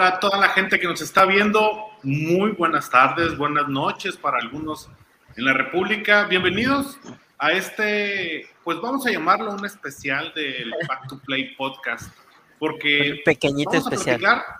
[0.00, 1.88] Hola, a toda la gente que nos está viendo.
[2.04, 4.88] Muy buenas tardes, buenas noches para algunos
[5.36, 6.24] en la República.
[6.24, 6.98] Bienvenidos
[7.36, 12.16] a este, pues vamos a llamarlo un especial del Back to Play podcast,
[12.58, 14.20] porque Un pequeñito vamos a especial.
[14.20, 14.56] platicar,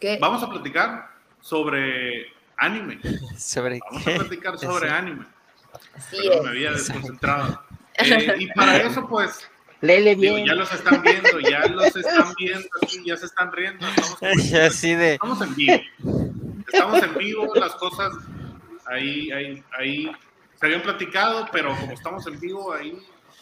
[0.00, 0.18] ¿Qué?
[0.20, 2.26] vamos a platicar sobre
[2.56, 2.98] anime.
[3.38, 4.16] ¿Sobre Vamos a qué?
[4.18, 4.94] platicar sobre Sí.
[4.96, 5.26] anime.
[5.94, 6.42] Así Perdón, es.
[6.42, 7.62] me había desconcentrado.
[7.98, 9.48] Eh, y para eso, pues,
[9.86, 10.46] Lele digo, bien.
[10.46, 12.68] ya los están viendo, ya los están viendo,
[13.04, 13.86] ya se están riendo.
[13.86, 15.12] Estamos así de.
[15.14, 15.80] Estamos en vivo.
[16.66, 18.12] Estamos en vivo, las cosas
[18.86, 20.10] ahí, ahí, ahí
[20.58, 22.98] se habían platicado, pero como estamos en vivo, ahí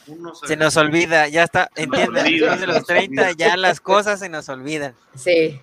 [0.06, 3.33] uno se, Se nos olvida, ya está, olvida, después de los nos 30 olvida.
[3.33, 4.95] ya las cosas se nos olvidan.
[5.14, 5.61] Sí.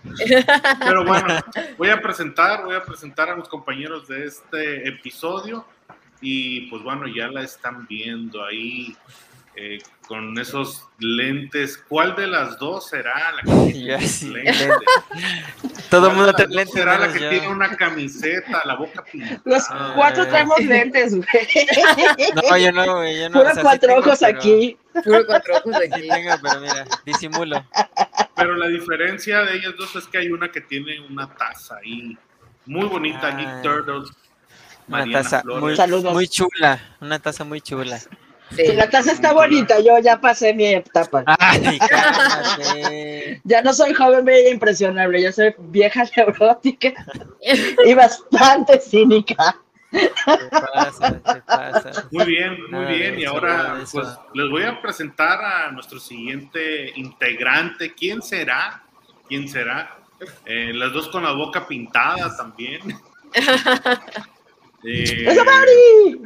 [0.79, 1.39] Pero bueno,
[1.77, 5.65] voy a presentar, voy a presentar a mis compañeros de este episodio
[6.21, 8.95] y pues bueno, ya la están viendo ahí
[9.55, 11.77] eh, con esos lentes.
[11.89, 14.23] ¿Cuál de las dos será la que tiene lentes?
[14.23, 14.69] lente.
[15.89, 16.73] Todo el ¿Cuál mundo dos lentes.
[16.73, 17.29] será la que yo.
[17.29, 19.41] tiene una camiseta, la boca pintada?
[19.45, 20.27] Los Ah, cuatro eh.
[20.27, 21.27] traemos lentes, güey.
[22.49, 23.33] No, yo no, güey, yo no.
[23.39, 24.77] Puro o sea, sí cuatro tengo, ojos pero- aquí.
[25.03, 26.07] Puro cuatro ojos Sí aquí.
[26.09, 27.65] tengo, pero mira, disimulo.
[28.35, 32.17] Pero la diferencia de ellas dos es que hay una que tiene una taza ahí
[32.65, 33.35] muy bonita, Ah.
[33.37, 34.09] Geek Turtles.
[34.87, 35.61] Una Mariana taza Flores.
[35.61, 36.13] muy, Saludos.
[36.13, 37.99] muy chula, una taza muy chula.
[38.55, 38.65] Sí.
[38.65, 41.23] Si la taza está bonita, yo ya pasé mi etapa.
[41.25, 43.41] Ay, cálmate.
[43.43, 46.93] Ya no soy joven, bella e impresionable, ya soy vieja neurótica
[47.85, 49.57] y bastante cínica.
[49.91, 50.09] ¿Qué
[50.49, 51.21] pasa?
[51.33, 52.07] ¿Qué pasa?
[52.11, 53.19] Muy bien, muy Nada bien.
[53.19, 57.93] Y ahora pues les voy a presentar a nuestro siguiente integrante.
[57.93, 58.83] ¿Quién será?
[59.27, 59.97] ¿Quién será?
[60.45, 62.81] Eh, las dos con la boca pintada también.
[64.83, 66.21] Eh, ¡Eso, Mari!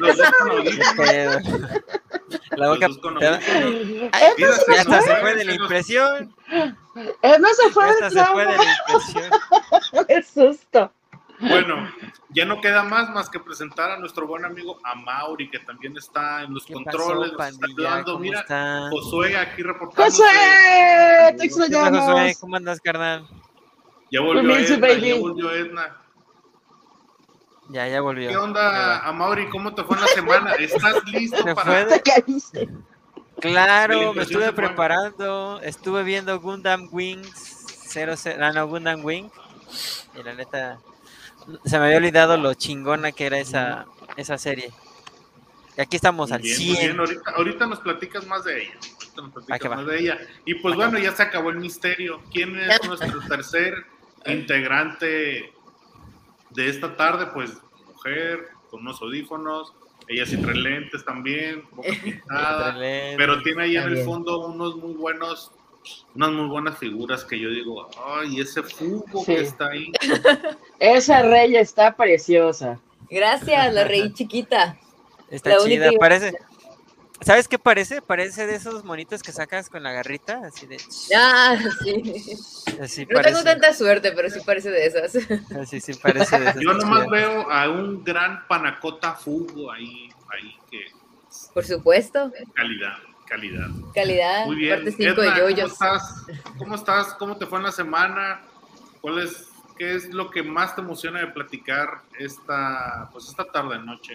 [0.00, 0.48] los dos con audífonos.
[0.48, 0.94] Los dos con ¿Qué audífonos.
[0.96, 1.38] pedo?
[2.56, 3.00] La boca hasta
[5.00, 6.34] fue, se fue de la impresión.
[6.52, 9.30] eh, no se fue Ya del hasta se fue de la impresión.
[10.08, 10.92] Qué susto.
[11.40, 11.88] Bueno,
[12.30, 16.42] ya no queda más más que presentar a nuestro buen amigo Amauri, que también está
[16.42, 17.30] en los ¿Qué controles.
[17.36, 18.12] pasó, nos está ayudando.
[18.12, 18.90] ¿Cómo Mira, están?
[18.90, 20.02] Josué aquí reportando.
[20.04, 20.26] ¡Josué!
[21.38, 22.00] ¡Te ¿Qué onda, extrañamos!
[22.06, 22.36] Josué?
[22.40, 23.28] ¿Cómo andas, carnal?
[24.10, 25.96] Ya volvió Edna, ya volvió Edna.
[27.68, 28.28] Ya, ya volvió.
[28.28, 28.98] ¿Qué onda, va.
[29.06, 29.48] Amauri?
[29.50, 30.52] ¿Cómo te fue en la semana?
[30.54, 31.86] ¿Estás listo Se para...?
[31.86, 32.00] fue.
[32.00, 32.68] ¿Te
[33.40, 39.30] Claro, me estuve preparando, estuve viendo Gundam Wings 00, ah, no, Gundam Wing,
[40.18, 40.78] y la neta,
[41.64, 43.86] se me había olvidado lo chingona que era esa,
[44.16, 44.72] esa serie.
[45.76, 46.80] Y aquí estamos al bien, muy 100.
[46.80, 47.00] bien.
[47.00, 48.74] Ahorita, ahorita nos platicas más de ella.
[48.74, 49.76] Ahorita nos platicas que va.
[49.76, 50.18] más de ella.
[50.44, 52.20] Y pues bueno, ya se acabó el misterio.
[52.32, 53.86] ¿Quién es nuestro tercer
[54.26, 55.52] integrante
[56.58, 57.26] de esta tarde?
[57.32, 57.52] Pues
[57.86, 59.72] mujer, con unos audífonos.
[60.08, 62.74] Ella sí trae lentes también, boca pintada.
[62.78, 65.52] Pero tiene ahí en el fondo unos muy buenos,
[66.14, 69.34] unas muy buenas figuras que yo digo, ay, ese fugo Sí.
[69.34, 69.92] que está ahí.
[70.80, 72.80] Esa rey está preciosa.
[73.10, 74.78] Gracias, la reí chiquita.
[75.30, 76.38] Está La única chida, y- parece.
[77.20, 78.00] ¿Sabes qué parece?
[78.00, 80.78] Parece de esos monitos que sacas con la garrita, así de.
[81.16, 82.36] Ah, sí.
[82.80, 83.30] Así No parece.
[83.34, 85.16] tengo tanta suerte, pero sí parece de esas.
[85.60, 86.62] Así sí parece de esas.
[86.62, 90.78] Yo nomás veo a un gran panacota fugo ahí, ahí que
[91.52, 92.32] Por supuesto.
[92.54, 93.66] calidad, calidad.
[93.94, 94.46] Calidad.
[94.46, 94.76] Muy bien.
[94.76, 96.26] Parte 5 de Edna, ¿cómo estás?
[96.58, 97.14] ¿Cómo estás?
[97.14, 98.42] ¿Cómo te fue en la semana?
[99.00, 103.78] ¿Cuál es, qué es lo que más te emociona de platicar esta, pues esta tarde
[103.80, 104.14] noche?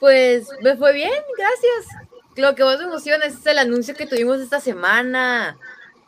[0.00, 2.06] Pues me fue bien, gracias.
[2.36, 5.56] Lo que más me emociona es el anuncio que tuvimos esta semana.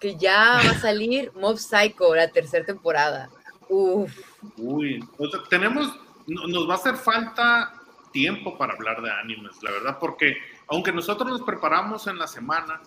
[0.00, 3.28] Que ya va a salir Mob Psycho, la tercera temporada.
[3.68, 4.12] Uf.
[4.56, 5.94] Uy, o sea, tenemos,
[6.26, 7.74] no- nos va a hacer falta
[8.12, 10.36] tiempo para hablar de animes, la verdad, porque
[10.66, 12.80] aunque nosotros nos preparamos en la semana,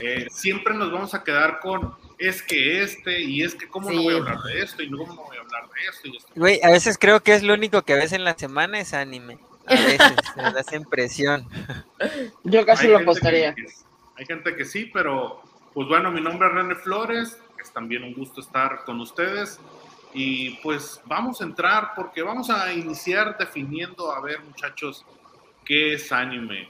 [0.00, 4.02] eh, siempre nos vamos a quedar con es que este y es que cómo no
[4.02, 6.16] voy a hablar de esto y no cómo no voy a hablar de esto y
[6.16, 6.28] esto.
[6.34, 9.38] Güey, a veces creo que es lo único que ves en la semana es anime.
[9.66, 11.48] A veces, me da esa impresión.
[12.44, 13.54] Yo casi Hay lo apostaría.
[13.54, 13.66] que-
[14.16, 18.14] hay gente que sí, pero pues bueno, mi nombre es René Flores, es también un
[18.14, 19.58] gusto estar con ustedes
[20.12, 25.04] y pues vamos a entrar porque vamos a iniciar definiendo, a ver muchachos,
[25.64, 26.68] qué es anime.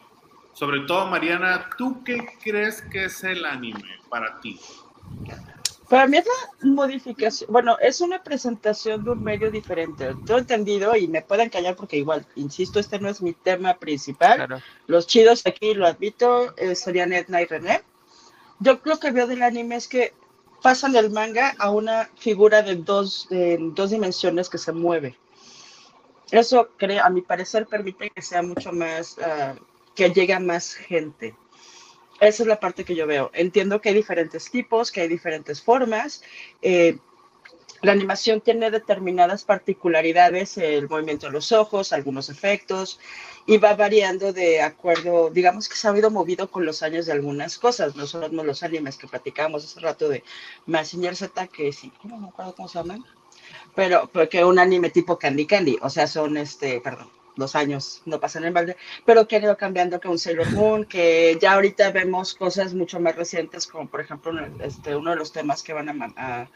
[0.55, 4.59] Sobre todo, Mariana, ¿tú qué crees que es el anime para ti?
[5.89, 10.15] Para mí es la modificación, bueno, es una presentación de un medio diferente.
[10.25, 14.37] Tengo entendido y me pueden callar porque igual, insisto, este no es mi tema principal.
[14.37, 14.63] Claro.
[14.87, 17.83] Los chidos aquí, lo admito, eh, serían Edna y René.
[18.61, 20.15] Yo lo que veo del anime es que
[20.63, 25.19] pasan del manga a una figura de dos, de dos dimensiones que se mueve.
[26.31, 29.55] Eso, creo, a mi parecer, permite que sea mucho más, ah,
[29.95, 31.37] que llegue a más gente.
[32.21, 33.31] Esa es la parte que yo veo.
[33.35, 36.23] Entiendo que hay diferentes tipos, que hay diferentes formas.
[36.63, 36.99] Eh,
[37.85, 42.99] la animación tiene determinadas particularidades, el movimiento de los ojos, algunos efectos,
[43.47, 47.13] y va variando de acuerdo, digamos que se ha ido movido con los años de
[47.13, 50.25] algunas cosas, no solo los animes que platicábamos hace rato de
[50.65, 53.05] Massinger Z, que sí, no me acuerdo cómo se llaman,
[53.75, 58.21] pero porque un anime tipo Candy Candy, o sea, son este, perdón, los años no
[58.21, 62.35] pasan en balde, pero que han ido cambiando con Sailor Moon, que ya ahorita vemos
[62.35, 66.13] cosas mucho más recientes, como por ejemplo este, uno de los temas que van a,
[66.17, 66.49] a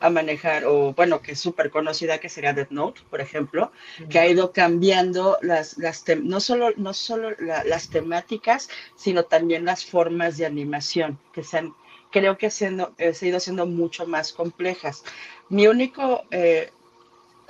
[0.00, 3.70] a manejar, o bueno, que es súper conocida, que sería Death Note, por ejemplo,
[4.08, 9.84] que ha ido cambiando las, las no solo, no solo las temáticas, sino también las
[9.84, 11.74] formas de animación, que se han,
[12.10, 15.04] creo que siendo, eh, se ha ido haciendo mucho más complejas.
[15.50, 16.72] Mi único eh,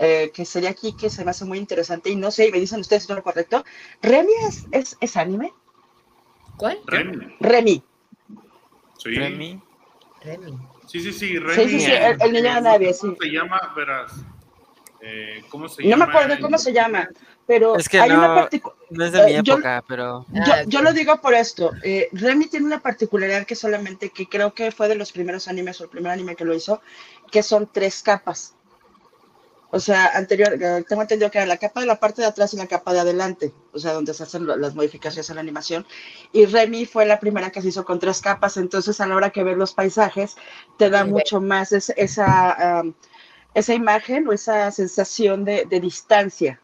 [0.00, 2.58] eh, que sería aquí que se me hace muy interesante, y no sé, y me
[2.58, 3.64] dicen ustedes si es lo correcto,
[4.02, 4.32] ¿Remy
[4.72, 5.52] es, es, anime?
[6.56, 6.78] ¿Cuál?
[6.86, 7.36] Remy.
[7.38, 7.82] Remy.
[8.98, 9.14] Sí.
[9.14, 9.62] Remy.
[10.22, 10.58] Remy.
[10.86, 11.54] Sí, sí, sí, Remy.
[11.62, 13.00] Sí, sí, sí, el, el niño de nadie, sí.
[13.02, 13.72] ¿Cómo se llama?
[13.76, 14.12] Verás.
[15.02, 15.96] Eh, ¿Cómo se llama?
[15.96, 17.08] No me acuerdo cómo se llama,
[17.46, 20.26] pero Es que hay una no, particu- no es de mi Eh, yo- época, pero
[20.30, 21.72] Yo, Ah, yo lo digo por esto.
[21.82, 25.80] Eh, Remy tiene una particularidad que solamente, que creo que fue de los primeros animes
[25.80, 26.82] o el primer anime que lo hizo,
[27.30, 28.54] que son tres capas.
[29.72, 32.52] O sea, anterior, eh, tengo entendido que era la capa de la parte de atrás
[32.54, 35.86] y la capa de adelante, o sea, donde se hacen las modificaciones en la animación.
[36.32, 39.30] Y Remy fue la primera que se hizo con tres capas, entonces a la hora
[39.30, 40.36] que ves los paisajes,
[40.76, 41.10] te da Sí.
[41.10, 42.82] mucho más es- esa,
[43.54, 46.60] esa imagen o esa sensación de, de distancia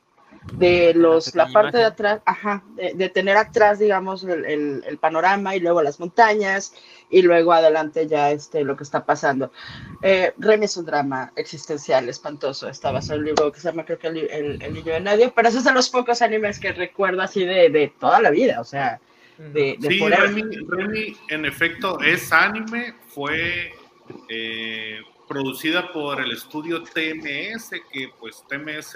[0.55, 1.93] de los, la pequeña parte de imagen.
[1.93, 6.73] atrás, ajá, de, de tener atrás, digamos, el, el- el panorama y luego las montañas
[7.11, 9.53] y luego adelante ya este, lo que está pasando.
[10.03, 13.85] Eh, Remy es un drama existencial espantoso, está basado en un libro que se llama,
[13.85, 16.73] creo que el, el- El niño de nadie, pero esos son los pocos animes que
[16.73, 19.01] recuerdo así de, de toda la vida, o sea,
[19.39, 20.01] de, de Sí.
[20.01, 23.73] Remy, Remy, en efecto, es anime, fue
[24.29, 28.95] eh, producida por el estudio TMS, que pues TMS,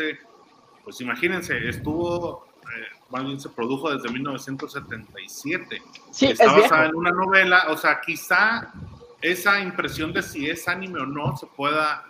[0.84, 5.82] pues imagínense, estuvo, eh, más bien se produjo desde 1977.
[6.10, 8.72] Sí, Está es basada en una novela, o sea, quizá
[9.20, 12.04] esa impresión de si es anime o no se pueda,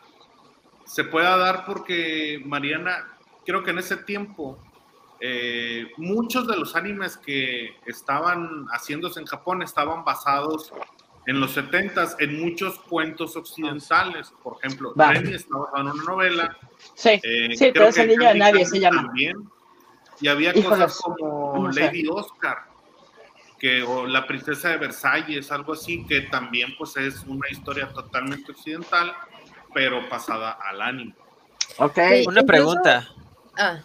[0.85, 3.09] se pueda dar porque Mariana,
[3.45, 4.59] creo que en ese tiempo
[5.21, 10.73] eh, muchos de los animes que estaban haciéndose en Japón estaban basados
[11.27, 14.33] en los 70s en muchos cuentos occidentales.
[14.43, 14.95] Por ejemplo.
[14.97, 16.59] Remy está basado en una novela.
[16.95, 19.03] Sí, eh, sí, pero es el niño de nadie, se llama.
[19.05, 19.37] también.
[20.21, 21.81] Y había Híjoles, cosas como no sé.
[21.81, 22.59] Lady Oscar,
[23.59, 28.53] que, o La Princesa de Versalles, algo así, que también pues es una historia totalmente
[28.53, 29.15] occidental,
[29.73, 31.15] pero pasada al anime.
[31.79, 31.95] ok.
[31.95, 32.01] Sí.
[32.03, 33.09] una incluso- pregunta.
[33.57, 33.81] Ah,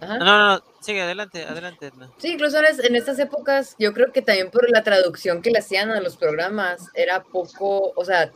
[0.00, 0.18] ajá.
[0.18, 1.86] No, no, no, sigue adelante, adelante.
[1.88, 2.08] Edna.
[2.18, 5.90] Sí, incluso en estas épocas, yo creo que también por la traducción que le hacían
[5.90, 8.30] a los programas, era poco, o sea,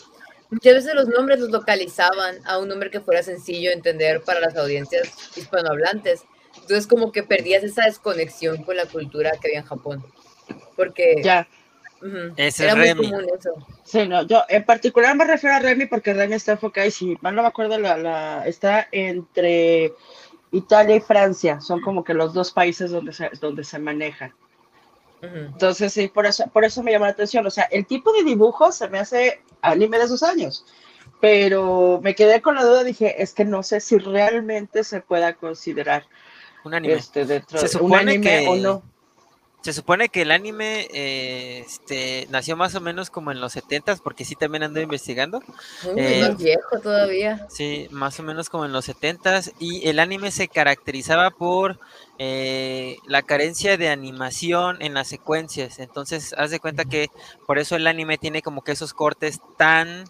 [0.55, 4.40] muchas veces los nombres los localizaban a un nombre que fuera sencillo de entender para
[4.40, 6.23] las audiencias hispanohablantes.
[6.55, 10.05] Entonces, como que perdías esa desconexión con la cultura que había en Japón.
[10.76, 11.47] Porque Ya.
[12.00, 13.11] ujú, Ese era es muy Remy.
[13.11, 13.50] común eso.
[13.85, 17.17] Sí, no, yo en particular me refiero a Remy porque Remy está enfocada y si
[17.21, 19.93] mal no me acuerdo, la, la, está entre
[20.52, 24.35] Italia y Francia, son como que los dos países donde se, donde se maneja.
[25.33, 27.47] Entonces, sí, por eso, por eso me llama la atención.
[27.47, 30.64] O sea, el tipo de dibujo se me hace anime de esos años,
[31.21, 35.35] pero me quedé con la duda, dije, es que no sé si realmente se pueda
[35.35, 36.04] considerar
[36.64, 36.95] Un anime.
[36.95, 38.83] este dentro Se de un supone anime que- o no.
[39.64, 44.02] Se supone que el anime eh, este, nació más o menos como en los 70s,
[44.02, 45.38] porque sí también ando investigando.
[45.87, 47.47] Uy, Eh, más viejo todavía.
[47.49, 49.54] Sí, más o menos como en los 70s.
[49.59, 51.80] Y el anime se caracterizaba por
[52.18, 55.78] eh, la carencia de animación en las secuencias.
[55.78, 57.09] Entonces, haz de cuenta que
[57.47, 60.04] por eso el anime tiene como que esos cortes tan,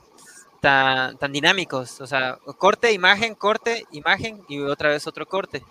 [0.61, 2.00] tan, tan dinámicos.
[2.00, 5.62] O sea, corte, imagen, corte, imagen y otra vez otro corte.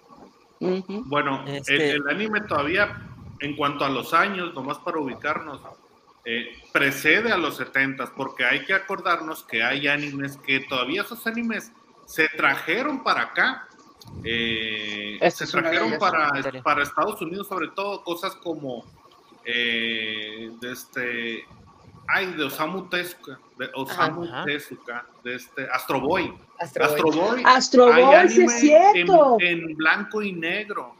[0.61, 3.09] Bueno, Este- el, el anime todavía,
[3.43, 5.59] en cuanto a los años, nomás para ubicarnos,
[6.23, 11.27] eh, precede a los 70 porque hay que acordarnos que hay animes que todavía esos
[11.27, 11.73] animes
[12.05, 13.67] se trajeron para acá.
[14.23, 16.31] eh, se trajeron para,
[16.63, 18.85] para Estados Unidos, sobre todo cosas como
[19.45, 21.45] eh, de este.
[22.07, 24.43] Ay, de Osamu Tezuka, de Osamu Ajá.
[24.45, 26.33] Tezuka, de este Astro Boy.
[26.59, 27.11] Astro Boy.
[27.11, 29.37] Astro Boy Astro hay Boy, sí es cierto.
[29.39, 30.95] En, en blanco y negro.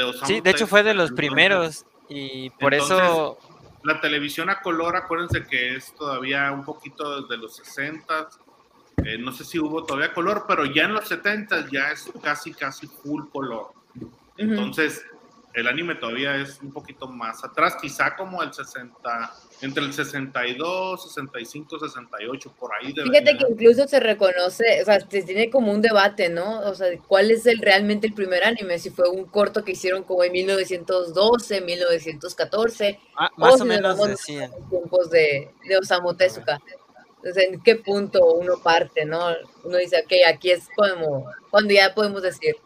[0.00, 1.84] De Osamu Sí, de hecho fue de los primeros.
[2.08, 3.38] Y por entonces, eso
[3.82, 8.28] La televisión a color, acuérdense que es todavía un poquito de los 60
[9.04, 12.52] eh, no sé si hubo todavía color, pero ya en los 70 ya es casi,
[12.52, 13.68] casi full color.
[14.36, 15.04] Entonces,
[15.54, 21.02] el anime todavía es un poquito más atrás, quizá como el 60, entre el 62,
[21.02, 22.92] 65, 68, por ahí.
[22.92, 26.60] Fíjate que incluso se reconoce, o sea, se tiene como un debate, ¿no?
[26.60, 28.78] O sea, ¿cuál es el realmente el primer anime?
[28.78, 32.98] Si fue un corto que hicieron como en 1912, 1914.
[33.16, 34.50] Ah, más o, menos decían.
[34.52, 36.58] En tiempos de, de Osamu Tezuka.
[37.16, 39.28] Entonces, ¿en qué punto uno parte, no?
[39.64, 42.56] Uno dice, ok, aquí es como, cuando ya podemos decir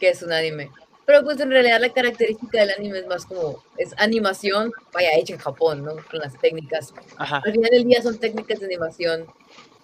[0.00, 0.70] que es un anime.
[1.06, 5.34] Pero pues en realidad la característica del anime es más como, es animación, vaya, hecha
[5.34, 5.96] en Japón, ¿no?
[6.10, 6.94] Con las técnicas.
[7.18, 9.26] Al final del día son técnicas de animación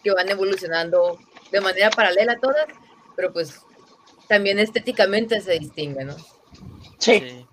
[0.05, 1.19] que van evolucionando
[1.51, 2.67] de manera paralela a todas,
[3.17, 3.61] pero pues
[4.29, 6.17] también estéticamente se distingue, ¿no?
[6.99, 7.21] Sí.
[7.21, 7.46] Sí,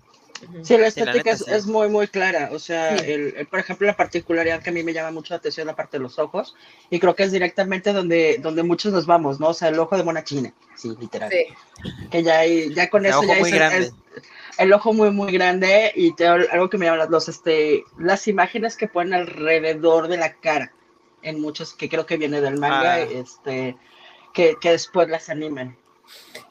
[0.52, 2.50] la estética es, muy, muy clara.
[2.52, 5.66] O sea, el, por ejemplo, la particularidad que a mí me llama mucho la atención
[5.66, 6.54] la parte de los ojos,
[6.90, 9.48] y creo que es directamente donde, donde muchos nos vamos, ¿no?
[9.48, 11.30] O sea, el ojo de mona china, sí, literal.
[11.30, 11.46] Sí.
[12.10, 13.92] Que ya, ya con eso ya es,
[14.58, 18.76] el ojo muy, muy grande, y te, algo que me llama los, este, las imágenes
[18.76, 20.72] que ponen alrededor de la cara,
[21.22, 23.00] en muchos, que creo que viene del manga, ah.
[23.00, 23.76] este,
[24.32, 25.76] que, que después las animen.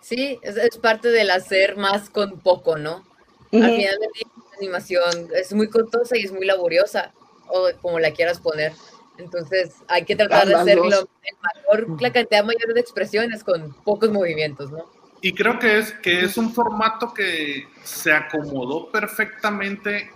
[0.02, 3.06] Sí, es, es parte del hacer más con poco, ¿no?
[3.54, 7.14] Al final de la animación es muy costosa y es muy laboriosa,
[7.48, 8.74] o como la quieras poner.
[9.18, 11.08] Entonces hay que tratar de hacerlo
[11.42, 14.90] mayor, la cantidad mayor de expresiones con pocos movimientos, ¿no?
[15.22, 20.12] Y creo que es, que es un formato que se acomodó perfectamente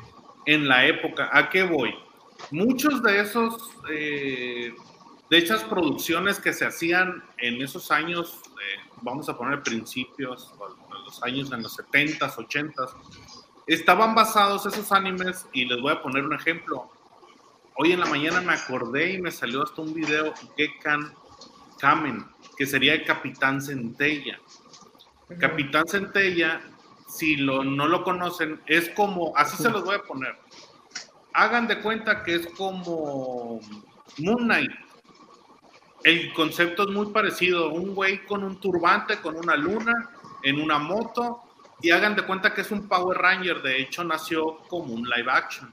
[0.45, 1.29] en la época.
[1.31, 1.93] ¿A qué voy?
[2.51, 4.73] Muchos de esos, eh,
[5.29, 10.53] de esas producciones que se hacían en esos años, eh, vamos a poner principios,
[11.05, 12.91] los años en los 70s, 80s,
[13.67, 16.89] estaban basados esos animes y les voy a poner un ejemplo.
[17.75, 21.13] Hoy en la mañana me acordé y me salió hasta un video Gekan
[21.79, 22.25] Kamen,
[22.57, 24.39] que sería el Capitán Centella.
[25.39, 26.61] Capitán Centella,
[27.07, 30.35] si lo, no lo conocen, es como, así se los voy a poner.
[31.33, 33.59] Hagan de cuenta que es como
[34.17, 34.71] Moon Knight.
[36.03, 37.69] El concepto es muy parecido.
[37.69, 39.93] Un güey con un turbante, con una luna,
[40.43, 41.43] en una moto,
[41.81, 45.31] y hagan de cuenta que es un Power Ranger, de hecho nació como un live
[45.31, 45.69] action.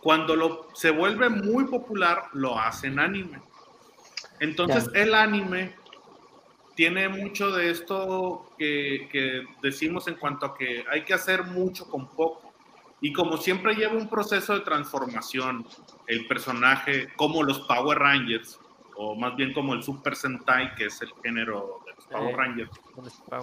[0.00, 3.40] Cuando lo, se vuelve muy popular, lo hacen anime.
[4.40, 5.74] Entonces el anime
[6.74, 11.88] tiene mucho de esto que, que, decimos en cuanto a que hay que hacer mucho
[11.88, 12.52] con poco.
[13.00, 15.66] Y como siempre lleva un proceso de transformación,
[16.06, 18.58] el personaje, como los Power Rangers,
[18.96, 22.70] o más bien como el Super Sentai, que es el género Power Rangers,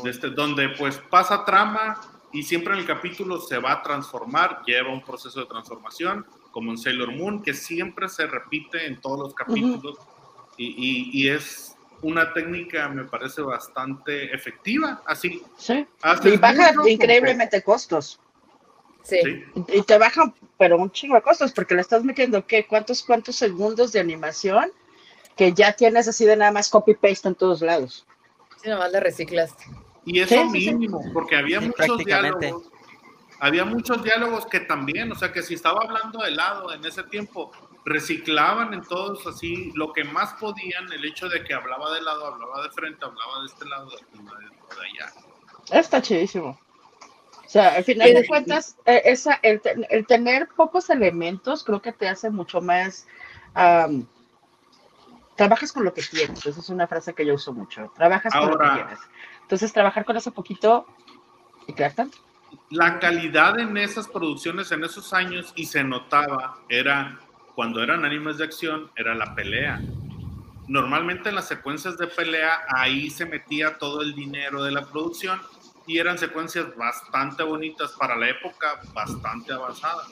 [0.06, 2.00] este, donde pues pasa trama
[2.32, 6.72] y siempre en el capítulo se va a transformar, lleva un proceso de transformación, como
[6.72, 9.98] en Sailor Moon, que siempre se repite en todos los capítulos
[10.58, 15.42] y, y, es una técnica, me parece, bastante efectiva, así.
[15.58, 15.88] Sí,
[16.24, 18.20] y baja increíblemente costos.
[19.04, 19.18] Sí.
[19.70, 22.68] Y te baja, pero un chingo de costos, porque le estás metiendo, ¿qué?
[22.68, 24.72] ¿Cuántos, cuántos segundos de animación?
[25.36, 28.06] Que ya tienes así de nada más copy-paste en todos lados.
[28.62, 29.64] Sí, nomás le reciclaste.
[30.06, 32.70] Y eso mínimo, porque había muchos diálogos.
[33.40, 37.04] Había muchos diálogos que también, o sea, que si estaba hablando de lado en ese
[37.04, 37.52] tiempo,
[37.86, 42.28] reciclaban en todos así lo que más podían, el hecho de que hablaba de lado,
[42.28, 43.98] hablaba de frente, hablaba de este lado, de,
[44.86, 45.12] allá.
[45.72, 46.60] Está chidísimo.
[47.44, 49.60] O sea, al final de cuentas, eh, esa, el,
[50.08, 53.08] tener pocos elementos creo que te hace mucho más
[55.36, 56.46] trabajas con lo que tienes.
[56.46, 57.92] Esa es una frase que yo uso mucho.
[57.96, 59.00] Trabajas con lo que tienes.
[59.42, 60.86] Entonces, trabajar con eso poquito
[61.68, 62.18] y crear tanto.
[62.70, 67.20] La calidad en esas producciones en esos años, y se notaba, era
[67.56, 69.82] cuando eran animes de acción, era la pelea.
[70.68, 75.42] Normalmente en las secuencias de pelea, ahí se metía todo el dinero de la producción
[75.86, 80.08] y eran secuencias bastante bonitas para la época, bastante avanzadas.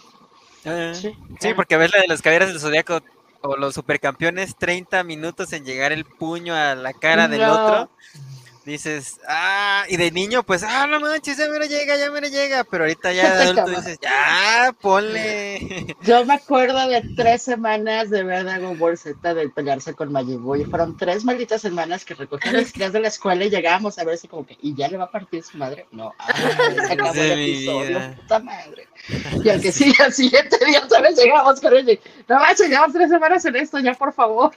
[0.65, 3.01] Eh, sí, sí, porque ves la de las caballeras del zodiaco
[3.41, 7.89] o los supercampeones 30 minutos en llegar el puño a la cara del otro
[8.69, 12.21] dices, ah, y de niño, pues, ah, no manches, ya me lo llega, ya me
[12.21, 15.95] lo llega, pero ahorita ya de adulto dices, ya, ponle.
[16.03, 20.55] Yo me acuerdo de tres semanas de ver Dragon Ball Z de pelearse con Majibu,
[20.55, 24.03] y fueron tres malditas semanas que recogían las crías de la escuela y llegábamos a
[24.03, 25.87] ver así como que, ¿y ya le va a partir su madre?
[25.91, 26.33] No, ah,
[26.87, 28.87] se acabó el episodio, puta madre.
[29.43, 33.09] Y al que sí, al siguiente día vez llegamos con él, no manches, llevamos tres
[33.09, 34.51] semanas en esto, ya por favor.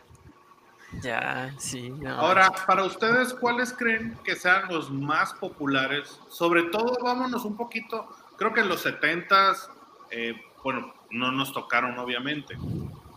[1.00, 1.92] Ya, sí.
[2.06, 6.20] Ahora, para ustedes, ¿cuáles creen que sean los más populares?
[6.28, 9.68] Sobre todo, vámonos un poquito, creo que en los 70s,
[10.11, 12.56] eh, bueno, no nos tocaron obviamente,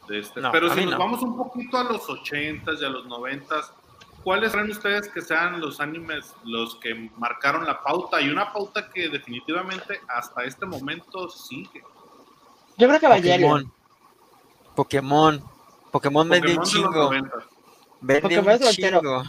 [0.09, 3.71] este, pero si nos vamos un poquito a los 80s y a los 90s,
[4.23, 8.21] ¿cuáles creen ustedes que sean los animes los que marcaron la pauta?
[8.21, 11.83] Y una pauta que definitivamente hasta este momento sigue.
[12.77, 13.71] Yo creo que Evangelion.
[14.75, 15.39] Pokémon.
[15.39, 15.43] Pokémon,
[15.91, 17.11] Pokémon vende un chingo.
[18.05, 18.97] Vende Pokémon un es chingo.
[18.99, 19.23] ochentero.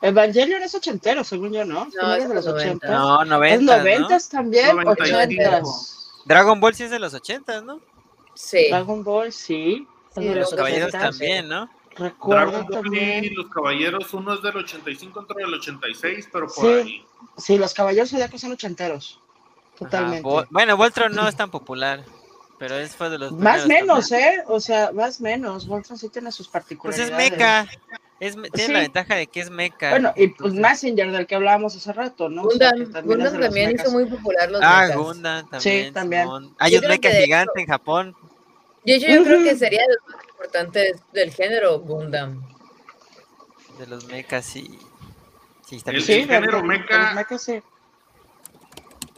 [0.00, 1.86] Evangelion es ochentero, según yo, ¿no?
[2.00, 2.50] No, es de los 90.
[2.68, 2.90] ochentas.
[2.90, 3.76] No, Es 90.
[3.78, 5.16] noventas también, 95.
[5.18, 6.22] ochentas.
[6.26, 7.80] Dragon Ball sí es de los 80, ¿no?
[8.34, 8.66] Sí.
[8.70, 9.86] Dragon Ball, sí.
[10.14, 11.10] Sí, de los caballeros ochentas.
[11.10, 11.70] también, ¿no?
[11.96, 13.24] Recuerdo Dragon Ball también.
[13.24, 16.66] y los caballeros, uno es del 85, otro del 86, pero por Sí.
[16.72, 17.06] ahí.
[17.38, 19.20] Sí, los caballeros zodiacos son ochenteros.
[19.78, 20.28] Totalmente.
[20.28, 22.04] Ajá, bueno, Voltron no es tan popular,
[22.58, 24.40] pero es fue de los Más menos, también.
[24.40, 24.44] ¿eh?
[24.48, 25.66] O sea, más menos.
[25.66, 27.10] Voltron sí tiene sus Pues particularidades.
[27.10, 27.66] es mecha.
[28.20, 28.84] Es, tiene la Sí.
[28.84, 29.90] ventaja de que es mecha.
[29.90, 32.42] Bueno, y pues Messenger del que hablábamos hace rato, ¿no?
[32.44, 33.86] O sea, que Gundam, también Gundam también mechas.
[33.86, 34.96] hizo muy popular los ah, mechas.
[34.96, 35.92] Gundam también.
[35.92, 36.22] también.
[36.22, 36.54] Simón.
[36.58, 38.16] Hay Yo un de gigante en Japón.
[38.84, 42.46] De hecho, yo creo que sería de los más importantes del género Gundam.
[43.78, 44.78] De los mechas, sí.
[45.66, 46.06] Sí, está El- bien.
[46.06, 47.62] Sí, el género de- de- mecha- de los mechas, sí.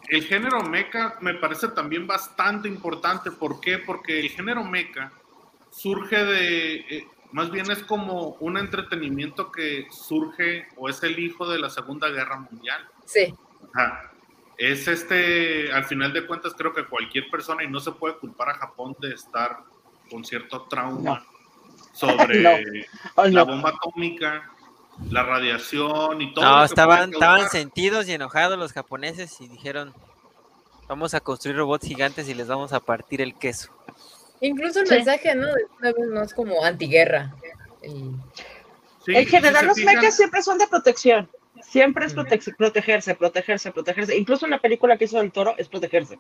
[0.09, 3.31] El género mecha me parece también bastante importante.
[3.33, 3.79] ¿Por qué?
[3.79, 5.11] Porque el género mecha
[5.71, 11.49] surge de, eh, más bien es como un entretenimiento que surge o es el hijo
[11.49, 12.87] de la Segunda Guerra Mundial.
[13.05, 13.35] Sí.
[13.75, 14.11] Ajá.
[14.59, 18.49] Es este, al final de cuentas, creo que cualquier persona, y no se puede culpar
[18.49, 19.59] a Japón de estar
[20.11, 21.27] con cierto trauma
[21.93, 22.41] sobre
[23.17, 23.25] No.
[23.27, 24.51] La bomba atómica,
[25.11, 26.45] la radiación y todo.
[26.45, 29.93] No, lo que estaban, estaban sentidos y enojados los japoneses y dijeron,
[30.89, 33.71] vamos a construir robots gigantes y les vamos a partir el queso.
[34.41, 34.95] Incluso el Sí.
[34.95, 35.47] mensaje, ¿no?
[35.47, 37.35] De una vez no es como antiguerra.
[37.83, 38.13] El-
[39.05, 41.31] Sí, en si general, los fijan, mechas siempre son de protección.
[41.63, 44.17] Siempre es prote- protegerse, protegerse, protegerse.
[44.17, 46.19] Incluso en la película que hizo el toro es protegerse.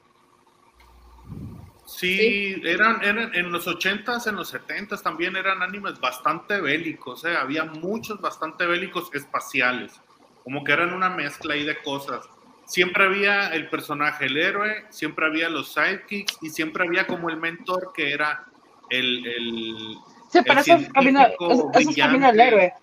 [1.85, 7.37] Sí, eran, eran en los 80s, en los 70s también eran animes bastante bélicos, ¿eh?
[7.37, 10.01] había muchos bastante bélicos espaciales,
[10.43, 12.29] como que eran una mezcla ahí de cosas.
[12.67, 17.37] Siempre había el personaje, el héroe, siempre había los sidekicks y siempre había como el
[17.37, 18.45] mentor que era
[18.91, 19.25] el...
[19.27, 19.97] el
[20.31, 22.43] Sí, pero El eso es camino, eso- eso es camino del brillante.
[22.43, 22.75] héroe.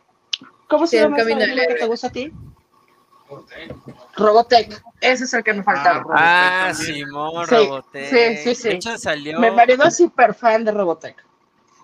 [0.70, 1.76] ¿Cómo se Sí, llama camino del héroe.
[1.78, 2.32] te gusta a ti?
[4.16, 4.82] Robotech.
[5.02, 6.00] Ese es el que me faltaba.
[6.00, 6.96] Robotech Ah, también.
[6.96, 8.10] Simón, Sí, Robotech.
[8.10, 8.70] sí, sí, sí.
[8.70, 9.40] De hecho salió...
[9.40, 11.18] Mi marido es súper fan de Robotech.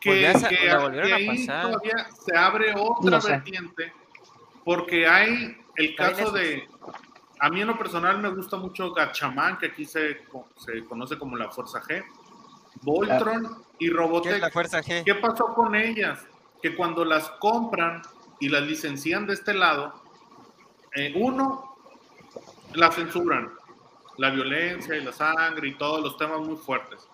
[0.01, 1.61] que, a sa- que- la volvieron que a ahí pasar.
[1.67, 3.31] todavía se abre otra No sé.
[3.31, 3.93] vertiente,
[4.63, 6.67] porque hay el caso de,
[7.39, 10.25] a mí en lo personal me gusta mucho Gatchaman, que aquí se,
[10.57, 12.03] se conoce como la Fuerza G,
[12.81, 14.41] Voltron y ¿Qué es Robotech.
[14.41, 15.03] la fuerza G?
[15.03, 16.25] ¿Qué pasó con ellas?
[16.61, 18.01] Que cuando las compran
[18.39, 20.01] y las licencian de este lado,
[20.95, 21.75] eh, uno,
[22.73, 23.51] la censuran,
[24.17, 27.07] la violencia y la sangre y todos los temas muy fuertes.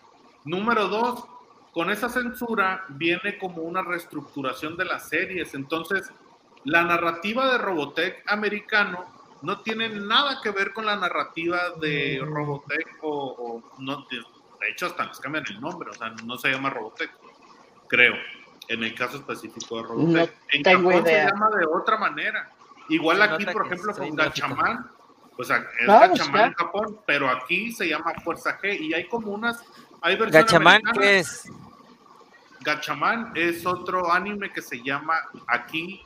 [0.43, 1.25] Número dos,
[1.71, 5.53] con esa censura viene como una reestructuración de las series.
[5.53, 6.11] Entonces,
[6.63, 9.05] la narrativa de Robotech americano
[9.41, 14.69] no tiene nada que ver con la narrativa de Robotech o, o no, de, de
[14.71, 17.11] hecho hasta les cambian el nombre, o sea, no se llama Robotech,
[17.87, 18.15] creo,
[18.67, 20.31] en el caso específico de Robotech.
[20.33, 21.25] No en tengo Japón idea.
[21.25, 22.51] se llama de otra manera.
[22.89, 24.15] Igual aquí, por ejemplo, con.
[24.15, 24.89] Gatchaman,
[25.35, 26.45] pues es Vamos, Gatchaman ya.
[26.47, 29.63] en Japón, pero aquí se llama Fuerza G y hay como unas,
[30.01, 30.81] hay versiones Gachamán.
[30.93, 31.51] ¿qué es?
[32.61, 35.15] Gatchaman es otro anime que se llama
[35.47, 36.01] aquí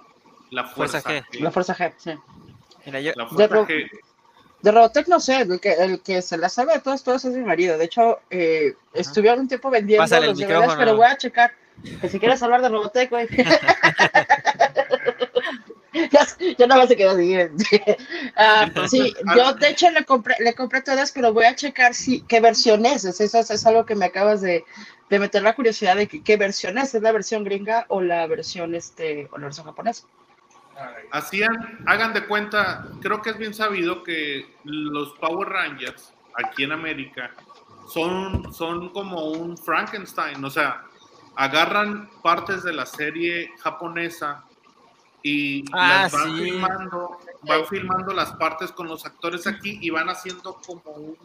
[0.52, 1.40] La Fuerza, Fuerza G.
[1.40, 2.12] La Fuerza G, sí.
[2.90, 3.90] Mira, yo, La Ro- G.
[4.62, 7.34] De Robotech no sé, el que, el que se la sabe de todos, todos es
[7.34, 7.78] mi marido.
[7.78, 11.54] De hecho, eh, estuvieron un tiempo vendiendo Pásale los DVDs, pero voy a checar.
[12.02, 13.26] Que si quieres hablar de Robotech, güey.
[16.12, 17.36] ya, ya nada más se quedó así.
[18.36, 22.22] Ah, sí, yo de hecho le compré, le compré todas, pero voy a checar si,
[22.22, 23.06] qué versión es.
[23.06, 24.66] Es, eso es, es algo que me acabas de,
[25.10, 26.94] de meter la curiosidad de que, qué versión es.
[26.96, 30.06] ¿Es la versión gringa o la versión, este, o la versión japonesa?
[31.12, 36.72] Hacían, hagan de cuenta, creo que es bien sabido que los Power Rangers aquí en
[36.72, 37.32] América
[37.88, 40.84] son, son como un Frankenstein, o sea,
[41.36, 44.44] agarran partes de la serie japonesa
[45.24, 46.44] y Ah, las van sí.
[46.44, 51.18] filmando, van filmando las partes con los actores aquí y van haciendo como un,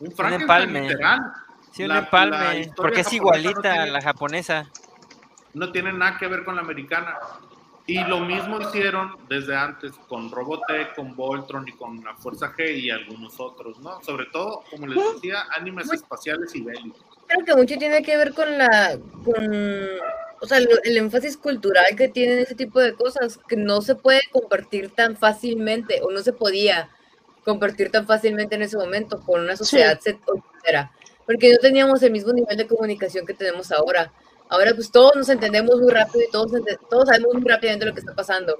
[0.00, 1.20] un Frankenstein literal.
[1.72, 4.70] sí, un la- empalme, porque es japonesa no igualita a la japonesa.
[5.54, 7.16] no tiene nada que ver con la americana.
[7.88, 12.76] Y lo mismo hicieron desde antes con Robotech, con Voltron y con la Fuerza G
[12.78, 14.02] y algunos otros, ¿no?
[14.02, 17.00] Sobre todo, como les decía, animes espaciales y bélicos.
[17.28, 19.88] Creo que mucho tiene que ver con la, con,
[20.40, 23.94] o sea, lo- el énfasis cultural que tienen ese tipo de cosas, que no se
[23.94, 26.90] puede compartir tan fácilmente, o no se podía
[27.44, 29.96] compartir tan fácilmente en ese momento con una sociedad
[30.26, 30.90] ochentera,
[31.24, 34.12] porque no teníamos el mismo nivel de comunicación que tenemos ahora.
[34.48, 36.52] Ahora pues todos nos entendemos muy rápido y todos,
[36.88, 38.56] todos sabemos muy rápidamente lo que está pasando.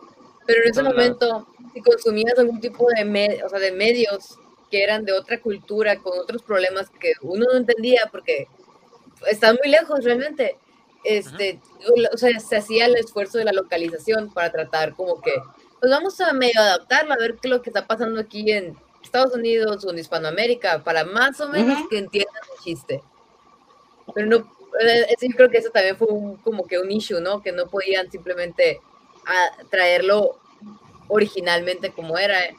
[0.47, 4.39] Pero en ese todos momento, si consumías algún tipo de, me- o sea, de medios
[4.71, 8.49] que eran de otra cultura, con otros problemas que uno no entendía porque
[9.27, 10.57] están muy lejos realmente,
[11.05, 11.61] este,
[12.13, 15.33] o sea, se hacía el esfuerzo de la localización para tratar como que,
[15.79, 18.77] pues vamos a medio adaptarlo, a ver qué es lo que está pasando aquí en
[19.03, 23.03] Estados Unidos o en Hispanoamérica, para más o menos que entiendan el chiste.
[24.15, 27.21] Pero no, eh, sí, yo creo que eso también fue un- como que un issue,
[27.21, 27.43] ¿no?
[27.43, 28.81] Que no podían simplemente
[29.27, 30.39] ah, traerlo
[31.09, 32.57] originalmente como era, eh,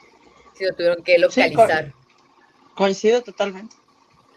[0.53, 1.93] sino tuvieron que Sí, localizar.
[2.75, 3.75] Coincido totalmente.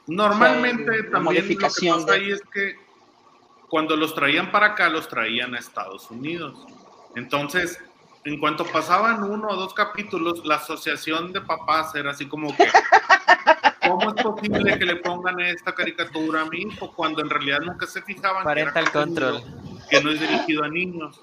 [0.07, 2.77] Normalmente O sea, la también lo que modificación pasa de- ahí es que
[3.69, 6.67] cuando los traían para acá, los traían a Estados Unidos.
[7.15, 7.79] Entonces,
[8.25, 12.67] en cuanto pasaban uno o dos capítulos, la asociación de papás era así como que,
[13.87, 17.87] ¿cómo es posible que le pongan esta caricatura a mi hijo cuando en realidad nunca
[17.87, 19.43] se fijaban que, era control.
[19.89, 21.21] que no es dirigido a niños?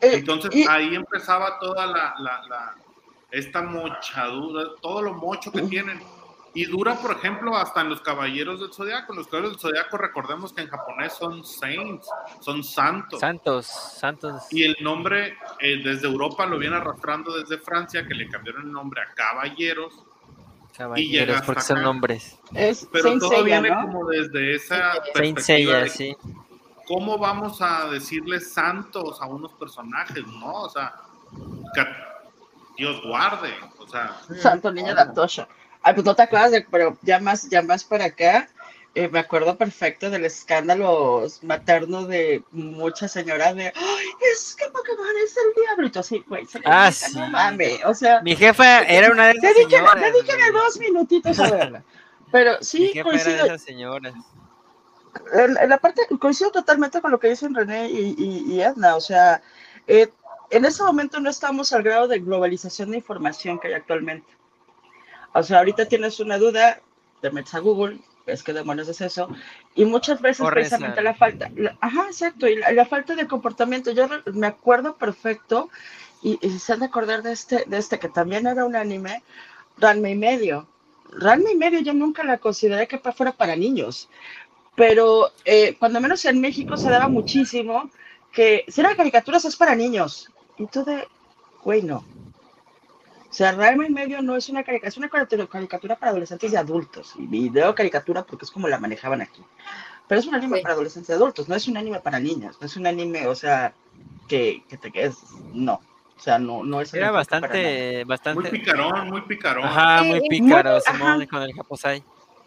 [0.00, 2.74] Eh, Entonces y- ahí empezaba toda la, la- la-
[3.32, 6.00] esta mochadura, todo lo mocho que tienen.
[6.56, 9.12] Y dura, por ejemplo, hasta en los Caballeros del Zodiaco.
[9.12, 12.08] Los Caballeros del Zodiaco, recordemos que en japonés son saints,
[12.40, 13.20] son santos.
[13.20, 14.44] Santos, Santos.
[14.50, 18.72] y el nombre eh, desde Europa lo viene arrastrando desde Francia, que le cambiaron el
[18.72, 19.96] nombre a Caballeros.
[19.96, 22.38] llega Caballeros, hasta porque son nombres.
[22.54, 23.82] es Pero Saint todo Seiya, viene ¿no?
[23.82, 26.16] como desde esa Saint perspectiva Seiya, de sí.
[26.86, 30.62] cómo vamos a decirles santos a unos personajes, ¿no?
[30.62, 30.94] O sea,
[32.78, 35.46] Dios guarde, o sea, Santo Niño de Atosha.
[35.86, 38.48] Ay, pues no te acuerdas, de, pero ya más, ya más para acá,
[38.96, 45.06] eh, me acuerdo perfecto del escándalo materno de muchas señoras de, ay, es que Pokémon
[45.24, 45.86] es el diablo.
[45.86, 47.18] Y tú así, güey, Ah, señorita, sí.
[47.20, 49.94] no mames, o sea, Mi jefa era una de esas señoras.
[49.94, 51.84] dedíqueme dos minutitos a verla.
[52.32, 54.14] Pero Mi sí, jefa era de coincido, esas señoras.
[55.34, 58.96] en, en la parte, coincido totalmente con lo que dicen René y, y- y Edna,
[58.96, 59.40] o sea,
[59.86, 60.08] eh,
[60.50, 64.26] en ese momento no estamos al grado de globalización de información que hay actualmente.
[65.38, 66.80] O sea, ahorita tienes una duda,
[67.20, 69.30] te metes a Google, ves qué demonios es eso,
[69.74, 73.26] y muchas veces O precisamente la falta, la- ajá, exacto, y la, la falta de
[73.26, 75.70] comportamiento, yo re- me acuerdo perfecto,
[76.22, 79.22] y, y se han de acordar de este, de este que también era un anime,
[79.78, 80.68] Ranma y medio.
[81.10, 84.08] Ranma y medio yo nunca la consideré que fuera para niños,
[84.74, 87.90] pero eh, cuando menos en México se daba muchísimo
[88.32, 90.30] que si eran caricaturas es para niños.
[90.58, 91.08] Y tú de,
[91.62, 92.06] güey, no.
[93.36, 96.56] O sea, Ranma y medio no es una caricatura, es una caricatura, para adolescentes y
[96.56, 97.12] adultos.
[97.18, 99.42] Y video caricatura porque es como la manejaban aquí.
[100.08, 100.62] Pero es un anime Sí.
[100.62, 103.34] para adolescentes y adultos, no es un anime para niños, no es un anime, o
[103.34, 103.74] sea,
[104.26, 105.18] que, que te quedes,
[105.52, 105.74] no.
[106.16, 107.18] O sea, no, no es Era nada.
[107.18, 108.48] bastante, muy bastante.
[108.48, 109.64] picarón, muy picarón.
[109.66, 111.26] Ajá, Sí, muy pícaro, muy- Simón, ajá.
[111.30, 112.02] con el Japosai.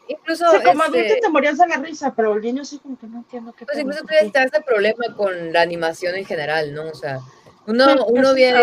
[0.08, 2.80] Incluso, O sea, como este, adulto te morías de la risa, pero el niño sí
[2.80, 4.26] como que no entiendo qué pues incluso ¿por puede qué?
[4.26, 6.88] estar este problema con la animación en general, ¿no?
[6.88, 7.20] O sea,
[7.68, 8.58] uno, Sí, uno viene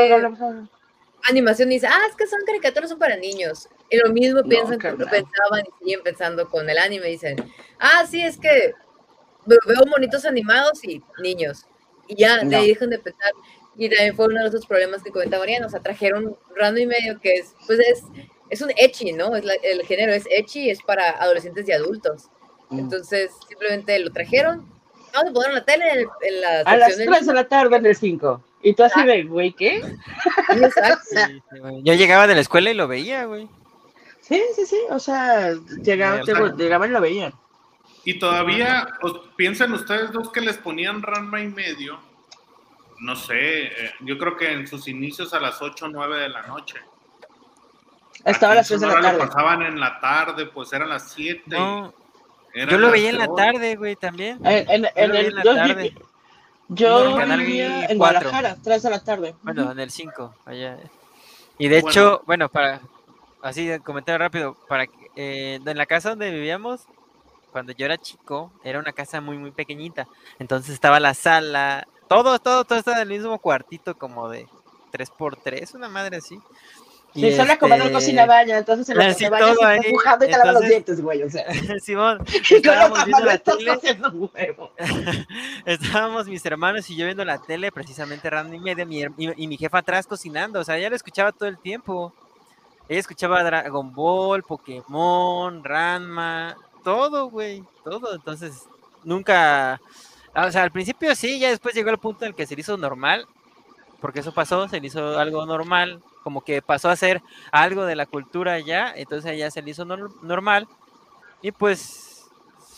[1.29, 3.69] animación dice, ah, es que son caricaturas, son para niños.
[3.91, 5.09] Y lo mismo No, piensan, carnal.
[5.09, 7.07] pensaban y siguen pensando con el anime.
[7.09, 7.37] Dicen,
[7.79, 8.75] ah, sí, es que
[9.47, 11.67] ve- veo monitos animados y niños.
[12.09, 12.57] Y ya, No.
[12.57, 13.33] ahí dejan de pensar.
[13.77, 15.67] Y también fue uno de esos problemas que comentaba Mariana.
[15.67, 18.03] O sea, trajeron random y medio que es, pues es,
[18.49, 19.35] es un ecchi, ¿no?
[19.37, 22.31] Es la- el género es ecchi, es para adolescentes y adultos.
[22.71, 22.79] Mm.
[22.79, 24.67] Entonces, simplemente lo trajeron.
[25.12, 27.49] Vamos a poner en la tele en, en la A las sección 3 de la
[27.49, 28.43] tarde en el 5.
[28.68, 29.81] Y tú así de, güey, ¿qué?
[31.05, 31.42] Sí.
[31.85, 33.48] Yo llegaba de la escuela y lo veía, güey.
[34.20, 34.76] Sí, sí, sí.
[34.90, 35.52] O sea,
[35.85, 37.33] llegaban, sea- llegaban y lo veían.
[38.05, 42.00] Y todavía, os- piensen ustedes dos que les ponían Ranma y medio,
[43.00, 46.29] no sé, eh, yo creo que en sus inicios a las 8 o 9 de
[46.29, 46.81] la noche.
[48.24, 49.18] Estaba a las 3 de la tarde.
[49.18, 51.42] Lo pasaban en la tarde, pues eran las 7.
[51.46, 51.94] No,
[52.52, 54.44] eran yo lo veía en la tarde, güey, también.
[54.44, 55.83] En, en- Yo en el, en la yo, tarde.
[55.83, 55.94] vi-
[56.68, 58.20] yo en Canal vivía en 4.
[58.20, 59.35] Guadalajara, 3 de la tarde.
[59.42, 60.79] Bueno, en el 5, allá.
[61.59, 62.81] Y de hecho, bueno, para
[63.42, 66.87] así de comentar rápido, para que, eh, en la casa donde vivíamos,
[67.52, 70.07] cuando yo era chico, era una casa muy muy pequeñita.
[70.38, 74.46] Entonces estaba la sala, todo, todo, todo estaba en el mismo cuartito como de
[74.92, 76.40] 3x3, una madre así.
[77.20, 79.81] Sí, solo como no este, cocina baña, entonces en lo Ah, que te bañas ahí,
[79.81, 81.44] y te lavas los dientes, güey, o sea.
[81.83, 83.70] Simón, Y estábamos viendo la tele.
[83.70, 84.72] haciendo un huevo.
[85.64, 89.46] Estábamos mis hermanos y yo viendo la tele, precisamente random y media, mi y, y
[89.48, 92.12] mi jefa atrás cocinando, o sea, ella lo escuchaba todo el tiempo.
[92.88, 98.14] Ella escuchaba Dragon Ball, Pokémon, Ranma, todo, güey, todo.
[98.14, 98.62] Entonces,
[99.02, 99.81] nunca,
[100.35, 102.55] ah, o sea, al principio sí, ya después llegó el punto en el que se
[102.55, 103.26] le hizo normal,
[104.00, 107.95] porque eso pasó, se le hizo algo normal, como que pasó a ser algo de
[107.95, 110.69] la cultura ya, entonces ya se le hizo nor- normal
[111.41, 112.33] y pues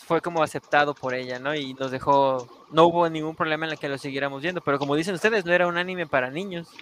[0.05, 1.55] fue como aceptado por ella, ¿no?
[1.55, 4.95] Y nos dejó, no hubo ningún problema en el que lo siguiéramos viendo, pero como
[4.95, 6.79] dicen ustedes, no era un anime para niños.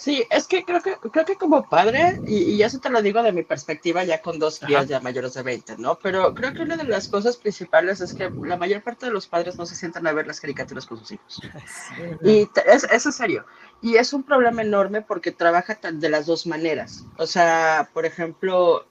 [0.00, 3.22] Sí, es que creo que, creo que como padre, y, y eso te lo digo
[3.22, 5.96] de mi perspectiva ya con dos días ya mayores de 20, ¿no?
[5.96, 9.26] Pero creo que una de las cosas principales es que la mayor parte de los
[9.26, 11.40] padres no se sientan a ver las caricaturas con sus hijos.
[12.22, 13.44] Y es, es en serio.
[13.82, 17.04] Y es un problema enorme porque trabaja de las dos maneras.
[17.18, 18.86] O sea, por ejemplo,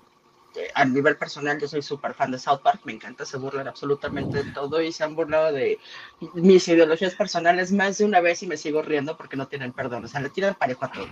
[0.73, 4.43] a nivel personal, yo soy súper fan de South Park, me encanta, se burlan absolutamente
[4.43, 5.79] de todo y se han burlado de
[6.33, 10.05] mis ideologías personales más de una vez y me sigo riendo porque no tienen perdón,
[10.05, 11.09] o sea, le tiran parejo a todo.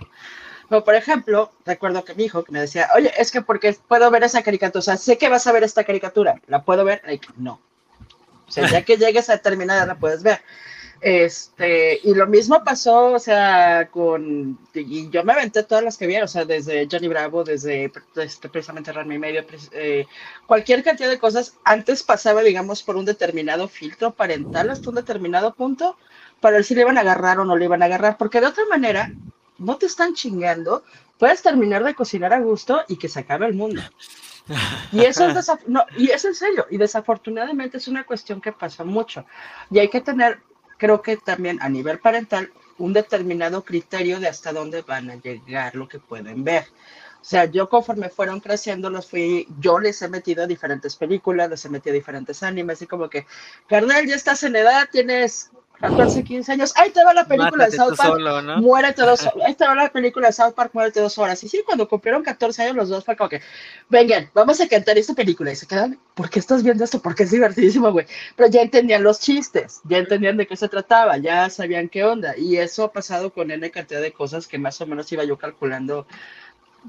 [0.68, 4.10] Pero, por ejemplo, recuerdo que mi hijo que me decía, oye, es que porque puedo
[4.10, 7.00] ver esa caricatura, o sea, sé que vas a ver esta caricatura, ¿la puedo ver?
[7.06, 7.60] Like, no.
[8.46, 10.42] O sea, ya que llegues a determinada la puedes ver.
[11.00, 16.08] Este, y lo mismo pasó, o sea, con, y yo me aventé todas las que
[16.08, 20.06] vi, o sea, desde Johnny Bravo, desde este, precisamente Rami y Medio, eh,
[20.46, 25.54] cualquier cantidad de cosas, antes pasaba, digamos, por un determinado filtro parental hasta un determinado
[25.54, 25.96] punto,
[26.40, 28.48] para ver si le iban a agarrar o no le iban a agarrar, porque de
[28.48, 29.12] otra manera,
[29.58, 30.82] no te están chingando,
[31.16, 33.82] puedes terminar de cocinar a gusto y que se acabe el mundo.
[34.92, 36.32] Y eso es, no, y es en
[36.70, 39.26] y desafortunadamente es una cuestión que pasa mucho.
[39.70, 40.40] Y hay que tener
[40.78, 45.74] creo que también a nivel parental un determinado criterio de hasta dónde van a llegar
[45.74, 46.64] lo que pueden ver.
[47.20, 51.50] O sea, yo conforme fueron creciendo, los fui, yo les he metido a diferentes películas,
[51.50, 53.26] les he metido a diferentes animes, y como que,
[53.66, 57.72] carnal, ya estás en edad, tienes 14, 15 años, ahí te va la película de
[57.72, 58.18] South Park,
[58.58, 61.42] muérete dos ahí te va la película de South Park, muérete dos horas.
[61.44, 63.40] Y sí, cuando cumplieron 14 años los dos fue como que,
[63.88, 65.52] vengan, vamos a cantar esta película.
[65.52, 67.00] Y se quedan, ¿por qué estás viendo esto?
[67.00, 68.06] Porque es divertidísimo, güey.
[68.34, 72.36] Pero ya entendían los chistes, ya entendían de qué se trataba, ya sabían qué onda.
[72.36, 75.38] Y eso ha pasado con N cantidad de cosas que más o menos iba yo
[75.38, 76.06] calculando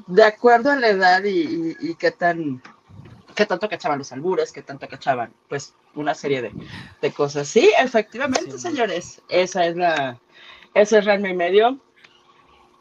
[0.08, 2.62] de acuerdo a la edad y, y qué tan
[3.40, 6.52] qué tanto cachaban los albures, qué tanto cachaban, pues, una serie de,
[7.02, 7.48] de cosas.
[7.48, 10.20] Sí, efectivamente, señores, esa es la,
[10.74, 11.80] ese es Realme y Medio.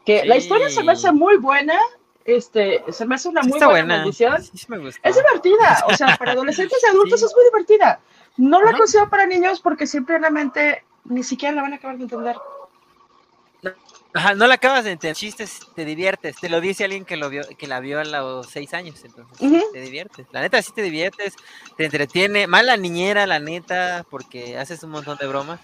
[0.05, 1.79] Que la historia se me hace muy buena,
[2.25, 4.35] este, se me hace una muy buena, edición.
[4.35, 8.01] es divertida, o sea, para adolescentes y adultos es muy divertida.
[8.35, 12.35] No la considero para niños porque simplemente ni siquiera la van a acabar de entender.
[14.11, 17.29] Ajá, no la acabas de entender, chistes, te diviertes, te lo dice alguien que lo
[17.29, 19.37] vio, que la vio a los seis años, entonces
[19.71, 20.25] te diviertes.
[20.31, 21.35] La neta sí te diviertes,
[21.77, 25.59] te entretiene, mala niñera, la neta, porque haces un montón de bromas,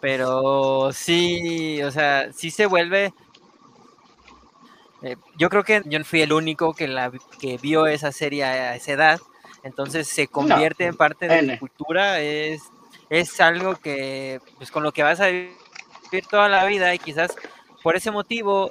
[0.00, 3.12] pero sí, o sea, sí se vuelve.
[5.02, 8.76] Eh, yo creo que yo fui el único que la que vio esa serie a
[8.76, 9.20] esa edad,
[9.64, 12.62] entonces se convierte en parte de la cultura, es,
[13.10, 15.56] es algo que, pues con lo que vas a vivir
[16.30, 17.34] toda la vida y quizás
[17.82, 18.70] por ese motivo,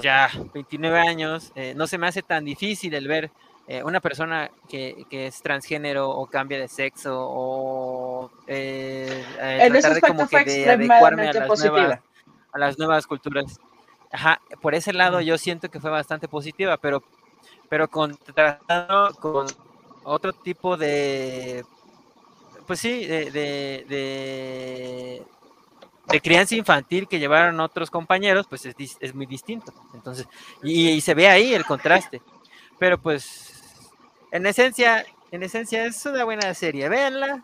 [0.00, 3.30] ya 29 años, eh, no se me hace tan difícil el ver
[3.66, 9.24] eh, una persona que, es transgénero o cambia de sexo o eh,
[9.70, 12.00] tratar de como que de adecuarme a las, nuevas,
[12.52, 13.58] a las nuevas culturas.
[14.12, 17.02] Ajá, por ese lado yo siento que fue bastante positiva, pero,
[17.68, 18.16] pero con,
[19.20, 19.46] con
[20.04, 21.64] otro tipo de,
[22.66, 23.30] pues sí, de
[23.88, 25.24] de
[26.22, 29.72] crianza infantil que llevaron otros compañeros, pues es, es muy distinto.
[29.94, 30.26] Entonces,
[30.62, 32.22] y, se ve ahí el contraste.
[32.78, 33.52] Pero pues,
[34.30, 36.88] en esencia, en esencia es una buena serie.
[36.88, 37.42] Véanla.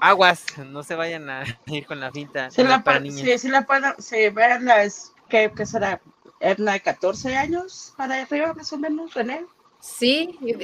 [0.00, 2.50] Aguas, no se vayan a ir con la finta.
[2.50, 3.40] Si la, para niños.
[3.40, 3.94] Sí, la puedo,
[4.32, 6.00] verla es, ¿qué, qué será?
[6.40, 9.46] ¿Erna de 14 años para arriba, más o menos, René?
[9.78, 10.58] Sí, yo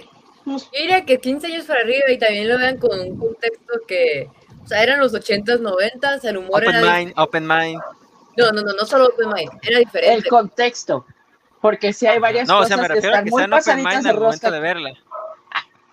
[0.73, 4.29] diría que 15 años para arriba y también lo vean con un contexto que
[4.69, 6.99] o sea, eran los 80s, 90s, el humor open era...
[6.99, 7.81] Mind, open Mind.
[8.37, 10.15] No, no, no, no solo Open Mind, era diferente.
[10.15, 11.07] El contexto,
[11.63, 14.13] porque si hay varias no, cosas o sea, me refiero que, están muy pasaditas de
[14.13, 14.51] rosca.
[14.51, 14.91] de verla.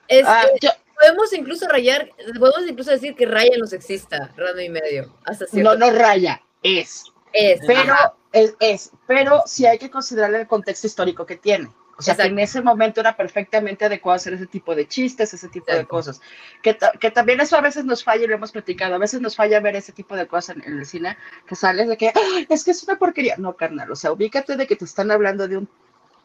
[0.10, 0.72] Es, ah, yo...
[0.94, 5.10] Podemos incluso rayar, podemos incluso decir que raya no sexista, rando y medio.
[5.24, 7.06] Hasta no, no raya, es.
[7.32, 7.62] Es.
[7.66, 7.96] Pero,
[8.34, 11.70] es, es, pero sí hay que considerar el contexto histórico que tiene.
[11.98, 15.48] O sea, que en ese momento era perfectamente adecuado hacer ese tipo de chistes, ese
[15.48, 16.20] tipo de cosas.
[16.62, 18.96] Que, que, también eso a veces nos falla y lo hemos platicado.
[18.96, 21.96] A veces nos falla ver ese tipo de cosas en, el cine, que sales de
[21.96, 22.12] que
[22.50, 23.38] es que es una porquería.
[23.38, 23.92] No, carnal.
[23.92, 25.70] O sea, ubícate de que te están hablando de un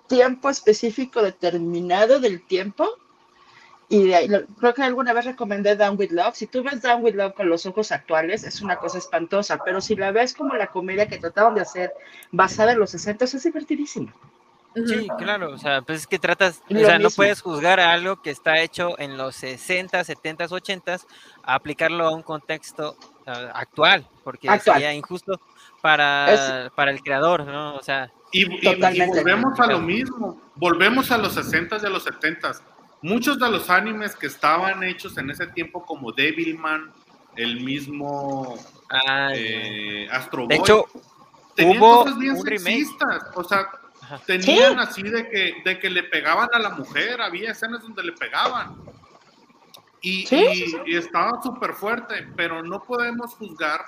[0.09, 2.89] tiempo específico determinado del tiempo.
[3.89, 4.29] Y de ahí,
[4.59, 6.35] creo que alguna vez recomendé Down with Love.
[6.35, 9.59] Si tú ves Down with Love con los ojos actuales, es una cosa espantosa.
[9.65, 11.93] Pero si la ves como la comedia que trataban de hacer
[12.33, 14.13] basada en los 60, es divertidísimo.
[14.75, 18.23] Sí, claro, o sea, pues es que tratas, o sea, no puedes juzgar a algo
[18.23, 20.99] que está hecho en los 60, 70, 80,
[21.43, 25.41] a aplicarlo a un contexto uh, actual, porque sería injusto
[25.81, 27.75] para, para el creador, ¿no?
[27.75, 31.89] O sea, y, y, y volvemos a lo mismo, volvemos a los 60 y a
[31.89, 32.53] los 70.
[33.03, 36.93] Muchos de los animes que estaban hechos en ese tiempo, como Devilman,
[37.35, 38.57] el mismo
[38.91, 40.87] ah, eh, Astro De Boy, hecho,
[41.55, 43.25] tenían Hubo cosas bien sexistas.
[43.35, 43.69] O sea,
[44.27, 48.13] Tenían así de que, de que le pegaban a la mujer, había escenas donde le
[48.13, 48.77] pegaban.
[50.03, 53.81] Y, Sí, y- estaba súper fuerte, pero no podemos juzgar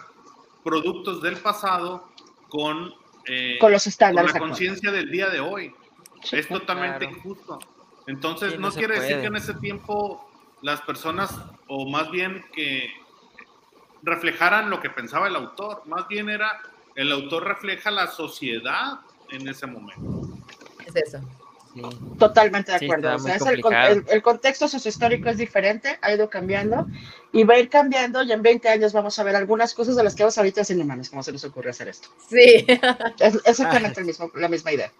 [0.62, 2.10] productos del pasado
[2.48, 2.92] con,
[3.26, 4.56] eh, Con los con estándares la actuales.
[4.58, 5.74] conciencia del día de hoy.
[6.22, 7.16] Sí, es totalmente claro.
[7.16, 7.58] injusto.
[8.06, 10.28] Entonces, Sí, no, quiere decir que en ese tiempo
[10.60, 11.34] las personas,
[11.66, 12.92] o más bien que
[14.02, 16.60] reflejaran lo que pensaba el autor, más bien era,
[16.94, 19.00] el autor refleja la sociedad
[19.32, 20.28] en ese momento.
[20.86, 21.20] Es eso.
[21.74, 21.80] Sí.
[22.18, 23.16] Totalmente de Sí, acuerdo.
[23.16, 26.86] o sea, es el, el- el contexto sociohistórico es diferente, ha ido cambiando
[27.32, 30.04] y va a ir cambiando y en 20 años vamos a ver algunas cosas de
[30.04, 32.08] las que vamos ahorita decir, mames, ¿cómo se les ocurre hacer esto?
[32.28, 32.66] Sí.
[33.18, 34.00] Es exactamente Ah.
[34.00, 34.92] el mismo, la misma idea.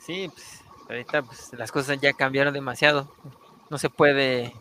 [0.00, 3.08] Sí, pues, ahorita pues, las cosas ya cambiaron demasiado.
[3.70, 4.52] No se puede,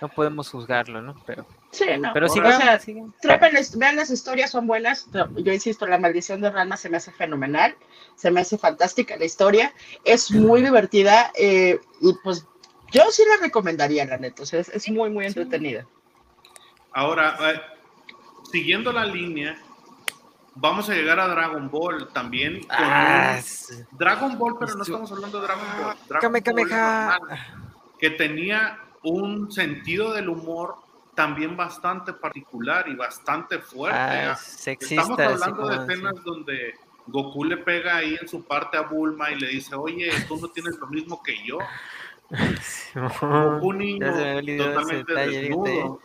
[0.00, 1.20] no podemos juzgarlo, ¿no?
[1.26, 2.12] Pero, Sí, no.
[2.14, 3.38] pero o sigan, sea,
[3.76, 5.06] vean las historias, son buenas.
[5.36, 7.76] Yo insisto, La Maldición de Ranma se me hace fenomenal,
[8.16, 12.46] se me hace fantástica la historia, es muy divertida eh, y pues
[12.90, 14.42] yo sí la recomendaría, la neta.
[14.42, 15.84] O sea, es, es muy, muy entretenida.
[16.92, 17.60] Ahora, eh,
[18.50, 19.58] siguiendo la línea,
[20.54, 22.60] vamos a llegar a Dragon Ball también.
[22.60, 23.74] Con Ah, un- sí.
[23.92, 25.96] Dragon Ball, pero no estamos hablando de Dragon Ball.
[26.08, 27.20] Dragon Kame, kame, Ball normal,
[27.98, 30.76] que tenía un sentido del humor
[31.18, 33.98] también bastante particular y bastante fuerte.
[33.98, 35.26] Ah, Estamos sexista.
[35.26, 36.74] hablando de escenas donde
[37.08, 40.46] Goku le pega ahí en su parte a Bulma y le dice, oye, tú no
[40.46, 41.58] tienes lo mismo que yo.
[42.94, 44.06] Goku niño
[44.58, 46.00] totalmente desnudo.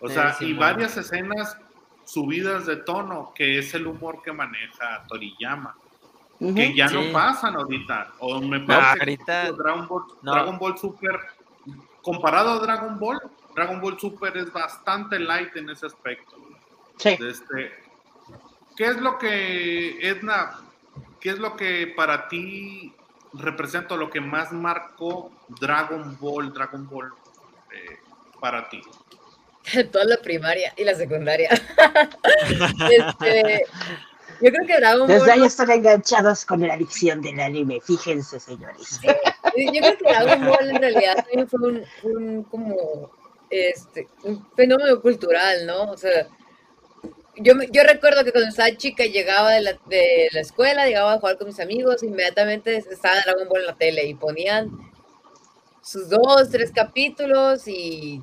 [0.00, 1.58] O sea, y varias escenas
[2.06, 5.76] subidas de tono, que es el humor que maneja Toriyama,
[6.38, 6.94] que ya Sí.
[6.94, 8.12] no pasan ahorita.
[8.20, 10.32] O me No, parece ahorita- que Dragon Ball, no.
[10.32, 11.20] Dragon Ball Super,
[12.00, 13.20] comparado a Dragon Ball,
[13.54, 16.36] Dragon Ball Super es bastante light en ese aspecto.
[16.98, 17.10] Sí.
[17.20, 17.72] Este,
[18.76, 20.58] ¿Qué es lo que, Edna,
[21.20, 22.92] qué es lo que para ti
[23.32, 27.12] representa, lo que más marcó Dragon Ball, Dragon Ball
[27.72, 27.98] eh,
[28.40, 28.82] para ti?
[29.92, 31.50] Toda la primaria y la secundaria.
[32.90, 33.64] Este,
[34.40, 35.46] yo creo que Dragon Desde ahí Ball.
[35.46, 39.00] están enganchados con la adicción del anime, fíjense, señores.
[39.00, 43.10] Sí, yo creo que Dragon Ball en realidad también fue un, un como
[43.54, 45.90] este un fenómeno cultural, ¿no?
[45.90, 46.28] O sea,
[47.36, 51.18] yo, yo recuerdo que cuando estaba chica llegaba de la, de la escuela, llegaba a
[51.18, 54.70] jugar con mis amigos, inmediatamente estaba Dragon Ball en la tele y ponían
[55.82, 58.22] sus dos, tres capítulos y,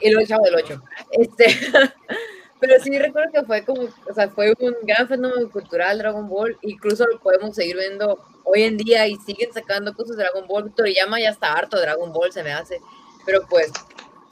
[0.00, 0.82] y luego el del Ocho.
[1.12, 1.46] Este,
[2.60, 6.58] pero sí recuerdo que fue como, o sea, fue un gran fenómeno cultural Dragon Ball,
[6.62, 10.74] incluso lo podemos seguir viendo hoy en día y siguen sacando cosas de Dragon Ball.
[10.74, 12.80] Toriyama ya está harto de Dragon Ball, se me hace,
[13.24, 13.70] pero pues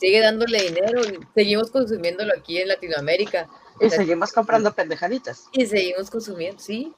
[0.02, 1.00] sigue dándole dinero
[1.34, 3.48] seguimos consumiéndolo aquí en Latinoamérica
[3.80, 5.46] Y seguimos comprando pendejaditas.
[5.52, 6.92] y seguimos consumiendo, sí.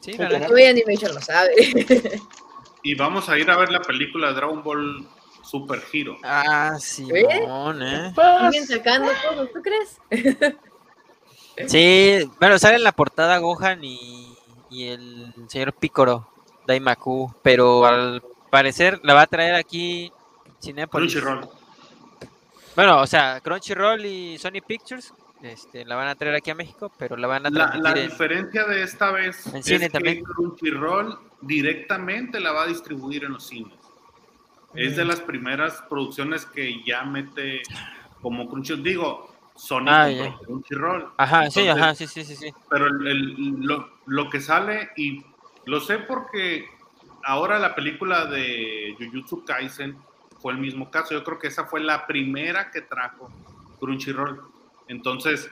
[0.00, 0.48] Sí, Sí, la.
[0.48, 1.52] Hoy Animation lo sabe.
[2.84, 5.06] Y vamos a ir a ver la película de Dragon Ball
[5.44, 6.16] Super Hero.
[6.24, 8.12] Ah, Simón, ¿eh?
[8.50, 10.00] Siguen sacando cosas, ¿tú crees?
[11.66, 14.34] Sí, bueno, sale en la portada Gohan y,
[14.70, 16.28] y el señor Picoro,
[16.66, 20.12] Daimaku, pero al parecer la va a traer aquí
[20.60, 21.12] Cinepolis.
[21.12, 21.48] Crunchyroll.
[22.74, 26.90] Bueno, o sea, Crunchyroll y Sony Pictures este, la van a traer aquí a México,
[26.98, 29.90] pero la van a La, la en- diferencia de esta vez En es cine que
[29.90, 30.22] también.
[30.24, 33.74] Crunchyroll directamente la va a distribuir en los cines.
[34.74, 35.08] Es de Mm.
[35.08, 37.62] las primeras producciones que ya mete
[38.22, 38.82] como Crunchyroll.
[38.82, 40.38] Digo, Sony Ah.
[40.46, 41.12] Crunchyroll.
[41.18, 42.54] Ajá, sí, ajá, sí, sí, sí, sí.
[42.70, 45.22] pero el- el- lo, lo que sale, y
[45.66, 46.64] lo sé porque
[47.24, 49.98] ahora la película de Jujutsu Kaisen
[50.42, 51.14] fue el mismo caso.
[51.14, 53.30] Yo creo que esa fue la primera que trajo
[53.78, 54.42] Crunchyroll.
[54.88, 55.50] Entonces,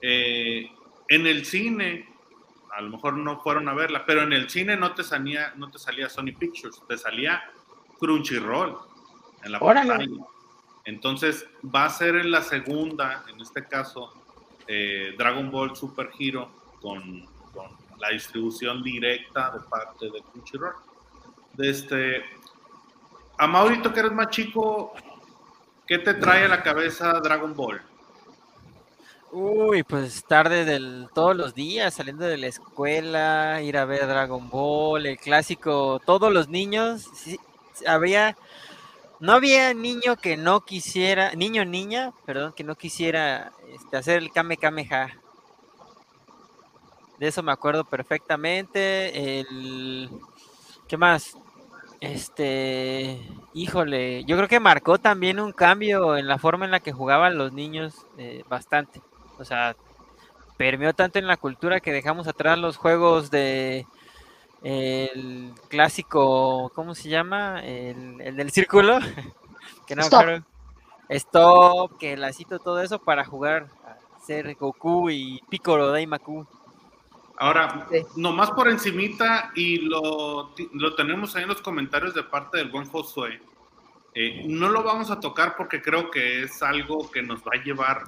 [0.00, 0.70] eh,
[1.08, 2.08] en el cine,
[2.72, 5.70] a lo mejor no fueron a verla, pero en el cine no te salía, no
[5.70, 7.42] te salía Sony Pictures, te salía
[7.98, 8.78] Crunchyroll
[9.42, 9.88] en la Órale.
[9.88, 10.24] pantalla.
[10.84, 14.14] Entonces, va a ser en la segunda, en este caso,
[14.66, 16.48] eh, Dragon Ball Super Hero
[16.80, 20.74] con, con la distribución directa de parte de Crunchyroll.
[21.54, 22.24] De este,
[23.40, 24.92] a Maurito, que eres más chico,
[25.86, 27.80] ¿qué te trae a la cabeza Dragon Ball?
[29.32, 34.50] Uy, pues tarde del todos los días, saliendo de la escuela, ir a ver Dragon
[34.50, 37.40] Ball, el clásico, todos los niños, sí,
[37.86, 38.36] había,
[39.20, 44.32] no había niño que no quisiera, niño niña, perdón, que no quisiera este, hacer el
[44.32, 45.18] Kame Kameha.
[47.18, 49.40] De eso me acuerdo perfectamente.
[49.40, 50.10] El,
[50.86, 51.38] ¿qué más?
[52.00, 53.20] Este,
[53.52, 57.36] híjole, yo creo que marcó también un cambio en la forma en la que jugaban
[57.36, 59.02] los niños eh, bastante.
[59.38, 59.76] O sea,
[60.56, 63.86] permeó tanto en la cultura que dejamos atrás los juegos de
[64.62, 67.60] el clásico, ¿cómo se llama?
[67.64, 68.98] El, el del círculo.
[69.86, 70.22] que no, Stop.
[70.22, 70.44] claro,
[71.08, 76.46] Stop, que lacito todo eso para jugar a ser Goku y Piccolo Daimaku.
[77.40, 78.02] Ahora, Sí.
[78.16, 82.84] nomás por encimita, y lo, lo tenemos ahí en los comentarios de parte del buen
[82.86, 83.40] Josué,
[84.14, 87.62] eh, no lo vamos a tocar porque creo que es algo que nos va a
[87.64, 88.04] llevar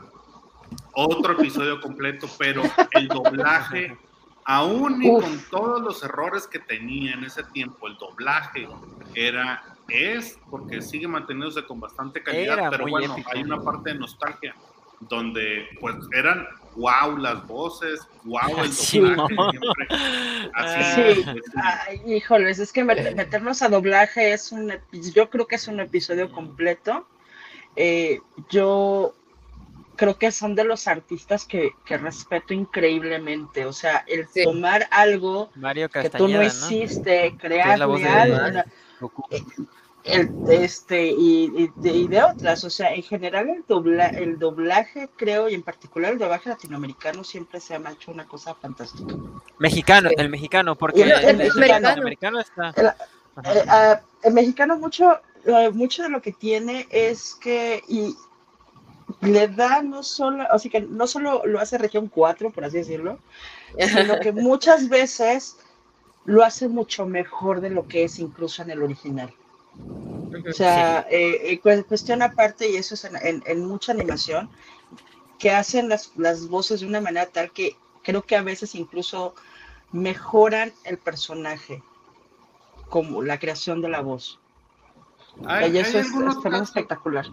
[0.93, 3.97] otro episodio completo, pero el doblaje,
[4.45, 5.25] aún y Uf.
[5.25, 8.69] con todos los errores que tenía en ese tiempo, el doblaje
[9.15, 13.31] era, es, porque sigue manteniéndose con bastante calidad, Era pero bueno, épico.
[13.33, 14.55] hay una parte de nostalgia
[15.01, 16.47] donde pues eran
[16.77, 19.87] wow las voces, wow el Sí, doblaje, siempre
[20.55, 21.13] así.
[21.15, 21.53] Sí, pues, sí.
[21.63, 25.81] Ay, híjoles, es que met- meternos a doblaje es un, yo creo que es un
[25.81, 27.07] episodio completo.
[27.77, 28.21] Eh,
[28.51, 29.15] yo
[29.97, 33.67] creo que son de los artistas que, que respeto increíblemente.
[33.67, 34.43] O sea, el Sí.
[34.45, 36.43] tomar algo Mario que tú no ¿no?
[36.43, 38.63] hiciste, crearle de algo.
[40.05, 42.65] El, este, y, y de, y de otras.
[42.65, 47.25] O sea, en general el, dobla, el doblaje, creo, y en particular el doblaje latinoamericano
[47.25, 49.15] siempre se ha hecho una cosa fantástica.
[49.59, 50.15] Mexicano, Sí.
[50.19, 52.71] el mexicano, porque el- el, el mexicano, está.
[53.45, 58.15] Eh, ah, el mexicano mucho, eh, mucho de lo que tiene es que y
[59.21, 63.19] le da no solo, así que no solo lo hace región 4, por así decirlo,
[63.79, 65.57] sino que muchas veces
[66.25, 69.33] lo hace mucho mejor de lo que es incluso en el original.
[70.49, 74.49] O sea, eh, eh, cu- cuestión aparte, y eso es en, en- en mucha animación,
[75.39, 79.35] que hacen las, las voces de una manera tal que creo que a veces incluso
[79.93, 81.83] mejoran el personaje,
[82.89, 84.39] como la creación de la voz.
[85.47, 87.27] Hay, y eso hay es, algunos es también casos, espectacular.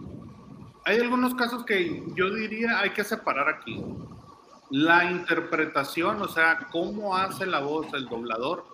[0.84, 3.82] hay algunos casos que yo diría hay que separar aquí.
[4.70, 8.64] La interpretación, o sea, cómo hace la voz el doblador,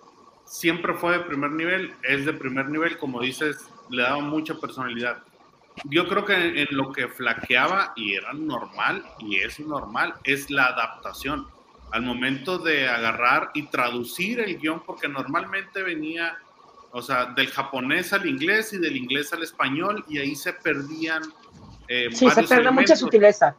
[0.47, 5.19] siempre fue de primer nivel, es de primer nivel, como dices, le daba mucha personalidad.
[5.83, 10.49] Yo creo que en, en lo que flaqueaba, y era normal, y es normal, es
[10.49, 11.45] la adaptación.
[11.91, 16.37] Al momento de agarrar y traducir el guion, porque normalmente venía,
[16.91, 21.21] o sea, del japonés al inglés y del inglés al español, y ahí se perdían.
[21.87, 23.55] eh, Sí, se pierde mucha sutileza.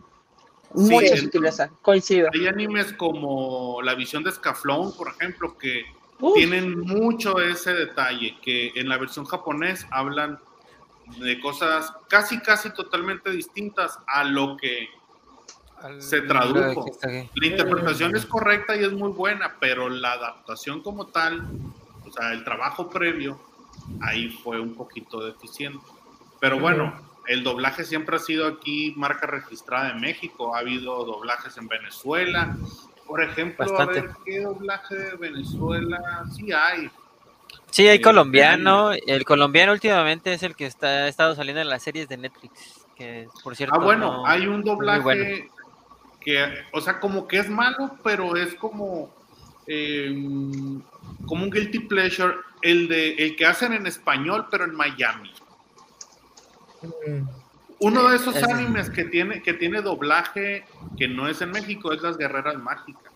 [0.75, 2.29] Sí, mucha en- sutileza, coincido.
[2.35, 5.85] Hay animes como La visión de Scaflón, por ejemplo, que
[6.21, 10.39] Uf, tienen mucho ese detalle, que en la versión japonés hablan
[11.19, 14.89] de cosas casi, casi totalmente distintas a lo que
[15.99, 16.87] se tradujo.
[17.35, 21.47] la interpretación es correcta y es muy buena, pero la adaptación como tal,
[22.05, 23.41] o sea, el trabajo previo,
[24.01, 25.85] ahí fue un poquito deficiente.
[26.41, 26.95] Pero bueno,
[27.27, 32.57] el doblaje siempre ha sido aquí marca registrada en México, ha habido doblajes en Venezuela.
[33.09, 33.99] Por ejemplo, Bastante.
[34.01, 36.25] a ver, ¿qué doblaje de Venezuela?
[36.37, 36.91] Sí hay.
[37.71, 38.93] Sí, hay Eh, colombiano.
[38.93, 42.85] El colombiano últimamente es el que está ha estado saliendo en las series de Netflix.
[42.95, 43.75] Que por cierto.
[43.77, 45.25] Ah, bueno, no- hay un doblaje bueno.
[46.21, 49.09] que, o sea, como que es malo, pero es como,
[49.67, 50.09] eh,
[51.27, 55.33] como un guilty pleasure, el de el que hacen en español, pero en Miami.
[56.83, 57.29] Mm.
[57.81, 60.65] Uno de esos animes que tiene, que tiene doblaje
[60.97, 63.13] que no es en México es Las Guerreras Mágicas.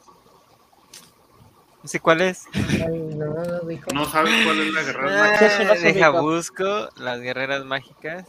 [1.82, 2.44] No sé cuál es.
[2.54, 3.34] Ay, no,
[3.92, 5.46] no sabes cuál es la Guerrera Ah, Mágica.
[5.46, 8.24] Eso no se deja busco las guerreras mágicas.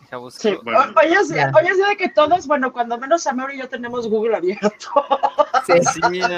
[0.00, 0.40] Deja busco.
[0.40, 0.56] Sí.
[0.62, 0.78] Bueno.
[0.80, 1.52] O- Oye, sí, Ya.
[1.54, 4.70] oye, sí de que todos, bueno, cuando menos Amor y yo tenemos Google abierto.
[5.66, 5.74] Sí.
[5.92, 6.28] Sí, no.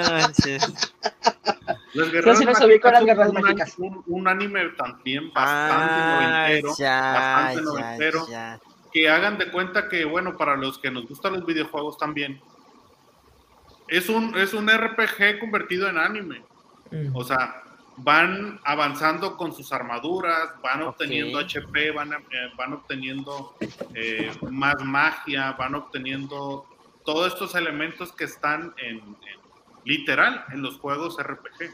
[1.93, 3.73] Las Guerreras sí los Mágicas ubico, las es Guerreras un, Mágicas.
[3.77, 6.75] un- un anime también bastante Ah, noventero.
[6.77, 8.27] ya, bastante ya, noventero.
[8.29, 8.59] ya.
[8.91, 12.39] Que hagan de cuenta que, bueno, para los que nos gustan los videojuegos también,
[13.87, 16.41] es un, es un RPG convertido en anime.
[16.91, 17.15] Mm.
[17.15, 17.63] O sea,
[17.97, 23.55] van avanzando con sus armaduras, van obteniendo HP, van, a- eh, van obteniendo
[23.95, 26.65] eh, más magia, van obteniendo
[27.05, 29.15] todos estos elementos que están en, en-
[29.85, 31.71] literal en los juegos RPG.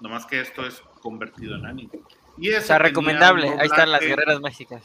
[0.00, 1.90] Nomás que esto es convertido en anime.
[2.38, 3.48] Y O eso sea, tenía recomendable.
[3.58, 4.82] Ahí están las guerreras mágicas.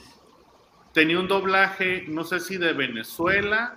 [0.95, 3.75] Tenía un doblaje, no sé si de Venezuela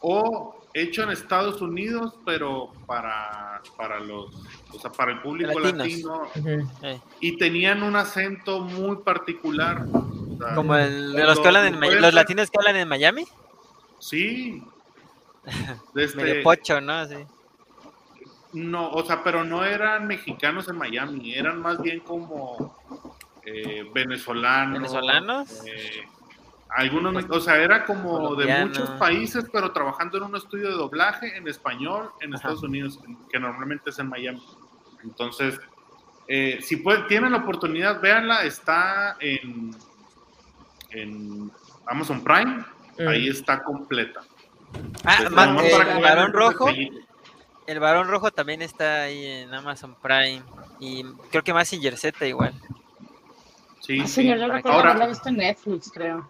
[0.00, 4.32] o hecho en Estados Unidos, pero para, para los,
[4.72, 6.30] o sea, para el público Latinos.
[6.34, 9.84] latino, y tenían un acento muy particular.
[9.92, 12.88] o sea, como el de lo- los que hablan en los latinos que hablan en
[12.88, 13.26] Miami.
[13.98, 14.62] Sí.
[15.94, 16.92] De este- Medio pocho, ¿no?
[16.94, 17.16] Así.
[18.54, 22.78] no, o sea, pero no eran mexicanos en Miami, eran más bien como
[23.44, 24.74] eh, venezolanos.
[24.78, 25.62] ¿Venezolanos?
[25.66, 26.02] eh,
[26.74, 30.74] Algunos, me- o sea, era como de muchos países, pero trabajando en un estudio de
[30.74, 32.36] doblaje en español en Ajá.
[32.36, 32.98] Estados Unidos,
[33.30, 34.42] que normalmente es en Miami.
[35.04, 35.60] Entonces,
[36.28, 39.76] eh, si pueden, tienen la oportunidad, véanla, está en,
[40.90, 41.50] en
[41.86, 42.64] Amazon Prime,
[42.98, 43.08] Mm.
[43.08, 44.20] ahí está completa.
[45.04, 46.68] Ah, Pues, ma- nomás el varón el rojo.
[47.66, 50.42] El varón rojo también está ahí en Amazon Prime.
[50.80, 52.52] Y creo que más Z igual.
[53.80, 54.12] Sí, Ah, sí.
[54.14, 56.28] señor, yo recuerdo Ahora, haberla visto en Netflix, creo.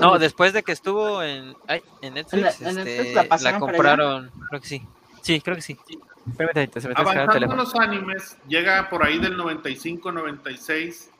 [0.00, 3.58] No, después de que estuvo en, ay, en Netflix, En- en este, Netflix la para
[3.58, 4.30] compraron.
[4.48, 4.82] Creo que sí.
[5.22, 5.76] Sí, creo que sí.
[6.36, 11.10] Se me está descargando el avanzando los animes, llega por ahí del 95-96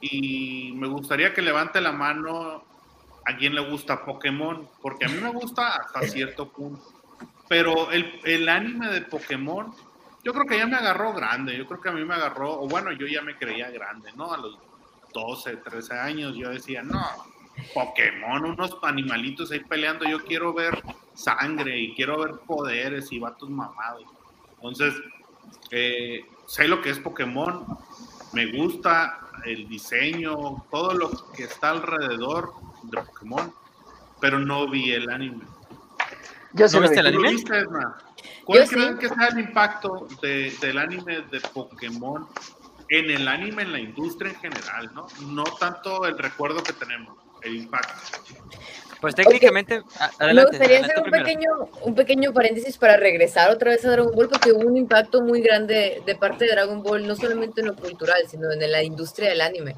[0.00, 2.64] y me gustaría que levante la mano
[3.26, 6.82] a quien le gusta Pokémon, porque a mí me gusta hasta cierto punto.
[7.48, 9.72] Pero el, el anime de Pokémon,
[10.22, 12.68] yo creo que ya me agarró grande, yo creo que a mí me agarró, o
[12.68, 14.32] bueno, yo ya me creía grande, ¿no?
[14.32, 14.58] A los
[15.12, 17.04] 12, 13 años yo decía, no,
[17.74, 20.82] Pokémon, unos animalitos ahí peleando, yo quiero ver
[21.14, 24.04] sangre y quiero ver poderes y vatos mamados.
[24.56, 24.94] Entonces,
[25.70, 27.66] eh, sé lo que es Pokémon,
[28.32, 32.52] me gusta el diseño, todo lo que está alrededor
[32.84, 33.52] de Pokémon,
[34.20, 35.44] pero no vi el anime.
[36.52, 37.06] Yo sí ¿No lo viste vi.
[37.08, 37.42] el ¿Tú lo anime?
[37.42, 37.66] viste?
[38.44, 38.74] ¿Cuál Yo sí.
[38.74, 42.26] creen que sea el impacto de- del anime de Pokémon
[42.88, 45.06] en el anime, en la industria en general, ¿no?
[45.28, 47.92] No tanto el recuerdo que tenemos, el impacto.
[49.00, 49.84] Pues técnicamente, Me
[50.18, 50.50] adelante.
[50.58, 51.24] gustaría adelante hacer un primero.
[51.24, 51.50] pequeño,
[51.86, 55.40] un pequeño paréntesis para regresar otra vez a Dragon Ball, porque hubo un impacto muy
[55.40, 59.30] grande de parte de Dragon Ball, no solamente en lo cultural, sino en la industria
[59.30, 59.76] del anime,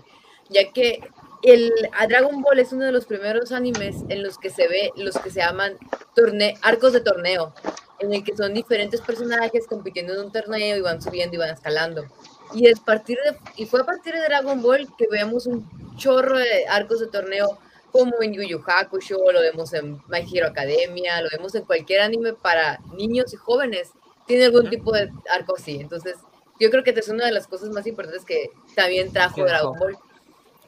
[0.49, 1.09] ya que
[1.45, 4.91] el, a Dragon Ball es uno de los primeros animes en los que se ve
[4.97, 5.77] los que se llaman
[6.17, 7.55] torne arcos de torneo,
[8.01, 11.51] en el que son diferentes personajes compitiendo en un torneo y van subiendo y van
[11.51, 12.07] escalando.
[12.55, 16.39] Y, es partir de, y fue a partir de Dragon Ball que vemos un chorro
[16.39, 17.59] de arcos de torneo
[17.91, 22.01] como en Yu Yu Hakusho, lo vemos en My Hero Academia, lo vemos en cualquier
[22.01, 23.91] anime para niños y jóvenes,
[24.27, 24.71] tiene algún Ujú.
[24.71, 25.77] tipo de arco así.
[25.81, 26.17] Entonces,
[26.59, 29.45] yo creo que esta es una de las cosas más importantes que también trajo.
[29.45, 29.97] Dragon Ball.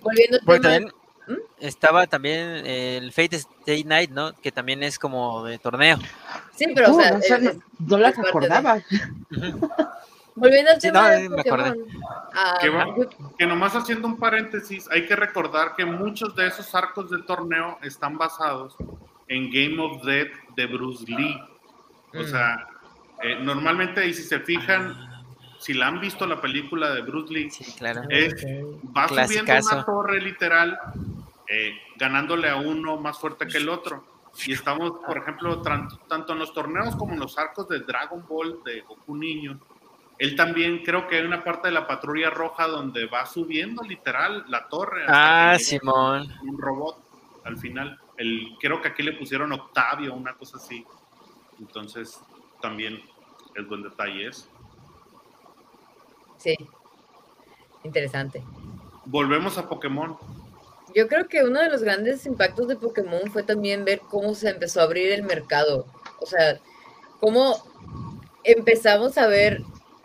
[0.02, 0.92] Volviendo al Porque tema, también
[1.26, 1.40] ¿Mm?
[1.60, 4.34] estaba también el Fate Stay Night, ¿no?
[4.42, 5.96] Que también es como de torneo.
[6.54, 7.18] sí, pero o Uh, sea, no,
[7.50, 8.82] es- no, no la es parte de- acordaba.
[9.30, 9.70] Ujú.
[10.34, 11.70] Volviendo al Sí, tema no, de me acordé.
[11.70, 11.88] Pokémon,
[12.34, 12.86] ah, Que, va-
[13.38, 17.78] que nomás haciendo un paréntesis, hay que recordar que muchos de esos arcos de torneo
[17.82, 18.76] están basados
[19.28, 21.40] en Game of Death de Bruce Lee.
[22.14, 22.26] O Mm.
[22.26, 22.66] sea,
[23.22, 24.94] eh, normalmente, y si se fijan,
[25.58, 28.02] si la han visto la película de Bruce Lee, Sí, claro.
[28.10, 28.34] es,
[28.96, 30.78] va subiendo una torre literal,
[31.48, 34.04] eh, ganándole a uno más fuerte que el otro.
[34.46, 38.58] Y estamos, por ejemplo, tanto en los torneos como en los arcos de Dragon Ball
[38.64, 39.58] de Goku Niño.
[40.18, 44.44] Él también creo que hay una parte de la patrulla roja donde va subiendo literal
[44.48, 45.02] la torre.
[45.02, 46.32] hasta Ah, Simón.
[46.42, 46.98] Un robot
[47.44, 48.00] al final.
[48.16, 50.84] El, creo que aquí le pusieron Octavio, una cosa así.
[51.58, 52.20] Entonces,
[52.60, 53.02] también
[53.54, 54.48] es buen detalle eso.
[56.38, 56.56] sí,
[57.82, 58.42] interesante.
[59.06, 60.16] Volvemos a Pokémon.
[60.94, 64.50] Yo creo que uno de los grandes impactos de Pokémon fue también ver cómo se
[64.50, 65.86] empezó a abrir el mercado.
[66.20, 66.58] O sea,
[67.20, 67.56] cómo
[68.44, 69.62] empezamos a ver,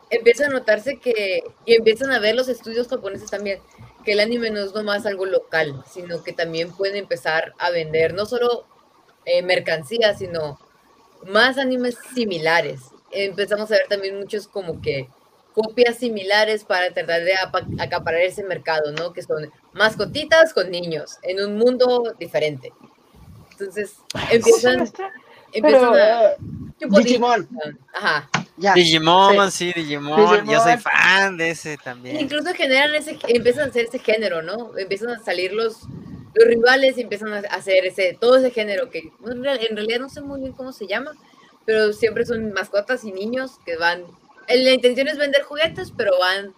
[0.10, 3.60] empieza a notarse que, y empiezan a ver los estudios japoneses también,
[4.04, 8.14] que el anime no es nomás algo local, sino que también pueden empezar a vender
[8.14, 8.66] no solo
[9.26, 10.60] eh, mercancías, sino
[11.28, 12.82] más animes similares.
[13.12, 15.10] Empezamos a ver también muchos como que
[15.54, 19.12] copias similares para tratar de apa- acaparar ese mercado, ¿no?
[19.14, 22.72] Que son mascotitas con niños en un mundo diferente.
[23.52, 23.98] Entonces,
[24.32, 24.90] empiezan,
[25.54, 26.32] empiezan Pero, a...
[26.32, 26.38] eh,
[27.04, 27.48] Digimon.
[27.94, 28.30] Ajá.
[28.58, 28.74] ya.
[28.74, 30.18] Digimon, sí, Digimon.
[30.18, 30.80] Yo soy Digimon.
[30.80, 32.20] fan de ese también.
[32.20, 34.78] Incluso generan ese, empiezan a hacer ese género, ¿no?
[34.78, 35.84] Empiezan a salir los,
[36.34, 40.00] los rivales y empiezan a hacer ese, todo ese género que en real- en realidad
[40.00, 41.12] no sé muy bien cómo se llama,
[41.66, 44.04] pero siempre son mascotas y niños que van,
[44.48, 46.54] la intención es vender juguetes, pero van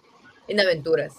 [0.48, 1.14] en aventuras.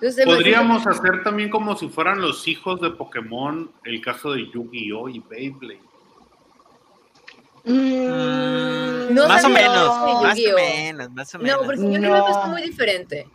[0.00, 5.08] Entonces, Podríamos hacer también como si fueran los hijos de Pokémon, el caso de Yu-Gi-Oh!
[5.08, 5.80] y Beyblade.
[7.66, 10.56] Mm, No más o menos, más o Yu-Gi-Oh.
[10.56, 11.60] menos, más o menos.
[11.60, 12.10] No, porque yo No.
[12.10, 13.28] creo que es muy diferente.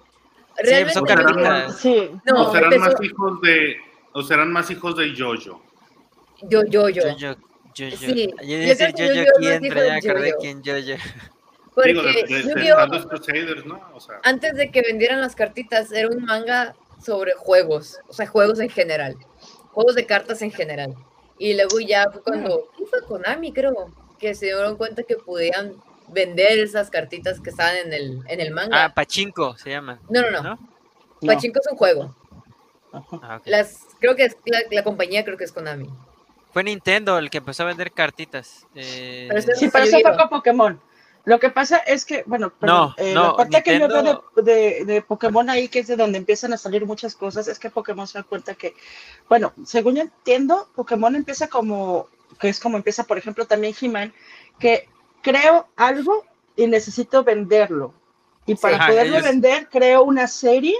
[0.58, 1.78] Realmente son cartitas.
[1.80, 2.12] Sí.
[2.26, 3.76] No, o serán empezó- más hijos de
[4.14, 5.62] o serán más hijos de Jojo.
[6.44, 6.90] yo, yo, yo.
[6.90, 7.36] Yo, yo, yo,
[7.74, 7.98] yo.
[7.98, 10.96] Sí, Yo yo decía creo que yo, pero ya acordé quién yo, yo.
[11.74, 13.80] Porque Digo, de, Crusaders, ¿no?
[13.94, 18.28] O sea, antes de que vendieran las cartitas, era un manga sobre juegos, o sea,
[18.28, 19.16] juegos en general,
[19.72, 20.94] juegos de cartas en general.
[21.40, 23.90] Y luego ya fue cuando, ¿qué fue Konami, creo?
[24.22, 25.76] Que se dieron cuenta que podían
[26.08, 28.86] vender esas cartitas que estaban en el, en el manga.
[28.86, 30.00] Ah, Pachinko se llama.
[30.10, 30.60] no, no, no, ¿no?
[31.22, 31.28] No.
[31.34, 32.16] Pachinko es un juego.
[32.94, 33.42] Ah.
[33.46, 35.90] Las, creo que es, la, la compañía creo que es Konami.
[36.54, 38.68] Fue Nintendo el que empezó a vender cartitas.
[38.76, 40.82] eh, Pero eso- Sí, pero eso fue con Pokémon.
[41.24, 44.26] Lo que pasa es que, bueno, perdón, No, eh, no, la parte que yo veo
[44.36, 47.60] de, de- de Pokémon ahí, que es de donde empiezan a salir muchas cosas, es
[47.60, 48.74] que Pokémon se da cuenta que,
[49.30, 52.08] bueno, según yo entiendo, Pokémon empieza como,
[52.42, 54.14] que es como empieza, por ejemplo, también He-Man,
[54.60, 54.90] que
[55.22, 56.26] creo algo
[56.56, 57.94] y necesito venderlo.
[58.46, 60.76] Y para Ajá, poderlo ellos- vender, creo una serie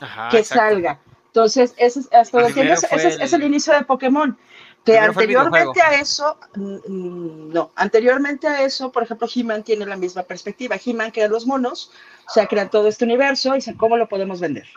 [0.00, 0.62] ajá, que exacto.
[0.64, 0.98] salga.
[1.26, 4.36] Entonces, ese es, hasta Primero entiendo, ese, es, el inicio de Pokémon.
[4.84, 10.76] Que anteriormente a eso, no, anteriormente a eso, por ejemplo, He-Man tiene la misma perspectiva.
[10.84, 11.90] He-Man crea los monos,
[12.28, 14.68] o sea, crea todo este universo y dice, ¿cómo lo podemos vender?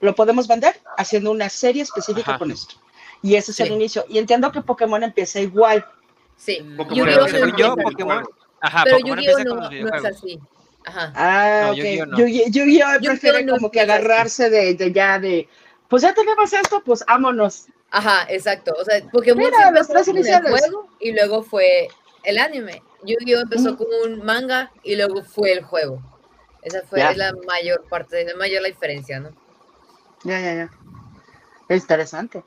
[0.00, 2.38] Lo podemos vender haciendo una serie específica Ajá.
[2.38, 2.76] con esto.
[3.22, 3.62] Y ese es Sí.
[3.64, 4.04] el inicio.
[4.08, 5.84] Y entiendo que Pokémon empieza igual.
[6.36, 6.60] Sí.
[6.62, 7.24] Mm, Pokémon Yu-Gi-Oh!
[7.26, 8.24] pero yo, empieza- Pokémon.
[8.60, 9.44] Ajá, Pero Pokémon Yu-Gi-Oh!
[9.54, 10.40] no, con es así.
[10.86, 11.12] Ajá.
[11.16, 11.78] Ah, No, ok.
[12.48, 13.00] Yu-Gi-Oh no.
[13.00, 15.48] Prefiere no como que agarrarse de, de ya de,
[15.88, 17.66] pues ya tenemos esto, pues vámonos.
[17.90, 18.72] Ajá, exacto.
[18.78, 20.50] O sea, Pokémon Mira, los tres fue el iniciales.
[20.60, 21.88] juego y luego fue
[22.22, 22.82] el anime.
[23.04, 23.84] Yu-Gi-Oh empezó Ujú.
[23.84, 26.00] como un manga y luego fue el juego.
[26.62, 29.30] Esa fue la mayor parte, la mayor la diferencia, ¿no?
[30.24, 30.70] Ya, ya, ya.
[31.68, 32.42] Es interesante.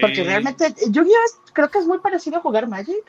[0.00, 1.24] Porque Eh, realmente Yu-Gi-Oh!
[1.24, 3.04] es- creo que es muy parecido a jugar Magic.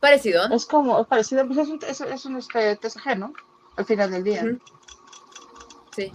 [0.00, 0.54] Parecido, ¿no?
[0.54, 3.32] Es como, es parecido, pues es un, es, es un este, TCG, ¿no?
[3.76, 4.44] Al final del día.
[5.94, 6.12] Sí.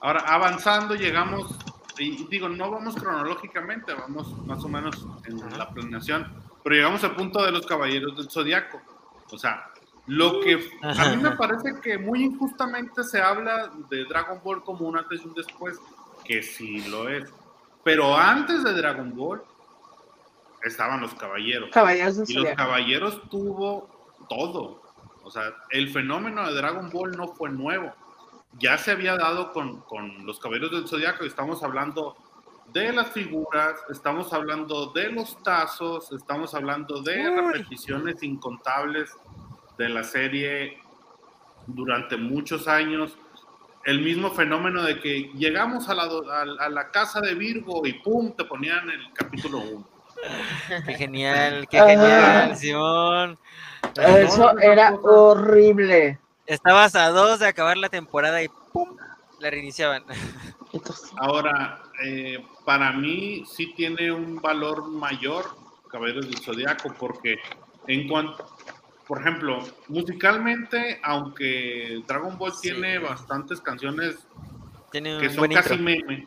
[0.00, 1.54] Ahora, avanzando, llegamos,
[1.98, 5.56] y digo, no vamos cronológicamente, vamos más o menos en Ajá.
[5.58, 6.26] la planeación,
[6.64, 8.80] pero llegamos al punto de los Caballeros del Zodiaco.
[9.30, 9.70] O sea,
[10.06, 14.88] lo que a mí me parece que muy injustamente se habla de Dragon Ball como
[14.88, 15.78] un antes y un después,
[16.24, 17.30] que sí lo es.
[17.84, 19.42] Pero antes de Dragon Ball
[20.62, 21.70] estaban los Caballeros.
[21.70, 23.88] Caballeros del Y los caballeros tuvo
[24.28, 24.82] todo.
[25.24, 27.92] O sea, el fenómeno de Dragon Ball no fue nuevo.
[28.58, 31.24] Ya se había dado con, con los caballeros del zodiaco.
[31.24, 32.16] Estamos hablando
[32.72, 37.52] de las figuras, estamos hablando de los tazos, estamos hablando de Uy.
[37.52, 39.10] repeticiones incontables
[39.76, 40.78] de la serie
[41.66, 43.16] durante muchos años.
[43.84, 47.94] El mismo fenómeno de que llegamos a la, a, a la casa de Virgo y
[47.94, 48.32] ¡pum!
[48.36, 49.88] te ponían el capítulo 1.
[50.86, 51.86] Qué genial, qué Ah.
[51.88, 53.38] genial, Simón.
[53.96, 56.18] Eso era horrible.
[56.46, 58.96] Estabas a dos de acabar la temporada y ¡pum!
[59.40, 60.04] La reiniciaban.
[61.18, 65.44] Ahora, eh, para mí sí tiene un valor mayor
[65.90, 67.36] Caballeros del Zodiaco porque
[67.88, 68.46] en cuanto,
[69.06, 72.70] por ejemplo, musicalmente, aunque Dragon Ball Sí.
[72.70, 74.16] tiene bastantes canciones
[74.90, 75.84] Tiene que son casi intro.
[75.84, 76.26] meme,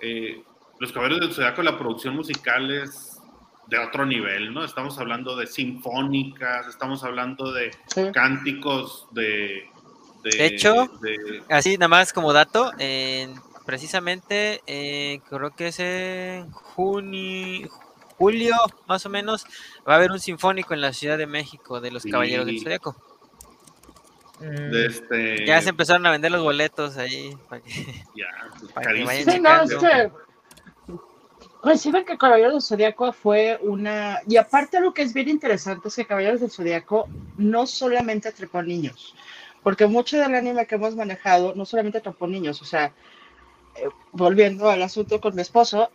[0.00, 0.42] eh,
[0.78, 3.18] los Caballeros del Zodiaco, la producción musical es
[3.66, 4.64] de otro nivel, ¿no?
[4.64, 8.02] Estamos hablando de sinfónicas, estamos hablando de sí.
[8.12, 9.68] cánticos de...
[10.24, 16.50] De hecho, de- Así, nada más como dato, en- precisamente eh, creo que es en
[16.50, 17.68] junio,
[18.20, 18.54] julio,
[18.86, 19.46] más o menos,
[19.88, 22.10] va a haber un sinfónico en la Ciudad de México de los Sí.
[22.10, 22.94] Caballeros del Zodiaco.
[24.40, 27.34] Mm, de este, Ya se empezaron a vender los boletos ahí.
[27.48, 27.70] para que-
[28.16, 28.26] ya,
[28.58, 29.24] pues, para que vayan.
[29.24, 30.10] Sí, no, es que
[31.62, 34.20] reciben que Caballeros del Zodiaco fue una.
[34.28, 37.08] Y aparte, lo que es bien interesante es que Caballeros del Zodiaco
[37.38, 39.14] no solamente atrapó niños,
[39.62, 42.92] porque mucho del anime que hemos manejado no solamente atrapó niños, o sea,
[43.76, 45.90] eh, volviendo al asunto con mi esposo,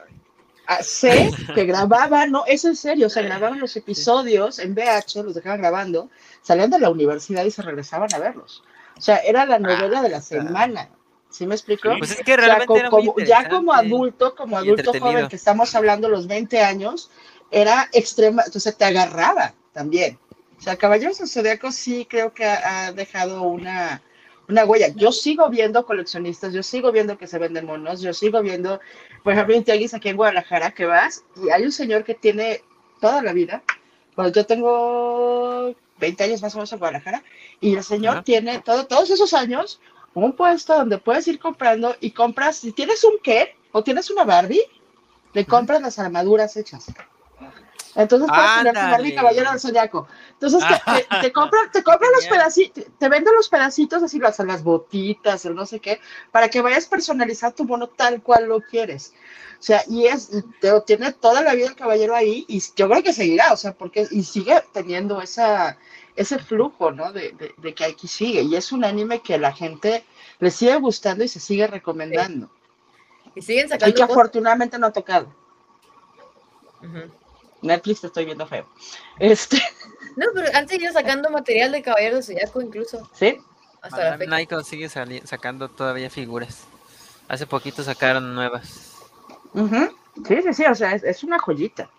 [0.82, 5.36] sé que grababan, no, es en serio, o sea, grababan los episodios en VH, los
[5.36, 6.10] dejaban grabando,
[6.42, 8.64] salían de la universidad y se regresaban a verlos.
[8.98, 10.90] O sea, era la novela de la semana.
[11.30, 11.90] ¿Sí me explico?
[11.98, 15.36] Pues es que O sea, realmente era muy ya como adulto, como adulto joven, que
[15.36, 17.12] estamos hablando los 20 años,
[17.52, 20.18] era extrema, entonces te agarraba también.
[20.58, 24.02] O sea, Caballeros del Zodiaco sí creo que ha, ha dejado una,
[24.48, 24.90] una huella.
[24.90, 28.80] Yo sigo viendo coleccionistas, yo sigo viendo que se venden monos, yo sigo viendo,
[29.24, 32.62] por ejemplo, en Tianguis aquí en Guadalajara que vas y hay un señor que tiene
[33.00, 33.64] toda la vida,
[34.16, 37.24] pues yo tengo 20 años más o menos en Guadalajara,
[37.60, 39.80] y el señor tiene todo, todos esos años
[40.14, 44.24] un puesto donde puedes ir comprando y compras, si tienes un Ken o tienes una
[44.24, 44.62] Barbie,
[45.34, 46.86] le compras las armaduras hechas.
[47.96, 49.16] Entonces puedes tener tu Barbie.
[49.16, 50.08] Caballero del Zodiaco.
[50.34, 54.38] Entonces te, te, te compran, te compran los pedacitos, te venden los pedacitos así, las,
[54.40, 58.60] las botitas, el no sé qué, para que vayas personalizando tu mono tal cual lo
[58.62, 59.14] quieres.
[59.58, 60.30] O sea, y es,
[60.60, 63.74] te- tiene toda la vida el caballero ahí, y yo creo que seguirá, o sea,
[63.74, 65.78] porque, y sigue teniendo esa,
[66.18, 67.14] ese flujo, ¿no?
[67.14, 70.04] De, de, de que aquí sigue, y es un anime que la gente
[70.40, 72.50] le sigue gustando y se sigue recomendando,
[73.34, 74.12] y siguen y sacando que cosas.
[74.12, 75.34] afortunadamente no ha tocado.
[76.84, 77.12] Ujú.
[77.62, 78.68] Netflix te estoy viendo feo.
[79.20, 79.58] Este,
[80.18, 83.38] No, pero han seguido sacando material de Caballeros del Zodiaco incluso ¿sí?
[83.82, 84.38] hasta la fecha.
[84.38, 86.64] Nikon sigue sacando todavía figuras.
[87.28, 88.96] Hace poquito sacaron nuevas.
[89.54, 89.94] Ujú.
[90.26, 91.90] Sí, sí, sí, o sea, es, es una joyita.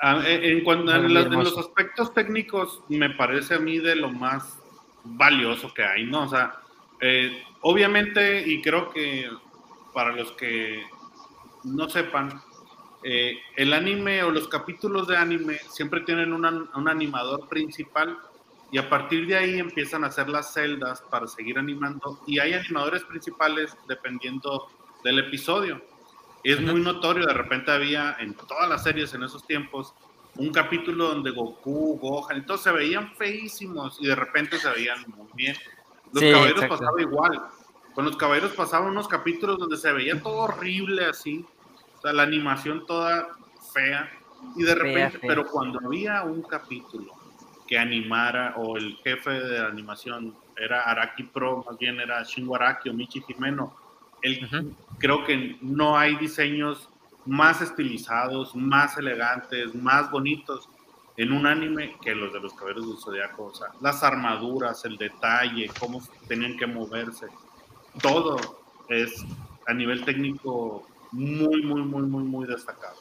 [0.00, 1.50] Ah, En, en cuanto en, la- en hermoso.
[1.50, 4.56] los aspectos técnicos, me parece a mí de lo más
[5.04, 6.24] valioso que hay, ¿no?
[6.24, 6.56] O sea,
[7.00, 9.28] eh, obviamente, y creo que
[9.94, 10.82] para los que
[11.64, 12.42] no sepan,
[13.04, 18.16] eh, el anime o los capítulos de anime siempre tienen una- un animador principal
[18.70, 22.54] y a partir de ahí empiezan a hacer las celdas para seguir animando y hay
[22.54, 24.68] animadores principales dependiendo
[25.04, 25.82] del episodio.
[26.44, 29.94] Es muy notorio, de repente había en todas las series en esos tiempos
[30.36, 35.28] un capítulo donde Goku, Gohan, entonces se veían feísimos y de repente se veían muy
[35.34, 35.54] bien.
[36.12, 37.42] Los Sí, caballeros pasaba igual.
[37.94, 41.44] Con los caballeros pasaban unos capítulos donde se veía todo horrible así,
[42.02, 43.28] sea, la animación toda
[43.72, 44.10] fea
[44.56, 45.28] y de repente, fea.
[45.28, 47.12] pero cuando había un capítulo
[47.66, 52.56] que animara o el jefe de la animación era Araki Pro, más bien era Shingo
[52.56, 53.74] Araki o Michi Jimeno,
[54.24, 54.74] Ujú.
[54.98, 56.88] creo que no hay diseños
[57.24, 60.68] más estilizados, más elegantes, más bonitos
[61.16, 63.44] en un anime que los de los Caballeros del Zodiaco.
[63.46, 67.26] O sea, las armaduras, el detalle, cómo tenían que moverse,
[68.00, 68.36] todo
[68.88, 69.24] es
[69.66, 72.96] a nivel técnico muy, muy, muy, muy, muy destacado.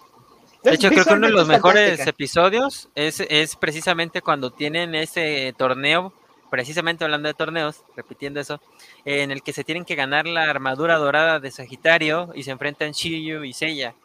[0.64, 2.10] De hecho, creo que uno de los mejores fantástica.
[2.12, 6.14] episodios es, es precisamente cuando tienen ese torneo,
[6.52, 8.62] precisamente hablando de torneos, repitiendo eso,
[9.06, 12.92] en el que se tienen que ganar la armadura dorada de Sagitario y se enfrentan
[12.92, 13.96] Shiyu y Seiya.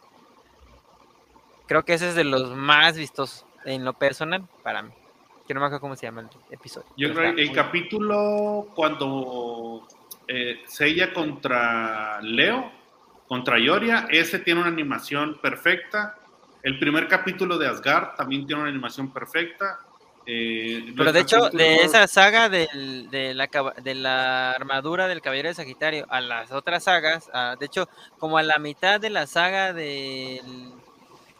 [1.67, 4.91] Creo que ese es de los más vistosos en lo personal para mí.
[5.47, 6.87] Que no me acuerdo cómo se llama el episodio.
[6.97, 9.87] Yo creo que el muy- capítulo cuando
[10.27, 12.71] eh, Seiya contra Leo,
[13.27, 16.15] contra Ioria, ese tiene una animación perfecta.
[16.63, 19.79] El primer capítulo de Asgard también tiene una animación perfecta.
[20.25, 25.21] Eh, Pero de hecho, de esa saga del- de, la, caba- de la armadura del
[25.21, 27.87] Caballero de Sagitario a las otras sagas, a- de hecho,
[28.19, 30.41] como a la mitad de la saga del,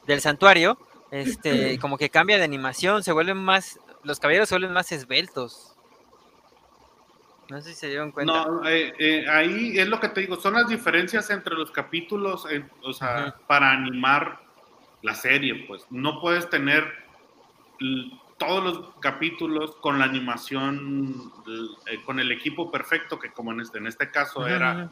[0.06, 0.78] del santuario,
[1.12, 5.74] este, como que cambia de animación, se vuelven más, los caballeros se vuelven más esbeltos.
[7.50, 8.46] No sé si se dieron cuenta.
[8.46, 12.46] No, eh, eh, ahí es lo que te digo, son las diferencias entre los capítulos,
[12.52, 14.42] eh, o sea, para animar
[15.02, 16.84] la serie, pues no puedes tener
[18.38, 21.32] todos los capítulos con la animación,
[21.88, 24.90] eh, con el equipo perfecto, que como en este, en este caso era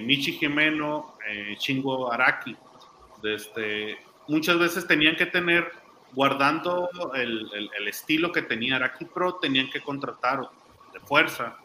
[0.00, 1.16] Michi Jimeno,
[1.58, 2.56] Shingo Araki.
[3.22, 3.98] Este,
[4.28, 5.72] muchas veces tenían que tener,
[6.12, 10.40] guardando el, el- el estilo que tenía Araki Pro, tenían que contratar
[10.92, 11.56] de fuerza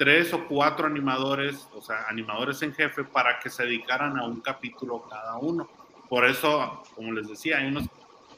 [0.00, 4.40] tres o cuatro animadores, o sea, animadores en jefe, para que se dedicaran a un
[4.40, 5.68] capítulo cada uno.
[6.08, 7.84] Por eso, como les decía, hay unos,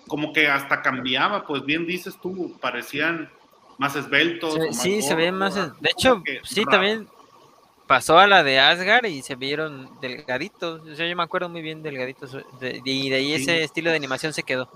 [0.09, 3.31] como que hasta cambiaba, pues bien dices tú, parecían
[3.79, 4.55] más esbeltos.
[4.55, 5.55] Se- o más sí, se ven más.
[5.55, 6.71] De hecho, que sí, raro.
[6.73, 7.09] también
[7.87, 10.81] pasó a la de Asgard y se vieron delgaditos.
[10.83, 12.33] O sea, yo me acuerdo muy bien delgaditos.
[12.59, 13.43] de- y de ahí Sí.
[13.43, 14.69] ese estilo de animación se quedó.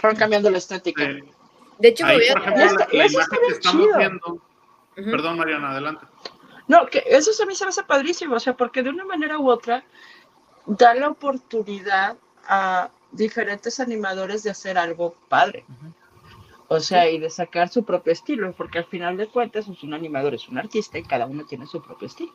[0.00, 1.02] Fueron cambiando la estética.
[1.04, 1.24] Eh,
[1.78, 4.42] De hecho, me ahí, voy a por ejemplo, la, la está imagen que estamos chido.
[4.94, 6.06] Perdón Mariana, adelante.
[6.68, 9.38] No, que eso se me se me hace padrísimo, o sea, porque de una manera
[9.38, 9.84] u otra
[10.66, 12.16] da la oportunidad
[12.46, 15.64] a diferentes animadores de hacer algo padre.
[16.68, 19.92] O sea, y de sacar su propio estilo, porque al final de cuentas, pues, un
[19.92, 22.32] animador es un artista y cada uno tiene su propio estilo.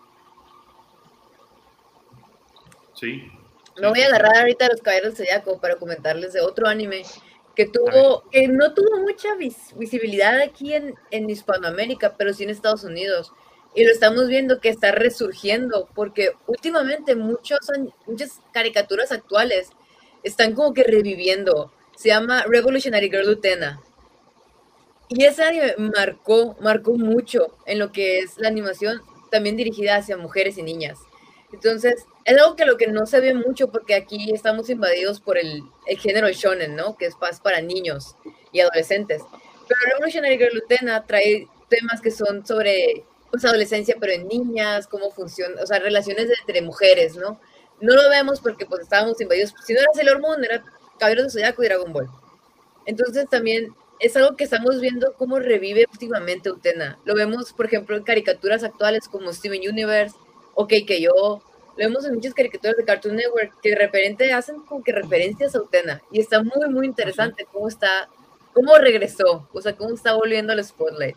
[2.94, 3.32] Sí.
[3.80, 7.04] Me voy a agarrar ahorita a los caballeros del Zodiaco para comentarles de otro anime
[7.58, 12.52] que tuvo, que no tuvo mucha vis- visibilidad aquí en, en Hispanoamérica, pero sí en
[12.52, 13.34] Estados Unidos.
[13.74, 17.60] Y lo estamos viendo que está resurgiendo, porque últimamente muchos,
[18.06, 19.72] muchas caricaturas actuales
[20.22, 21.72] están como que reviviendo.
[21.96, 23.82] Se llama Revolutionary Girl Utena.
[25.10, 29.02] Y anime marcó, marcó mucho en lo que es la animación,
[29.32, 31.00] también dirigida hacia mujeres y niñas.
[31.52, 35.38] Entonces, es algo que lo que no se ve mucho porque aquí estamos invadidos por
[35.38, 36.98] el, el género shonen, ¿no?
[36.98, 38.16] Que es más para niños
[38.52, 39.24] y adolescentes.
[39.68, 45.12] Pero Revolutionary Girl Utena trae temas que son sobre pues adolescencia, pero en niñas, cómo
[45.12, 47.40] funciona, o sea, relaciones entre mujeres, ¿no?
[47.82, 49.54] No lo vemos porque pues estábamos invadidos.
[49.66, 50.64] Si no era Sailor Moon, era
[50.98, 52.10] Caballeros de Zodiaco y Dragon Ball.
[52.86, 56.98] Entonces también es algo que estamos viendo cómo revive últimamente Utena.
[57.06, 60.16] Lo vemos, por ejemplo, en caricaturas actuales como Steven Universe
[60.60, 61.42] o yo Lo
[61.78, 65.62] vemos en muchas caricaturas de Cartoon Network que de repente hacen como que referencias a
[65.62, 66.02] Utena.
[66.12, 68.10] Y está muy, muy interesante cómo está,
[68.54, 71.16] cómo regresó, o sea, cómo está volviendo al spotlight.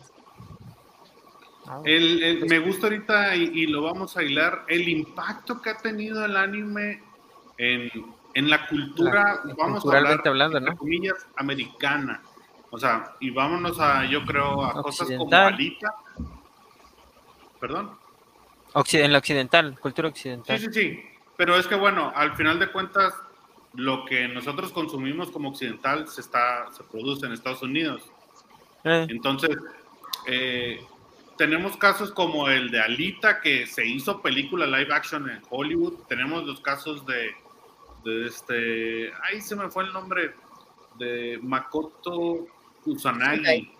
[1.85, 5.77] El- el- me gusta ahorita y, y lo vamos a hilar el impacto que ha
[5.77, 7.01] tenido el anime
[7.57, 7.89] en,
[8.33, 10.77] en la cultura, La- vamos a hablar, hablando, entre ¿no?
[10.77, 12.21] comillas, americana.
[12.69, 15.33] O sea, y vámonos a, yo creo, a cosas como.
[15.33, 15.93] Alita.
[17.59, 17.97] Perdón.
[18.73, 20.59] En la occidental, cultura Sí, occidental.
[20.59, 21.03] sí, sí.
[21.37, 23.13] Pero es que bueno, al final de cuentas,
[23.73, 28.03] lo que nosotros consumimos como occidental se está, se produce en Estados Unidos.
[28.83, 29.57] Eh, Entonces,
[30.27, 30.79] eh,
[31.37, 36.03] tenemos casos como el de Alita, que se hizo película live action en Hollywood.
[36.07, 37.31] Tenemos los casos de,
[38.03, 40.33] de este, ahí se me fue el nombre,
[40.99, 42.45] de Makoto
[42.83, 43.71] Kusanagi,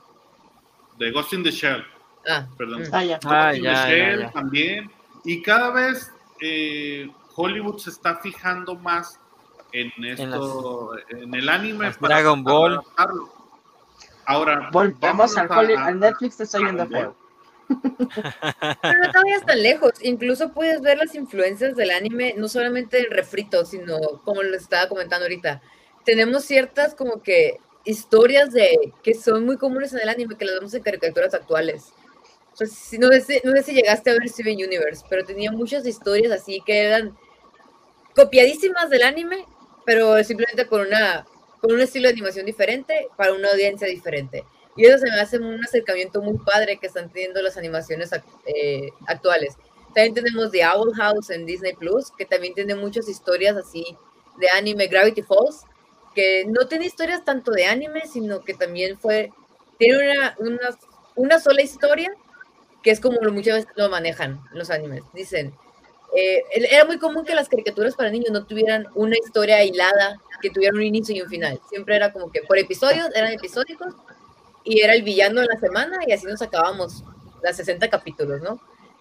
[0.98, 1.84] de Ghost in the Shell,
[2.28, 2.82] Ah, perdón.
[2.84, 2.90] mm.
[2.92, 3.20] Ah, ya.
[3.26, 4.32] Ah, ya, ya, Shell ya.
[4.32, 4.92] también.
[5.24, 9.20] Y cada vez eh, Hollywood se está fijando más
[9.72, 12.74] en esto, en, el anime las Dragon para Ball.
[12.74, 13.34] adaptarlo.
[14.26, 17.22] Ahora, Volvemos al, a- al Netflix, te está yendo Dragon feo.
[18.82, 19.92] Pero no te vayas tan lejos.
[20.02, 24.90] Incluso puedes ver las influencias del anime, no solamente el refrito, sino como les estaba
[24.90, 25.62] comentando ahorita.
[26.04, 30.56] Tenemos ciertas como que historias de que son muy comunes en el anime que las
[30.56, 31.94] vemos en caricaturas actuales.
[32.60, 36.32] No, sé, si- no sé si llegaste a ver Steven Universe, pero tenía muchas historias
[36.32, 37.18] así que eran
[38.16, 39.46] copiadísimas del anime,
[39.86, 41.26] pero simplemente con una
[41.60, 44.44] con un estilo de animación diferente para una audiencia diferente.
[44.76, 48.24] Y eso se me hace un acercamiento muy padre que están teniendo las animaciones ac-
[48.48, 49.56] eh, actuales.
[49.94, 53.86] También tenemos The Owl House en Disney Plus, que también tiene muchas historias así
[54.40, 55.62] de anime, Gravity Falls,
[56.16, 59.30] que no tiene historias tanto de anime, sino que también fue,
[59.78, 60.70] tiene una, una,
[61.16, 62.12] una sola historia,
[62.82, 65.04] que es como lo, muchas veces lo manejan los animes.
[65.14, 65.54] Dicen,
[66.16, 70.50] eh, era muy común que las caricaturas para niños no tuvieran una historia hilada, que
[70.50, 71.60] tuviera un inicio y un final.
[71.70, 73.94] Siempre era como que por episodios, eran episódicos,
[74.64, 77.04] y era el villano de la semana, y así nos acabamos
[77.42, 78.56] las 60 capítulos, ¿no?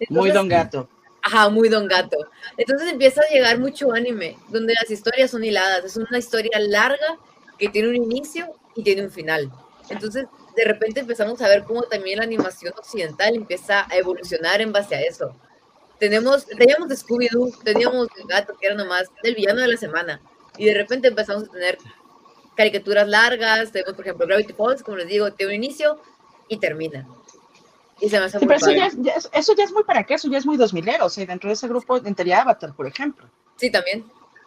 [0.09, 0.89] Muy Entonces, don gato.
[1.21, 2.17] Ajá, muy don gato.
[2.57, 5.83] Entonces empieza a llegar mucho anime, donde las historias son hiladas.
[5.85, 7.17] Es una historia larga
[7.57, 9.51] que tiene un inicio y tiene un final.
[9.89, 10.25] Entonces,
[10.55, 14.95] de repente empezamos a ver cómo también la animación occidental empieza a evolucionar en base
[14.95, 15.35] a eso.
[15.99, 20.19] Tenemos, teníamos de Scooby-Doo, teníamos el gato, que era nomás el villano de la semana.
[20.57, 21.77] Y de repente empezamos a tener
[22.55, 23.71] caricaturas largas.
[23.71, 26.01] Tenemos, por ejemplo, Gravity Falls, como les digo, tiene un inicio
[26.47, 27.07] y termina.
[27.99, 28.79] Y se me hace Sí, muy pero eso padre.
[28.79, 31.05] ya, es- ya es- eso ya es muy para acá, eso ya es muy 2000
[31.05, 33.29] o sea, dentro de ese grupo entraría Avatar, por ejemplo.
[33.57, 34.03] Sí, también.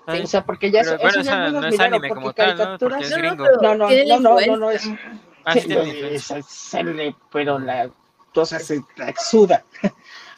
[0.08, 1.80] eh, O sea, porque ya pero eso, bueno, eso ya es muy no es 2000
[1.80, 2.78] anime porque como tal, ¿no?
[2.78, 3.44] Porque es No, no, gringo.
[3.44, 4.92] pero No, no, tiene la no, no, no, no, influencia.
[4.92, 5.68] es, Ah, sí,
[7.32, 7.90] pero la,
[8.34, 9.64] o sea, se exuda.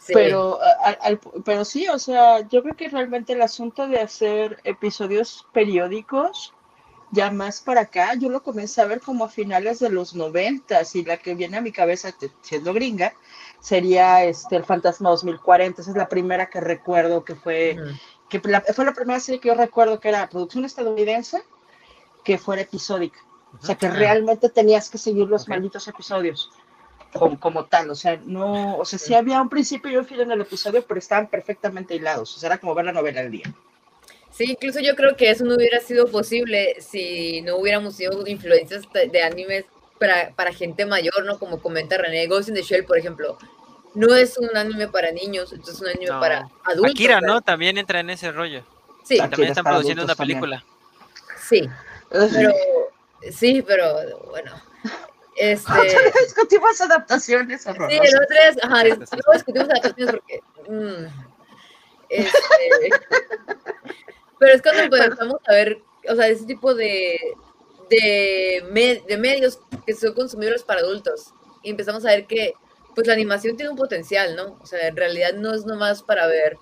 [0.00, 0.12] Sí.
[0.14, 4.60] Pero, al- al- pero sí, o sea, yo creo que realmente el asunto de hacer
[4.62, 6.54] episodios periódicos,
[7.10, 10.94] ya más para acá, yo lo comencé a ver como a finales de los noventas
[10.94, 13.14] y la que viene a mi cabeza, te- siendo gringa,
[13.60, 15.82] sería este el Fantasma 2040.
[15.82, 17.76] Esa es la primera que recuerdo que fue,
[18.28, 21.42] que la- fue la primera serie que yo recuerdo que era producción estadounidense
[22.24, 23.18] que fuera episódica.
[23.60, 23.90] O sea, que Ah.
[23.94, 25.48] realmente tenías que seguir los Ok.
[25.48, 26.50] malditos episodios
[27.12, 27.88] como, como tal.
[27.90, 30.84] O sea, no, o sea, sí había un principio y un fin en el episodio,
[30.86, 32.36] pero estaban perfectamente hilados.
[32.36, 33.44] O sea, era como ver la novela al día.
[34.30, 38.82] Sí, incluso yo creo que eso no hubiera sido posible si no hubiéramos sido influencias
[38.92, 39.64] de animes
[39.98, 41.38] para, para gente mayor, ¿no?
[41.38, 43.38] Como comenta René, Ghost in the Shell, por ejemplo.
[43.94, 46.20] No es un anime para niños, es un anime No.
[46.20, 46.90] para adultos.
[46.90, 47.40] Akira, pero- ¿no?
[47.40, 48.62] También entra en ese rollo.
[49.04, 50.40] Sí, Akira También es están produciendo una adultos también.
[50.40, 50.64] película.
[51.48, 51.70] sí,
[52.10, 52.26] pero
[53.32, 53.94] sí, pero
[54.30, 54.52] bueno.
[55.36, 55.70] Este,
[56.24, 60.40] Discutimos adaptaciones sí, el otro es, ajá, luego discutimos adaptaciones porque
[60.70, 61.06] mm,
[62.08, 62.90] este,
[64.38, 67.18] pero es cuando empezamos a ver, o sea, ese tipo de
[67.90, 72.54] de, me- de medios que son consumibles para adultos y empezamos a ver que
[72.94, 74.58] pues la animación tiene un potencial, ¿no?
[74.62, 76.56] O sea, en realidad no es nomás para ver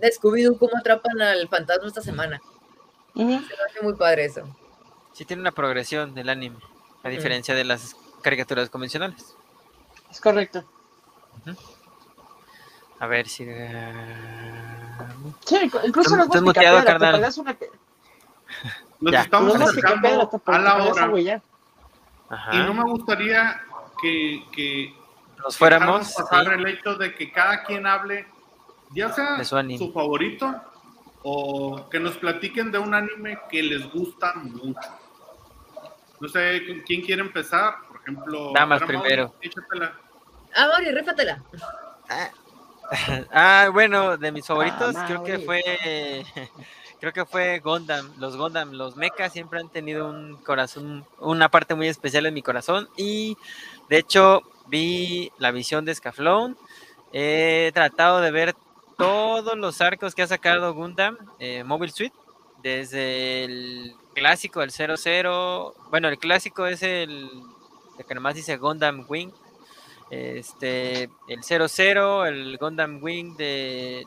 [0.00, 2.40] Scooby-Doo cómo atrapan al fantasma esta semana.
[3.14, 3.30] Ujú.
[3.32, 4.42] Se me hace muy padre eso.
[5.20, 6.56] Sí tiene una progresión del anime,
[7.04, 9.36] a diferencia de las caricaturas convencionales.
[10.10, 10.64] Es correcto.
[13.00, 13.44] A ver si...
[13.44, 13.50] Sí,
[15.56, 17.22] inc- incluso los estás muteado, carnal.
[17.36, 17.54] una
[18.98, 19.20] Nos Ya.
[19.20, 21.42] estamos acercando te a la esa hora.
[22.30, 22.54] Ajá.
[22.54, 23.60] y no me gustaría
[24.00, 24.94] que, que
[25.36, 26.14] Nos fuéramos.
[26.14, 26.52] pasar sí.
[26.54, 28.26] el hecho de que cada quien hable,
[28.92, 30.62] ya sea su favorito
[31.22, 34.80] o que nos platiquen de un anime que les gusta mucho.
[36.20, 38.52] No sé ¿con quién quiere empezar, por ejemplo.
[38.54, 39.34] Damas primero.
[39.40, 39.98] échatela.
[40.54, 41.42] Ah, Mari, rífatela.
[43.32, 45.62] Ah, bueno, de mis favoritos Ah, creo que fue
[47.00, 48.12] creo que fue Gundam.
[48.18, 52.42] Los Gundam, los mechas siempre han tenido un corazón, una parte muy especial en mi
[52.42, 53.36] corazón y
[53.88, 56.58] de hecho vi la visión de Scaflón.
[57.12, 58.54] He tratado de ver
[58.98, 62.16] todos los arcos que ha sacado Gundam eh, Mobile Suite
[62.62, 67.30] desde el clásico el 00, bueno, el clásico es el,
[68.06, 69.30] que nomás dice Gundam Wing.
[70.10, 74.06] Este, el 00, el Gundam Wing de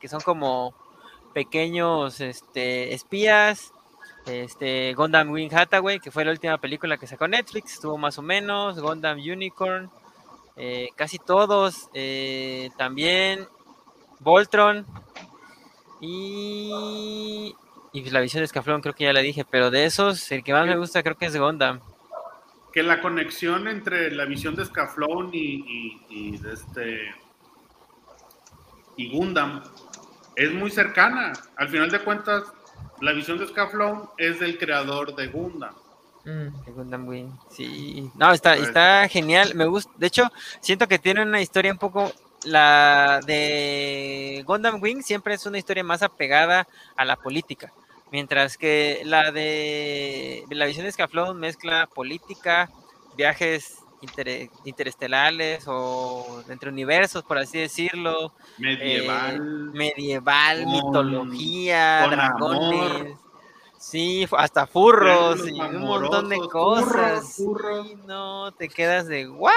[0.00, 0.74] que son como
[1.32, 3.72] pequeños este, espías,
[4.26, 8.22] este, Gundam Wing Hathaway, que fue la última película que sacó Netflix, estuvo más o
[8.22, 9.90] menos, Gundam Unicorn,
[10.56, 13.46] eh, casi todos, eh, también
[14.20, 14.86] Voltron.
[16.00, 17.54] Y,
[17.92, 20.52] y la visión de Escaflón creo que ya la dije, pero de esos el que
[20.52, 21.80] más me gusta creo que es Gundam.
[22.72, 27.14] Que la conexión entre la visión de Scaflón y, y, de este
[28.96, 29.62] y Gundam
[30.36, 31.32] es muy cercana.
[31.56, 32.44] Al final de cuentas,
[33.00, 35.74] la visión de Scaflón es del creador de Gundam.
[36.24, 38.08] Mm, Gundam Wing, sí.
[38.14, 39.54] No, está, pues, está genial.
[39.56, 39.90] Me gusta.
[39.96, 40.30] De hecho,
[40.60, 42.12] siento que tiene una historia un poco.
[42.44, 46.66] La de Gundam Wing siempre es una historia más apegada
[46.96, 47.70] a la política.
[48.12, 52.68] Mientras que la de la visión de Scaflón mezcla política,
[53.16, 53.78] viajes
[54.64, 58.32] interestelares o entre universos, por así decirlo.
[58.58, 59.36] Medieval.
[59.36, 59.40] Eh,
[59.76, 63.16] medieval, mitología, dragones.
[63.78, 67.40] Sí, hasta furros y un montón de cosas.
[68.06, 69.54] no, te quedas de ¿what?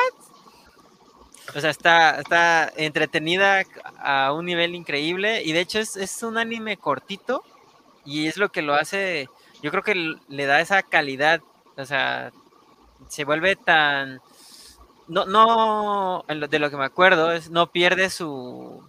[1.55, 3.63] O sea, está, está entretenida
[3.99, 7.43] a un nivel increíble y de hecho es, es un anime cortito
[8.05, 9.29] y es lo que lo hace,
[9.61, 11.41] yo creo que le da esa calidad,
[11.77, 12.31] o sea,
[13.07, 14.21] se vuelve tan,
[15.07, 18.83] no, no, de lo que me acuerdo, es no pierde su,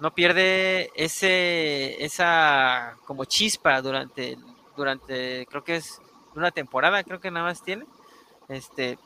[0.00, 4.38] no pierde ese, esa como chispa durante,
[4.76, 6.00] durante, creo que es
[6.34, 7.84] una temporada, creo que nada más tiene,
[8.48, 8.98] este,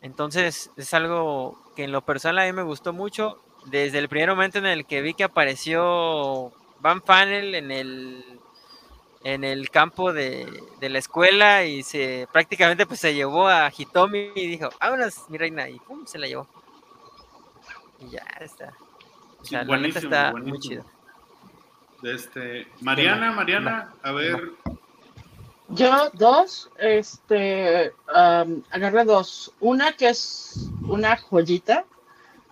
[0.00, 4.30] entonces es algo que en lo personal a mí me gustó mucho, desde el primer
[4.30, 8.40] momento en el que vi que apareció Van Fanel en el
[9.24, 10.46] en el campo de,
[10.80, 15.68] la escuela y se prácticamente pues se llevó a Hitomi y dijo, vámonos mi reina
[15.68, 16.46] y pum, se la llevó.
[17.98, 18.74] Y ya está.
[19.40, 20.84] O sea, la neta está muy chido.
[22.02, 24.52] Este, Mariana, Mariana, a ver.
[25.68, 29.54] Yo dos, este, um, agarré dos.
[29.60, 31.86] Una que es una joyita,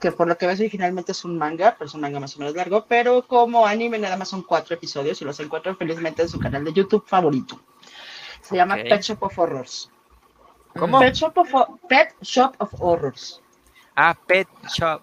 [0.03, 2.41] que por lo que ves originalmente es un manga, pero es un manga más o
[2.41, 6.29] menos largo, pero como anime nada más son cuatro episodios y los encuentran felizmente en
[6.29, 7.61] su canal de YouTube favorito.
[8.41, 9.91] Se llama Pet Shop of Horrors.
[10.77, 10.99] ¿Cómo?
[10.99, 11.53] Pet Shop of,
[11.89, 13.41] Pet Shop of Horrors.
[13.95, 15.03] Ah, Pet Shop.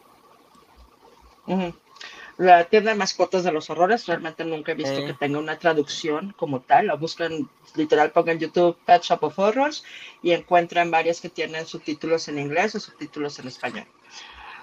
[2.36, 6.34] La tienda de mascotas de los horrores, realmente nunca he visto que tenga una traducción
[6.38, 6.88] como tal.
[6.88, 9.86] La buscan, literal, pongan YouTube Pet Shop of Horrors
[10.22, 13.88] y encuentran varias que tienen subtítulos en inglés o subtítulos en español.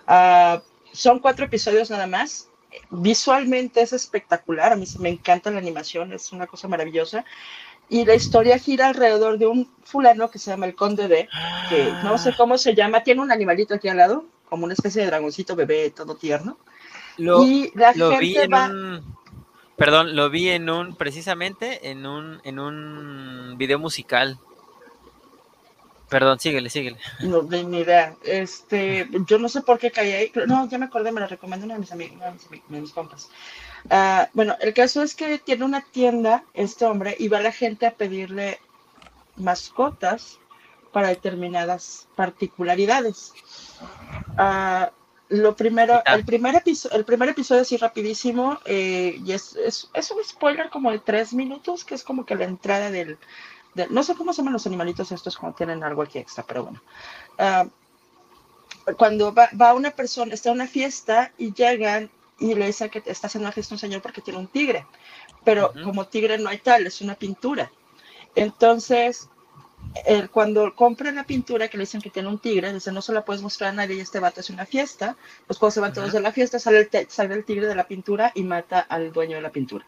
[0.07, 2.48] Ah, son cuatro episodios nada más.
[2.90, 7.24] Visualmente es espectacular, a mí me encanta la animación, es una cosa maravillosa.
[7.88, 11.28] Y la historia gira alrededor de un fulano que se llama el Conde D,
[11.68, 15.02] que no sé cómo se llama, tiene un animalito aquí al lado, como una especie
[15.02, 16.59] de dragoncito bebé todo tierno.
[17.16, 19.16] Lo, y la gente vi en un,
[19.76, 24.38] perdón, lo vi en un, precisamente en un, en un video musical
[26.09, 26.98] Perdón, síguele, síguele.
[27.20, 28.16] No, ni idea.
[28.22, 30.32] Este, yo no sé por qué caí ahí.
[30.46, 32.18] No, ya me acordé, me lo recomendó uno de mis amigos,
[32.50, 33.28] de mis, compas.
[33.90, 37.86] Ah, bueno, el caso es que tiene una tienda, este hombre, y va la gente
[37.86, 38.61] a pedirle
[39.36, 40.38] mascotas
[40.92, 43.32] para determinadas particularidades.
[44.38, 44.86] Uh,
[45.28, 50.11] lo primero, el primer, episodio, el primer episodio así rapidísimo, eh, y es, es, es,
[50.12, 53.18] un spoiler como de tres minutos, que es como que la entrada del,
[53.90, 56.82] no sé cómo se llaman los animalitos estos cuando tienen algo aquí extra, pero bueno.
[57.38, 57.66] Ah,
[58.96, 63.26] cuando va, una persona, está en una fiesta y llegan y le dicen que está
[63.26, 64.86] haciendo una fiesta un señor porque tiene un tigre,
[65.44, 67.70] pero como tigre no hay tal, es una pintura.
[68.34, 69.28] Entonces,
[70.30, 73.24] cuando compran la pintura que le dicen que tiene un tigre, dicen no se la
[73.24, 75.16] puedes mostrar a nadie y este vato es una fiesta,
[75.46, 77.88] pues cuando se van todos de la fiesta sale el, sale el, tigre de la
[77.88, 79.84] pintura y mata al dueño de la pintura.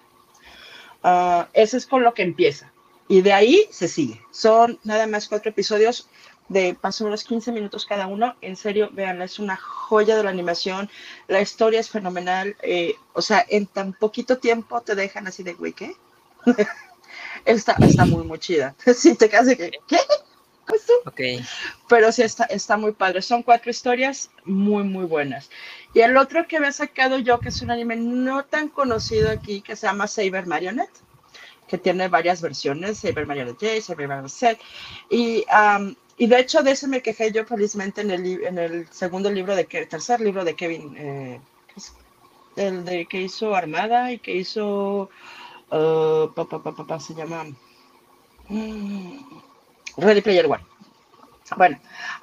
[1.05, 2.73] Uh, eso es con lo que empieza.
[3.09, 4.21] Y de ahí se sigue.
[4.31, 6.09] Son nada más cuatro episodios
[6.49, 8.37] de más o menos 15 minutos cada uno.
[8.43, 10.91] En serio, vean, es una joya de la animación.
[11.27, 12.57] La historia es fenomenal.
[12.63, 15.95] Eh, o sea, en tan poquito tiempo te dejan así de, güey, ¿qué?
[17.45, 18.75] está, está muy, muy chida.
[18.95, 19.99] Si te quedas de que, ¿qué?
[20.67, 21.43] Pues okay.
[21.89, 23.23] Pero sí, está, está muy padre.
[23.23, 25.49] Son cuatro historias muy, muy buenas.
[25.95, 29.63] Y el otro que había sacado yo, que es un anime no tan conocido aquí,
[29.63, 31.08] que se llama Saber Marionette
[31.69, 34.59] que tiene varias versiones, Saber Mario J, Saber Mario Z,
[35.11, 35.45] y,
[36.17, 39.55] y de hecho de ese me quejé yo felizmente en el, en el segundo libro
[39.55, 41.41] de tercer libro de Kevin, eh,
[42.57, 45.09] el de que hizo Armada y que hizo,
[45.71, 47.45] uh, se llama
[48.49, 49.19] mm,
[49.97, 50.65] Ready Player One.
[51.57, 51.81] Bueno,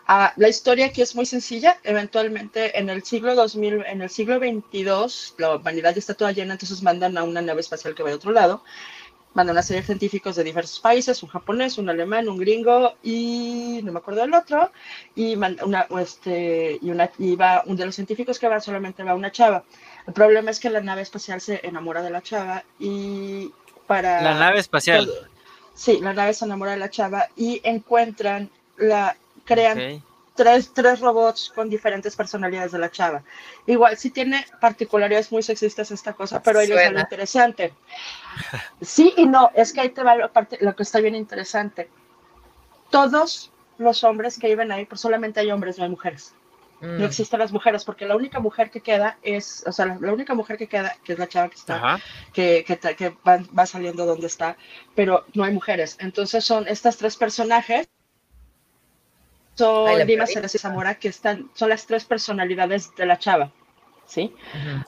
[0.07, 1.79] ah, la historia aquí es muy sencilla.
[1.83, 6.53] Eventualmente, en el siglo 2000, en el siglo 22, la humanidad ya está toda llena,
[6.53, 8.63] entonces mandan a una nave espacial que va de otro lado.
[9.35, 12.95] Mandan a una serie de científicos de diversos países, un japonés, un alemán, un gringo
[13.03, 14.71] y no me acuerdo del otro.
[15.13, 19.13] Y, una, este, y, una, y va, un de los científicos que va solamente va
[19.13, 19.63] una chava.
[20.07, 23.51] El problema es que la nave espacial se enamora de la chava y
[23.85, 24.21] para...
[24.21, 25.11] La nave espacial.
[25.73, 29.15] sí, la nave se enamora de la chava y encuentran la
[29.45, 30.01] crean
[30.35, 33.23] tres, tres robots con diferentes personalidades de la chava.
[33.65, 37.73] Igual, sí tiene particularidades muy sexistas esta cosa, pero ahí es lo interesante.
[38.81, 41.89] Sí y no, es que ahí te va lo, parte, lo que está bien interesante.
[42.89, 46.35] Todos los hombres que viven ahí, pues solamente hay hombres, no hay mujeres.
[46.81, 47.03] No mm.
[47.03, 50.57] existen las mujeres, porque la única mujer que queda es, o sea, la, única mujer
[50.57, 51.99] que queda, que es la chava que está,
[52.33, 54.57] que, que, que va, va, saliendo donde está,
[54.93, 55.97] pero no hay mujeres.
[56.01, 57.87] Entonces son estas tres personajes
[59.55, 63.51] son Dima, Zamora, que están, son las tres personalidades de la chava,
[64.05, 64.33] ¿sí?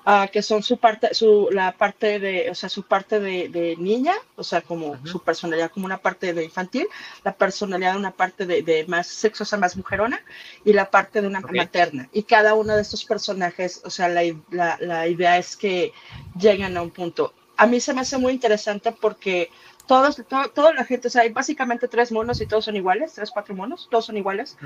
[0.05, 4.13] Ah, que son su parte, su, la parte de, o sea, su parte de, niña,
[4.35, 6.87] o sea, como su personalidad como una parte de infantil,
[7.23, 10.21] la personalidad de una parte de, más sexosa, más mujerona,
[10.65, 12.09] y la parte de una materna.
[12.11, 15.93] Y cada uno de estos personajes, o sea, la, la, la idea es que
[16.37, 17.33] lleguen a un punto.
[17.55, 19.49] A mí se me hace muy interesante porque
[19.87, 20.21] todos,
[20.53, 23.55] toda la gente, o sea, hay básicamente tres monos y todos son iguales, tres, cuatro
[23.55, 24.57] monos, todos son iguales,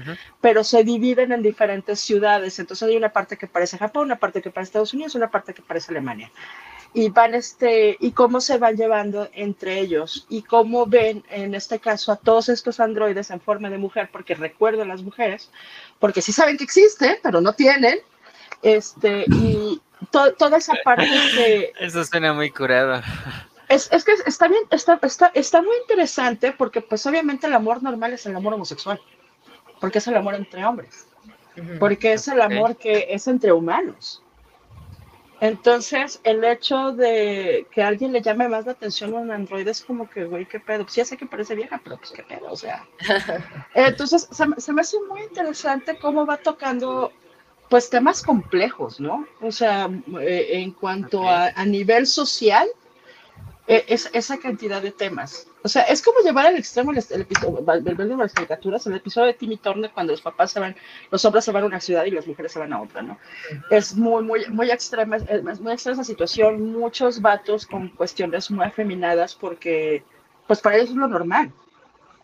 [0.41, 2.59] pero se dividen en diferentes ciudades.
[2.59, 5.53] Entonces hay una parte que parece Japón, una parte que parece Estados Unidos, una parte
[5.53, 6.31] que parece Alemania.
[6.93, 11.79] Y van este, y cómo se van llevando entre ellos, y cómo ven en este
[11.79, 15.49] caso a todos estos androides en forma de mujer, porque recuerdan las mujeres,
[15.99, 17.99] porque sí saben que existen, pero no tienen,
[18.61, 21.71] este, y toda esa parte que...
[21.79, 23.01] Eso suena muy curado.
[23.71, 27.81] Es, es, que está bien, está, está, está muy interesante porque pues obviamente el amor
[27.81, 28.99] normal es el amor homosexual,
[29.79, 31.07] porque es el amor entre hombres,
[31.79, 34.21] porque es el amor que es entre humanos.
[35.39, 39.81] Entonces, el hecho de que alguien le llame más la atención a un androide es
[39.81, 40.83] como que, güey, qué pedo.
[40.83, 42.85] Pues ya sé que parece vieja, pero pues qué pedo, o sea.
[43.73, 47.11] Entonces, se, me hace muy interesante cómo va tocando,
[47.69, 49.25] pues, temas complejos, ¿no?
[49.41, 52.67] O sea, eh, en cuanto a, a, nivel social,
[53.71, 55.47] es, esa cantidad de temas.
[55.63, 59.33] O sea, es como llevar al extremo el, episodio de las caricaturas, el episodio de
[59.33, 60.75] Timmy Turner cuando los papás se van,
[61.09, 63.17] los hombres se van a una ciudad y las mujeres se van a otra, ¿no?
[63.69, 68.65] Es muy, muy, muy extrema, es muy extrema esa situación, muchos vatos con cuestiones muy
[68.65, 70.03] afeminadas porque,
[70.47, 71.53] pues para ellos es lo normal,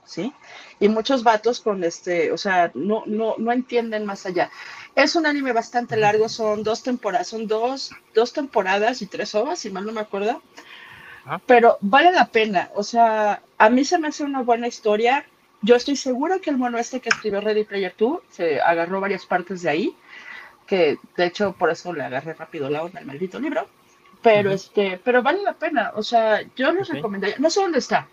[0.04, 0.34] ¿sí?
[0.82, 4.52] Y muchos vatos con este, o sea, no, no, no entienden más allá.
[4.96, 9.60] Es un anime bastante largo, son dos temporadas, son dos, dos temporadas y tres ovas,
[9.60, 10.42] si mal no me acuerdo.
[11.46, 15.26] Pero vale la pena, o sea, a mí se me hace una buena historia.
[15.62, 19.26] Yo estoy segura que el mono este que escribió Ready Player 2 se agarró varias
[19.26, 19.96] partes de ahí,
[20.66, 23.68] que de hecho por eso le agarré rápido la onda al maldito libro.
[24.22, 28.08] Pero este, pero vale la pena, o sea, yo les recomendaría, no sé dónde está,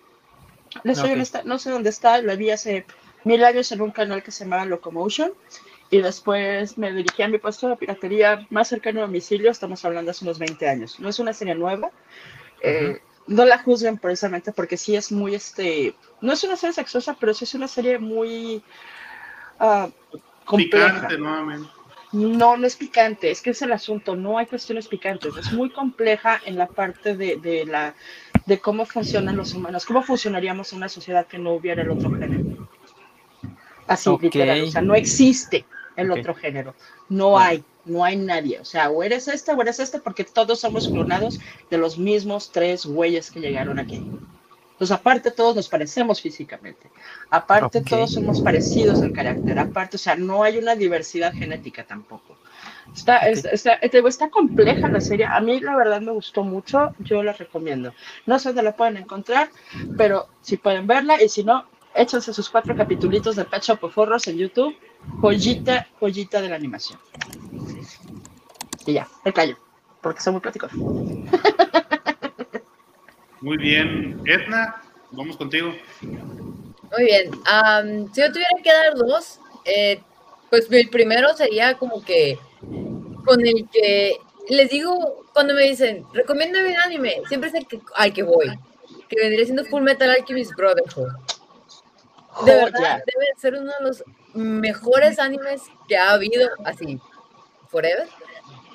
[0.83, 2.85] no sé, dónde está, no sé dónde está, lo vi hace
[3.25, 5.33] mil años en un canal que se llamaba Locomotion
[5.91, 10.11] y después me dirigí a mi puesto de piratería más cercano a domicilio, estamos hablando
[10.11, 11.01] hace unos 20 años.
[11.01, 11.91] No es una serie nueva,
[12.65, 17.17] eh, no la juzguen precisamente porque sí es muy, este, no es una serie sexosa,
[17.19, 18.63] pero sí es una serie muy
[19.61, 19.91] uh,
[20.45, 21.09] compleja.
[21.09, 21.19] Picante,
[22.13, 25.71] No, no es picante, es que es el asunto, no hay cuestiones picantes, es muy
[25.71, 27.95] compleja en la parte de, de la,
[28.47, 32.11] de cómo funcionan los humanos, cómo funcionaríamos en una sociedad que no hubiera el otro
[32.11, 32.69] género.
[33.87, 35.67] Así, literal, o sea, no existe
[35.97, 36.75] el otro género,
[37.09, 38.61] no hay no hay nadie.
[38.61, 41.41] O sea, o eres este o eres este, porque todos somos clonados
[41.71, 44.03] de los mismos tres güeyes que llegaron aquí.
[44.75, 46.91] Entonces, aparte, todos nos parecemos físicamente.
[47.31, 49.57] Aparte, todos somos parecidos en carácter.
[49.59, 52.37] Aparte, o sea, no hay una diversidad genética tampoco.
[52.93, 55.27] Está, está, está, compleja la serie.
[55.27, 56.93] A mí, la verdad, me gustó mucho.
[56.99, 57.95] Yo la recomiendo.
[58.27, 59.49] No sé dónde la pueden encontrar,
[59.97, 63.97] pero si pueden verla y si no, échense sus cuatro capitulitos de Pet Shop of
[63.97, 64.77] Horrors en YouTube.
[65.21, 66.99] Joyita, joyita de la animación.
[68.87, 69.57] Y ya, me callo,
[70.01, 70.69] porque soy muy práctico.
[73.45, 74.23] Muy bien.
[74.25, 75.75] Edna, vamos contigo.
[76.01, 77.31] Muy bien.
[78.15, 80.01] si yo tuviera que dar dos, eh,
[80.49, 82.39] pues el primero sería como que
[83.27, 84.17] con el que
[84.49, 88.49] les digo, cuando me dicen, recomiendo un anime, siempre es el que, al que voy,
[89.09, 91.13] que vendría siendo Full Metal Alchemist Brotherhood.
[92.45, 94.05] De verdad, debe ser uno de los
[94.35, 97.01] mejores animes que ha habido, así,
[97.69, 98.09] forever.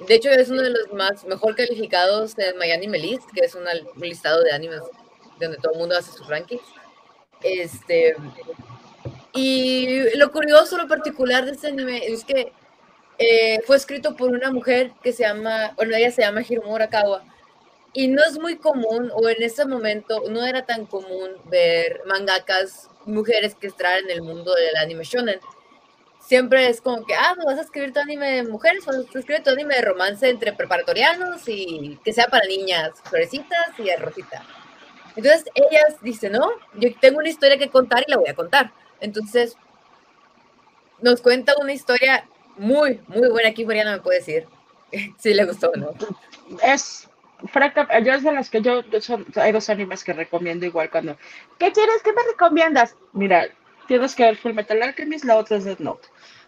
[0.07, 3.64] De hecho, es uno de los más mejor calificados en Miami List, que es un
[3.98, 4.81] listado de animes
[5.40, 6.64] donde todo el mundo hace sus rankings.
[7.41, 8.15] Este,
[9.34, 12.52] Y lo curioso, lo particular de este anime es que
[13.18, 17.23] eh, fue escrito por una mujer que se llama, bueno, ella se llama Hiromu Arakawa.
[17.94, 22.89] Y no es muy común, o en ese momento no era tan común ver mangakas
[23.05, 25.39] mujeres que están en el mundo del anime shonen.
[26.19, 29.43] Siempre es como que, ah, vas a escribir tu anime de mujeres, vas a escribir
[29.43, 34.45] tu anime de romance entre preparatorianos y que sea para niñas, florecitas y rosita.
[35.15, 38.71] Entonces ellas dicen, no, yo tengo una historia que contar y la voy a contar.
[38.99, 39.57] Entonces
[41.01, 42.27] nos cuenta una historia
[42.57, 43.49] muy, muy buena.
[43.49, 44.47] Aquí Mariana me puede decir
[45.17, 45.93] si le gustó o no.
[46.63, 47.09] Es,
[47.48, 51.18] franca, yo es de las que yo, son, hay dos animes que recomiendo igual cuando,
[51.57, 52.02] ¿qué quieres?
[52.03, 52.95] ¿Qué me recomiendas?
[53.14, 53.48] Mira,
[53.88, 56.07] tienes que ver Full Metal Alchemist, la otra es Death Note.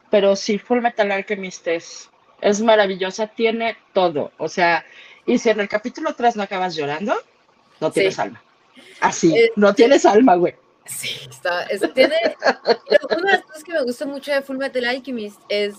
[0.09, 2.09] Pero sí, Full Metal Alchemist es,
[2.41, 4.31] es maravillosa, tiene todo.
[4.37, 4.85] O sea,
[5.25, 7.15] y si en el capítulo 3 no acabas llorando,
[7.79, 8.41] no tienes alma.
[8.99, 10.55] Así, eh, no tienes alma, güey.
[10.85, 12.15] Sí, está, tiene,
[13.09, 15.75] una de las cosas que me gusta mucho de Full Metal Alchemist es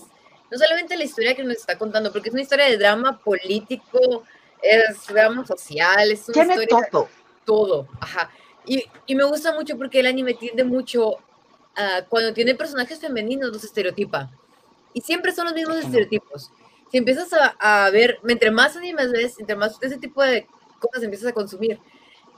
[0.49, 4.23] no solamente la historia que nos está contando, porque es una historia de drama político,
[4.63, 6.89] es drama social, es una tiene historia...
[6.89, 7.09] todo.
[7.45, 8.31] Todo, ajá.
[8.65, 11.17] Y, y, me gusta mucho porque el anime tiende mucho
[11.75, 14.31] a cuando tiene personajes femeninos los estereotipa.
[14.93, 16.51] Y siempre son los mismos estereotipos.
[16.89, 20.47] Si empiezas a, a ver, entre más animes ves, entre más ese tipo de
[20.79, 21.79] cosas empiezas a consumir,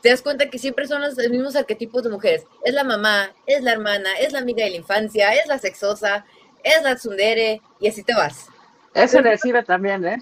[0.01, 2.45] te das cuenta que siempre son los mismos arquetipos de mujeres.
[2.63, 6.25] Es la mamá, es la hermana, es la amiga de la infancia, es la sexosa,
[6.63, 8.47] es la tsundere, y así te vas.
[8.93, 10.17] Eso recibe también, ¿eh?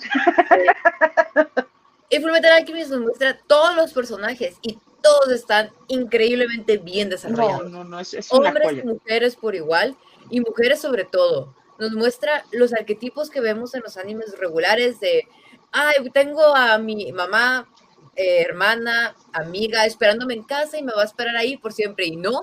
[2.10, 7.70] Y Fullmetal Alchemist nos muestra todos los personajes y todos están increíblemente bien desarrollados.
[7.70, 9.96] No, no, no, es, Hombres y mujeres por igual,
[10.30, 11.56] y mujeres sobre todo.
[11.80, 15.28] Nos muestra los arquetipos que vemos en los animes regulares de,
[15.72, 17.68] ay, tengo a mi mamá
[18.16, 22.16] eh, hermana, amiga, esperándome en casa y me va a esperar ahí por siempre y
[22.16, 22.42] no.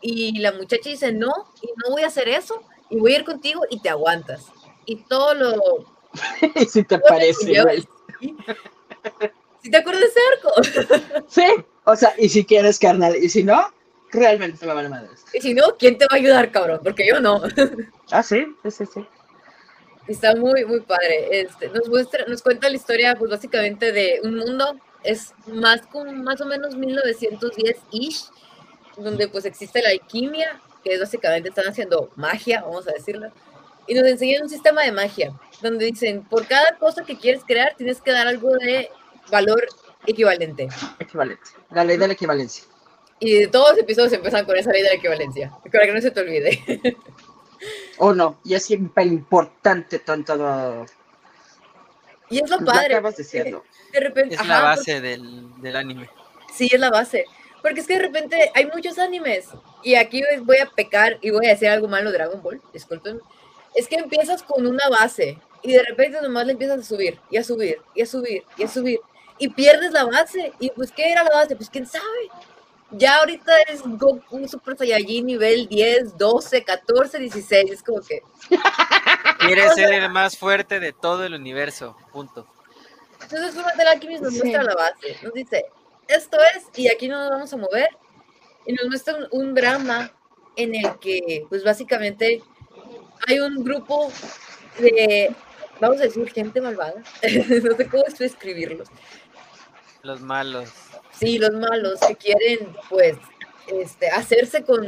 [0.00, 3.24] Y la muchacha dice, no, y no voy a hacer eso, y voy a ir
[3.24, 4.46] contigo y te aguantas.
[4.86, 5.60] Y todo lo...
[6.68, 7.86] si te parece, güey.
[9.62, 11.24] Si te acuerdas de ese arco.
[11.26, 11.46] sí,
[11.84, 13.66] o sea, y si quieres, carnal, y si no,
[14.10, 15.24] realmente te va a valer madres.
[15.32, 16.80] Y si no, ¿quién te va a ayudar, cabrón?
[16.84, 17.42] Porque yo no.
[18.10, 19.06] ah, sí, sí, sí.
[20.06, 21.40] Está muy, muy padre.
[21.40, 26.12] Este, nos muestra, nos cuenta la historia, pues básicamente de un mundo es más como
[26.12, 28.28] más o menos 1910-ish,
[28.96, 33.32] donde pues existe la alquimia, que es básicamente están haciendo magia, vamos a decirlo,
[33.86, 37.74] y nos enseñan un sistema de magia, donde dicen, por cada cosa que quieres crear,
[37.76, 38.90] tienes que dar algo de
[39.30, 39.66] valor
[40.06, 40.68] equivalente.
[40.98, 42.64] Equivalente, la ley de la equivalencia.
[43.20, 46.10] Y todos los episodios empiezan con esa ley de la equivalencia, para que no se
[46.10, 46.62] te olvide.
[47.98, 50.86] O oh, no, y es siempre importante tanto...
[52.30, 52.94] Y es lo padre.
[52.94, 53.62] Acabas diciendo
[53.94, 54.34] de repente...
[54.34, 56.10] Es la base del, del anime.
[56.52, 57.24] Sí, es la base.
[57.62, 59.48] Porque es que de repente hay muchos animes.
[59.82, 63.20] Y aquí voy a pecar y voy a decir algo malo Dragon Ball, disculpen.
[63.74, 67.36] Es que empiezas con una base y de repente nomás le empiezas a subir y
[67.36, 69.00] a subir y a subir y a subir
[69.38, 70.52] y pierdes la base.
[70.60, 71.56] Y pues, ¿qué era la base?
[71.56, 72.04] Pues, ¿quién sabe?
[72.90, 77.70] Ya ahorita es Goku Super Saiyajin nivel 10, 12, 14, 16.
[77.72, 78.22] Es como que.
[79.40, 81.96] Quiere ser el más fuerte de todo el universo.
[82.12, 82.46] Punto.
[83.24, 85.64] Entonces Fullmetal Alchemist nos muestra la base, nos dice,
[86.08, 87.88] esto es, y aquí no nos vamos a mover,
[88.66, 90.12] y nos muestra un, drama
[90.56, 92.42] en el que, pues básicamente,
[93.26, 94.12] hay un grupo
[94.78, 95.34] de,
[95.80, 97.02] vamos a decir, gente malvada,
[97.62, 98.88] no sé cómo escribirlos.
[100.02, 100.70] Los malos.
[101.18, 103.16] Sí, los malos que quieren, pues,
[103.66, 104.84] este, hacerse con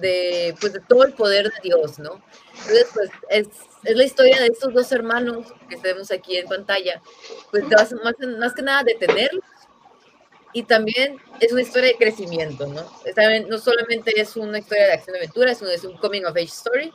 [0.00, 2.22] de, pues, de todo el poder de Dios, ¿no?
[2.52, 3.48] Entonces, pues, es
[3.84, 7.00] es la historia de estos dos hermanos que tenemos aquí en pantalla,
[7.50, 7.94] pues más,
[8.38, 9.42] más que nada detenerlos
[10.52, 12.82] y también es una historia de crecimiento, ¿no?
[13.48, 16.44] no solamente es una historia de acción y aventura, sino es un coming of age
[16.44, 16.92] story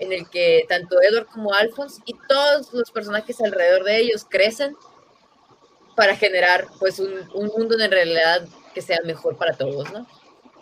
[0.00, 4.76] en el que tanto Edward como Alphonse y todos los personajes alrededor de ellos crecen
[5.96, 10.06] para generar pues un, un mundo en realidad que sea mejor para todos, ¿no?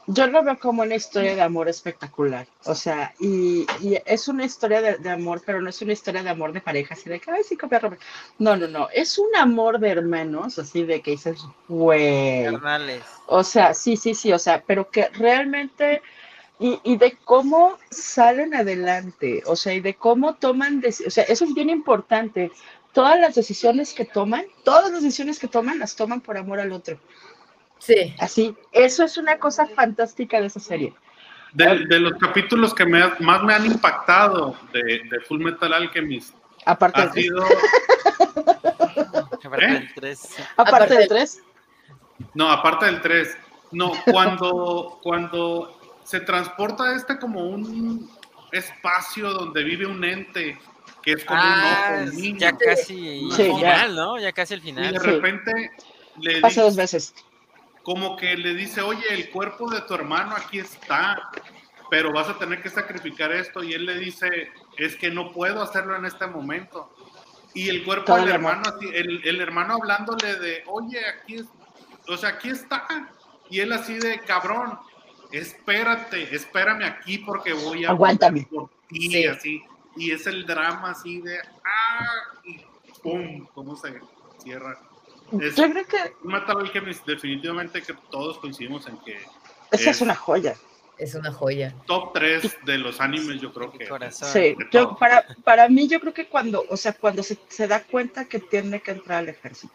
[0.06, 2.46] Yo lo veo como una historia de amor espectacular.
[2.64, 3.66] O sea, y,
[4.04, 7.10] es una historia de, amor, pero no es una historia de amor de pareja, así
[7.10, 8.00] de que, ay, sí, copia Robert.
[8.38, 8.88] No, no, no.
[8.92, 12.46] Es un amor de hermanos, así de que dices, güey.
[13.26, 14.32] O sea, sí, sí, sí.
[14.32, 16.02] O sea, pero que realmente.
[16.58, 21.44] Y, y, de cómo salen adelante, o sea, y de cómo toman, o sea, eso
[21.44, 22.50] es bien importante.
[22.94, 26.72] Todas las decisiones que toman, todas las decisiones que toman, las toman por amor al
[26.72, 26.98] otro.
[27.86, 28.14] Sí.
[28.18, 30.92] Así, eso es una cosa fantástica de esa serie.
[31.52, 36.34] De, los capítulos que más me han impactado de, Full Metal Alchemist,
[36.66, 37.44] aparte ha sido...
[39.44, 40.36] Aparte del 3.
[40.56, 41.42] Aparte del 3.
[42.34, 43.36] No, aparte del 3.
[43.72, 48.10] No, cuando, cuando se transporta a este como un
[48.52, 50.58] espacio donde vive un ente
[51.02, 52.38] que es como Ah, un ojo, un niño.
[52.38, 53.56] ya casi Sí, el ya.
[53.56, 54.18] final, ¿no?
[54.18, 54.92] Ya casi el Y final.
[54.92, 55.06] de Sí.
[55.06, 55.70] repente
[56.20, 57.14] le Pasa dos veces.
[57.86, 61.30] Como que le dice, oye, el cuerpo de tu hermano aquí está,
[61.88, 63.62] pero vas a tener que sacrificar esto.
[63.62, 66.92] Y él le dice, es que no puedo hacerlo en este momento.
[67.54, 71.36] Y el cuerpo Todo del el hermano, así, el, el hermano hablándole de, oye, aquí,
[72.08, 72.88] o sea, aquí está.
[73.50, 74.76] Y él así de, cabrón,
[75.30, 77.90] espérate, espérame aquí porque voy a...
[77.90, 78.48] Aguántame.
[78.50, 79.26] Por ti, Sí.
[79.26, 79.62] así.
[79.94, 82.64] Y es el drama así de, ah, y
[83.00, 84.00] pum, cómo se
[84.42, 84.76] cierra.
[85.40, 89.28] Es- Yo creo que Metal Alchemist, definitivamente que todos coincidimos en que esa
[89.70, 90.55] Es- es una joya.
[90.98, 91.74] Es una joya.
[91.86, 93.86] top 3 de los animes, yo creo que.
[93.86, 94.28] corazón.
[94.32, 97.82] Sí, yo, para, para mí yo creo que cuando, o sea, cuando se, se da
[97.82, 99.74] cuenta que tiene que entrar al ejército.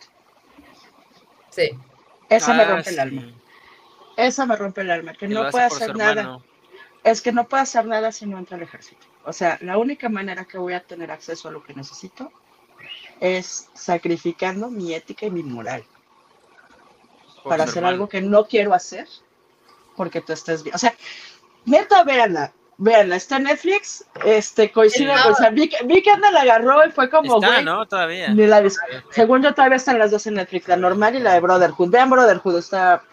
[1.49, 1.69] Sí.
[2.30, 3.34] Esa me Ah, rompe el alma.
[4.18, 6.11] Esa me rompe el alma, que no puede hacer nada.
[6.22, 6.44] hermano.
[7.03, 9.06] Es que no puede hacer nada si no entra al ejército.
[9.26, 12.32] O sea, la única manera que voy a tener acceso a lo que necesito
[13.22, 15.84] es sacrificando mi ética y mi moral
[17.43, 17.93] para hacer hermano.
[17.93, 19.07] algo que no quiero hacer
[19.95, 20.76] porque tú estés bien.
[20.76, 20.93] O sea,
[21.65, 22.52] neta, véanla.
[22.77, 25.30] Véanla, está en Netflix, este, coincide, Está.
[25.30, 27.85] o sea, vi, que- vi que Ana la agarró y fue como, Está, güey, ¿no?
[27.85, 28.30] Todavía.
[28.30, 28.80] ni la vis-
[29.11, 31.91] Según yo, todavía están las dos en Netflix, la normal y la de Brotherhood.
[31.91, 33.03] Vean Brotherhood, está...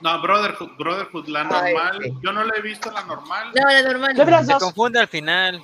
[0.00, 1.98] No, Brotherhood, Brotherhood, la Ay, normal.
[2.02, 2.12] sí.
[2.22, 4.44] yo no la he visto la normal No, la normal.
[4.44, 5.62] Se confunde al final.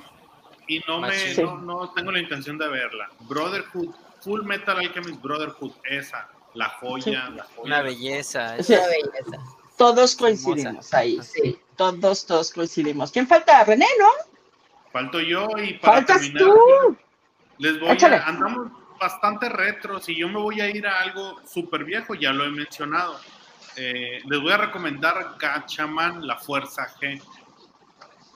[0.76, 1.44] Y no me Machín.
[1.44, 3.10] no, no tengo la intención de verla.
[3.20, 3.88] Brotherhood,
[4.20, 7.62] Full Metal Alchemist Brotherhood, esa, la joya, la joya.
[7.64, 8.56] Una belleza.
[8.56, 9.44] Es una belleza.
[9.76, 11.58] Todos coincidimos ahí, Sí.
[11.76, 13.10] Todos, todos coincidimos.
[13.10, 13.64] ¿Quién falta?
[13.64, 14.06] René, ¿no?
[14.92, 16.96] Falto yo y para Faltas terminar, tú.
[17.58, 18.16] les voy Échale.
[18.16, 18.70] a, andamos
[19.00, 22.50] bastante retros y yo me voy a ir a algo súper viejo, ya lo he
[22.50, 23.18] mencionado.
[23.76, 27.20] Eh, les voy a recomendar Gachaman, la Fuerza G.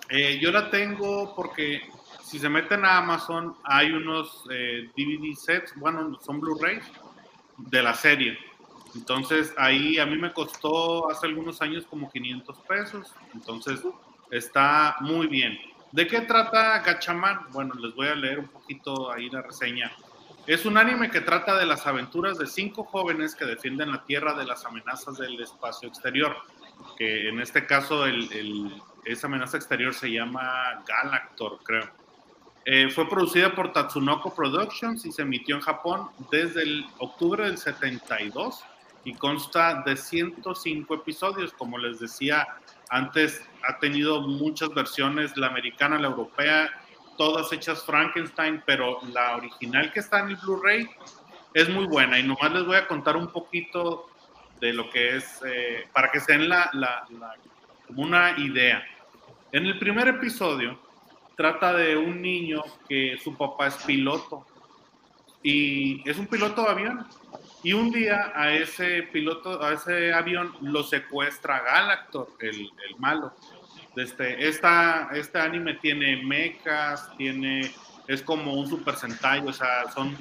[0.09, 1.83] Eh, yo la tengo porque
[2.27, 6.85] si se meten a Amazon hay unos eh, DVD sets, bueno, son Blu-rays
[7.57, 8.37] de la serie.
[8.97, 13.15] Entonces ahí a mí me costó hace algunos años como 500 pesos.
[13.33, 13.81] Entonces
[14.33, 15.57] está muy bien.
[15.93, 17.47] ¿De qué trata Gachaman?
[17.53, 19.93] Bueno, les voy a leer un poquito ahí la reseña.
[20.49, 24.35] Es un anime que trata de las aventuras de cinco jóvenes que defienden la Tierra
[24.35, 26.37] de las amenazas del espacio exterior.
[26.99, 28.05] Que en este caso
[29.05, 32.06] esa amenaza exterior se llama Galactor, creo.
[32.69, 37.59] Eh, fue producida por Tatsunoko Productions y se emitió en Japón desde el octubre del
[37.59, 38.65] 72
[39.05, 41.53] y consta de 105 episodios.
[41.53, 42.45] Como les decía
[42.91, 46.69] antes, ha tenido muchas versiones, la americana, la europea,
[47.17, 50.91] todas hechas Frankenstein, pero la original que está en el Blu-ray
[51.55, 54.11] es muy buena y nomás les voy a contar un poquito
[54.61, 56.71] de lo que es, eh, para que se den la,
[57.91, 58.85] una idea.
[59.53, 60.79] En el primer episodio
[61.37, 64.47] trata de un niño que su papá es piloto
[65.43, 67.07] y es un piloto de avión
[67.63, 73.35] y un día a ese piloto, a ese avión lo secuestra Galactor, el, el malo.
[73.97, 77.73] Este, esta, este anime tiene mechas, tiene,
[78.07, 80.17] es como un super sentai, o sea, son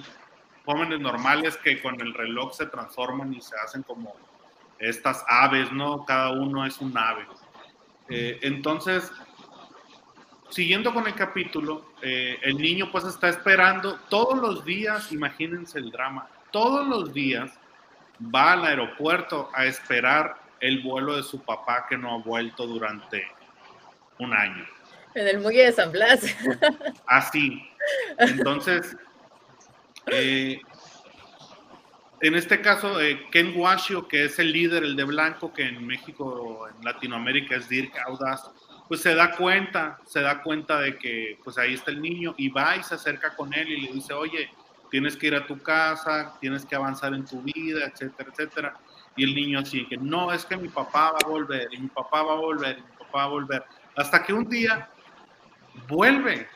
[0.66, 4.16] jóvenes normales que con el reloj se transforman y se hacen como
[4.80, 6.06] estas aves, ¿no?
[6.06, 7.26] Cada uno es un ave.
[8.10, 9.12] Eh, entonces,
[10.56, 15.92] siguiendo con el capítulo, eh, el niño pues está esperando todos los días, imagínense el
[15.92, 17.52] drama, todos los días
[18.34, 23.28] va al aeropuerto a esperar el vuelo de su papá que no ha vuelto durante
[24.18, 24.66] un año.
[25.14, 26.24] En el muelle de San Blas.
[27.06, 27.62] Así.
[28.18, 28.96] Entonces,
[30.08, 30.62] eh,
[32.22, 35.86] en este caso, eh, Ken Washio, que es el líder, el de blanco, que en
[35.86, 38.50] México, en Latinoamérica es Dirk Audaz,
[38.88, 42.50] pues se da cuenta, se da cuenta de que pues ahí está el niño y
[42.50, 44.50] va y se acerca con él y le dice, oye,
[44.92, 48.78] tienes que ir a tu casa, tienes que avanzar en tu vida, etcétera, etcétera.
[49.16, 51.88] Y el niño así que, no, es que mi papá va a volver, y mi
[51.88, 53.64] papá va a volver, y mi papá va a volver.
[53.96, 54.90] Hasta que un día
[55.88, 56.48] vuelve,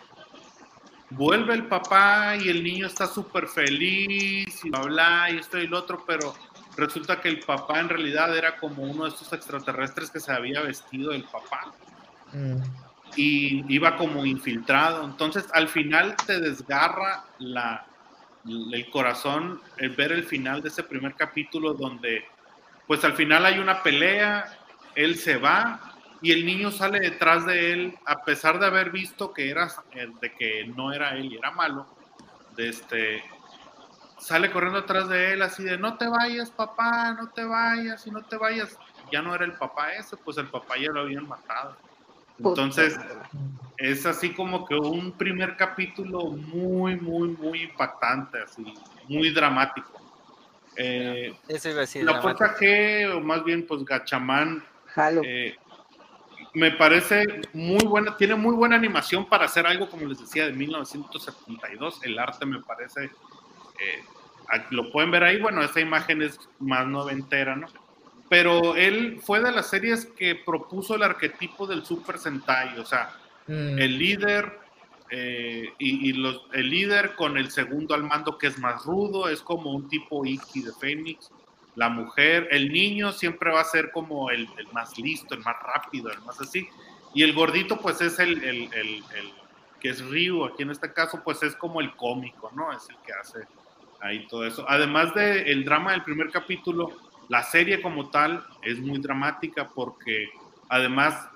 [1.10, 5.68] vuelve el papá y el niño está súper feliz y bla, bla, y esto y
[5.68, 6.36] lo otro, pero
[6.78, 10.62] resulta que el papá en realidad era como uno de estos extraterrestres que se había
[10.62, 11.74] vestido del papá
[13.16, 15.04] Y iba como infiltrado.
[15.04, 17.86] Entonces, al final te desgarra la,
[18.46, 19.62] el corazón
[19.98, 22.26] ver el final de ese primer capítulo donde,
[22.88, 24.46] pues al final hay una pelea,
[24.96, 29.34] él se va y el niño sale detrás de él, a pesar de haber visto
[29.34, 31.88] que era, eh, de que no era él y era malo,
[32.56, 33.24] de este,
[34.18, 38.12] sale corriendo atrás de él así de, no te vayas papá, no te vayas y
[38.12, 38.78] no te vayas,
[39.12, 41.78] ya no era el papá ese, pues el papá ya lo habían matado.
[42.40, 42.98] Entonces,
[43.78, 48.74] es así como que un primer capítulo muy, muy, muy impactante, así,
[49.08, 49.92] muy dramático.
[50.76, 52.04] Eh, Eso iba a decir.
[52.04, 55.22] la puerta G, o más bien, pues Gachamán, Jalo.
[55.26, 55.56] eh,
[56.54, 60.54] me parece muy buena, tiene muy buena animación para hacer algo, como les decía, de
[60.54, 62.02] 1972.
[62.04, 64.04] El arte me parece, eh,
[64.72, 67.68] lo pueden ver ahí, bueno, esa imagen es más noventera, ¿no?
[68.30, 73.16] Pero él fue de las series que propuso el arquetipo del Super Sentai, o sea,
[73.48, 73.80] Mm.
[73.80, 74.60] el líder
[75.10, 79.28] eh, y, y los, el líder con el segundo al mando que es más rudo,
[79.28, 81.32] es como un tipo Iki de Fénix.
[81.76, 85.56] La mujer, el niño siempre va a ser como el, el más listo, el más
[85.64, 86.68] rápido, el más así.
[87.16, 89.04] Y el gordito, pues es el, el- el-
[89.80, 92.72] que es Ryu, aquí en este caso, pues es como el cómico, ¿no?
[92.72, 93.40] Es el que hace
[94.02, 94.64] ahí todo eso.
[94.68, 96.96] Además del drama del primer capítulo,
[97.30, 100.30] la serie como tal es muy dramática porque
[100.68, 101.30] además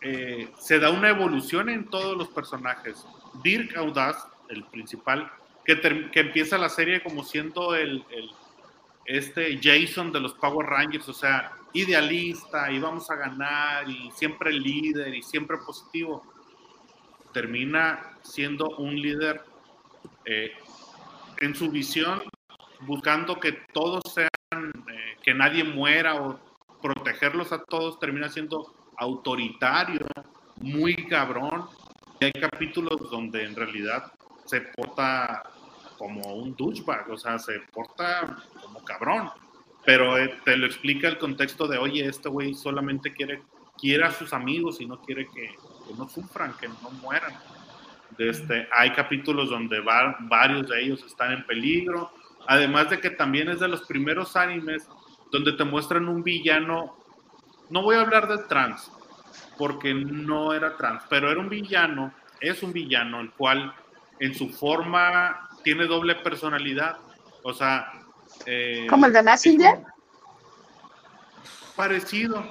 [0.00, 3.04] eh, se da una evolución en todos los personajes.
[3.42, 5.30] Dirk Audaz, el principal,
[5.64, 5.80] que,
[6.12, 8.04] que empieza la serie como siendo el,
[9.06, 14.52] este Jason de los Power Rangers, o sea, idealista y vamos a ganar y siempre
[14.52, 16.22] líder y siempre positivo,
[17.32, 19.42] termina siendo un líder
[20.24, 20.52] eh,
[21.38, 22.22] en su visión,
[22.80, 24.28] buscando que todos sean,
[25.22, 26.38] que nadie muera o
[26.82, 30.06] protegerlos a todos, termina siendo autoritario,
[30.56, 31.66] muy cabrón.
[32.20, 34.12] Y hay capítulos donde en realidad
[34.44, 35.42] se porta
[35.98, 39.30] como un douchebag, o sea, se porta como cabrón.
[39.84, 43.42] Pero eh, te lo explica el contexto de, oye, este güey solamente quiere,
[43.78, 45.54] quiere a sus amigos y no quiere que,
[45.86, 47.34] que no sufran, que no mueran.
[48.18, 52.12] Este, hay capítulos donde va- varios de ellos están en peligro.
[52.46, 54.88] Además de que también es de los primeros animes
[55.32, 56.96] donde te muestran un villano.
[57.70, 58.92] No voy a hablar de trans,
[59.58, 63.74] porque no era trans, pero era un villano, es un villano, el cual
[64.20, 66.98] en su forma tiene doble personalidad.
[67.42, 67.92] O sea,
[68.46, 69.82] eh, ¿Como el de Messenger?
[71.74, 72.44] parecido.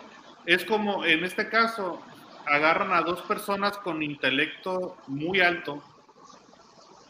[0.48, 2.02] Es como, en este caso,
[2.48, 5.84] agarran a dos personas con intelecto muy alto,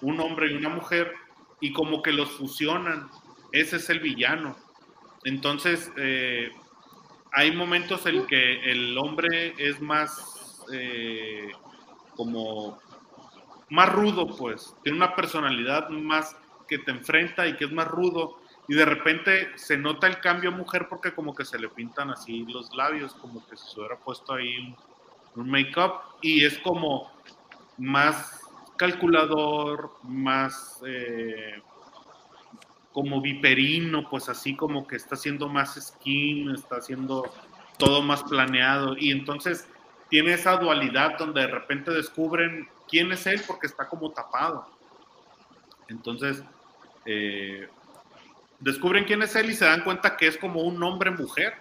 [0.01, 1.13] un hombre y una mujer,
[1.61, 3.09] y como que los fusionan.
[3.53, 4.57] Ese es el villano.
[5.23, 6.51] Entonces, eh,
[7.31, 11.51] hay momentos en que el hombre es más eh,
[12.15, 12.79] como
[13.69, 16.35] más rudo, pues, tiene una personalidad más
[16.67, 18.37] que te enfrenta y que es más rudo,
[18.67, 22.45] y de repente se nota el cambio mujer porque como que se le pintan así
[22.47, 27.11] los labios, como que se hubiera puesto ahí un, un make-up, y es como
[27.77, 28.41] más
[28.77, 31.61] calculador, más eh,
[32.91, 37.31] como viperino, pues así como que está haciendo más skin, está haciendo
[37.77, 39.67] todo más planeado, y entonces
[40.09, 44.67] tiene esa dualidad donde de repente descubren quién es él porque está como tapado.
[45.87, 46.43] Entonces,
[47.05, 47.69] eh,
[48.59, 51.53] descubren quién es él y se dan cuenta que es como un hombre-mujer.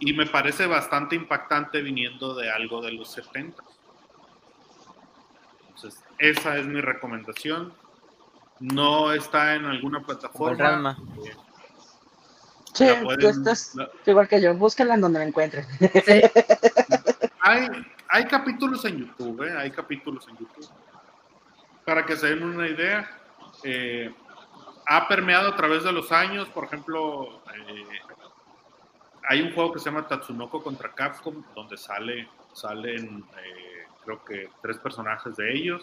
[0.00, 3.62] Y me parece bastante impactante viniendo de algo de los 70.
[5.68, 7.72] Entonces, esa es mi recomendación.
[8.60, 10.96] No está en alguna plataforma.
[12.74, 14.54] Sí, pueden- tú estás la- igual que yo.
[14.54, 15.66] Búsquenla en donde la encuentren.
[15.80, 16.20] Sí.
[17.40, 17.68] Hay,
[18.08, 19.56] hay capítulos en YouTube, ¿eh?
[19.56, 20.68] hay capítulos en YouTube.
[21.84, 23.10] Para que se den una idea,
[23.64, 24.14] eh,
[24.86, 27.86] ha permeado a través de los años, por ejemplo, eh,
[29.28, 34.50] hay un juego que se llama Tatsunoko contra Capcom, donde sale, salen, eh, creo que
[34.62, 35.82] tres personajes de ellos.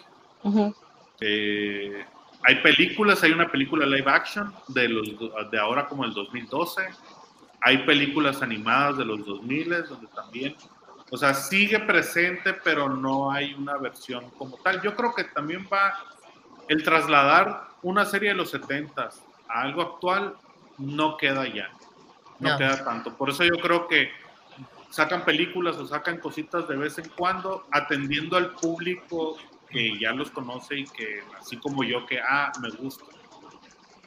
[1.20, 2.04] Eh,
[2.44, 6.82] hay películas, hay una película live action de, los, de ahora como el 2012.
[7.60, 10.56] Hay películas animadas de los 2000 donde también,
[11.10, 14.80] o sea, sigue presente, pero no hay una versión como tal.
[14.82, 15.94] Yo creo que también va
[16.68, 19.10] el trasladar una serie de los 70
[19.48, 20.34] a algo actual,
[20.78, 21.70] no queda ya,
[22.38, 22.58] no, No.
[22.58, 23.16] queda tanto.
[23.16, 24.10] Por eso yo creo que
[24.90, 29.36] sacan películas o sacan cositas de vez en cuando, atendiendo al público
[29.70, 33.04] que ya los conoce y que, así como yo, que, ah, me gusta.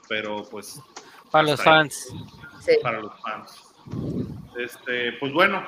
[0.07, 0.81] Pero pues
[1.29, 2.13] Para los fans.
[2.59, 2.73] Sí.
[2.81, 3.63] para los fans.
[4.57, 5.65] Este, pues bueno,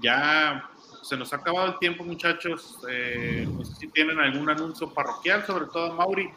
[0.00, 0.68] ya
[1.02, 2.78] se nos ha acabado el tiempo, muchachos.
[2.88, 6.30] Eh, no sé si tienen algún anuncio parroquial, sobre todo Mauri.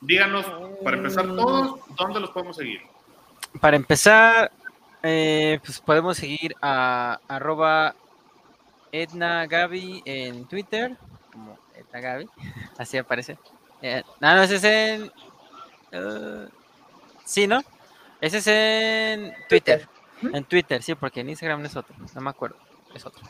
[0.00, 0.46] Díganos,
[0.84, 2.82] para empezar todos, ¿dónde los podemos seguir?
[3.60, 4.52] Para empezar,
[5.02, 7.94] eh, pues podemos seguir a arroba
[8.92, 10.96] Edna Gaby en Twitter,
[11.32, 12.28] como Edna Gaby,
[12.78, 13.38] así aparece.
[13.82, 15.12] Eh, no, no, ese es en...
[15.92, 16.48] eh,
[17.24, 17.62] sí, ¿no?
[18.20, 19.88] Ese es en Twitter.
[20.32, 22.56] En Twitter, sí, porque en Instagram no es otro, no me acuerdo,
[22.94, 23.22] es otro.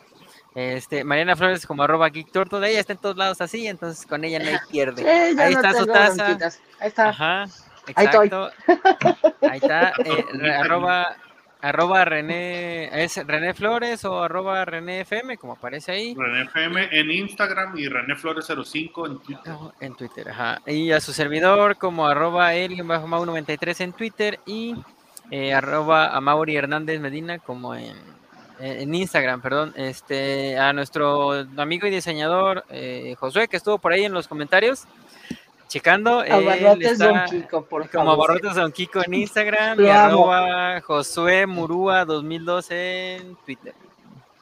[0.54, 4.24] Este, Mariana Flores como arroba Geek Turtle, ella está en todos lados así, entonces con
[4.24, 5.06] ella no hay pierde.
[5.38, 6.24] Ahí no está su taza.
[6.24, 6.60] bronquitas.
[6.78, 7.08] Ahí está.
[7.10, 7.42] Ajá,
[7.94, 8.26] Ahí estoy.
[8.28, 8.50] exacto.
[9.42, 10.24] Ahí está, eh,
[10.58, 11.16] arroba,
[11.60, 16.14] arroba René, es René Flores o arroba René FM, como aparece ahí.
[16.14, 19.46] René FM en Instagram y René Flores 05 en Twitter.
[19.52, 20.60] No, en Twitter, ajá.
[20.66, 24.76] Y a su servidor como arroba el-mau93 en Twitter y
[25.30, 27.96] eh, arroba a Mauri Hernández Medina como en,
[28.60, 29.72] en Instagram, perdón.
[29.76, 34.84] Este, a nuestro amigo y diseñador eh, Josué, que estuvo por ahí en los comentarios,
[35.68, 36.20] checando.
[36.20, 38.30] Abarrotes Don Kiko, por como favor.
[38.30, 43.74] Abarrotes Don Kiko en Instagram y arroba Josué Murúa 2012 en Twitter.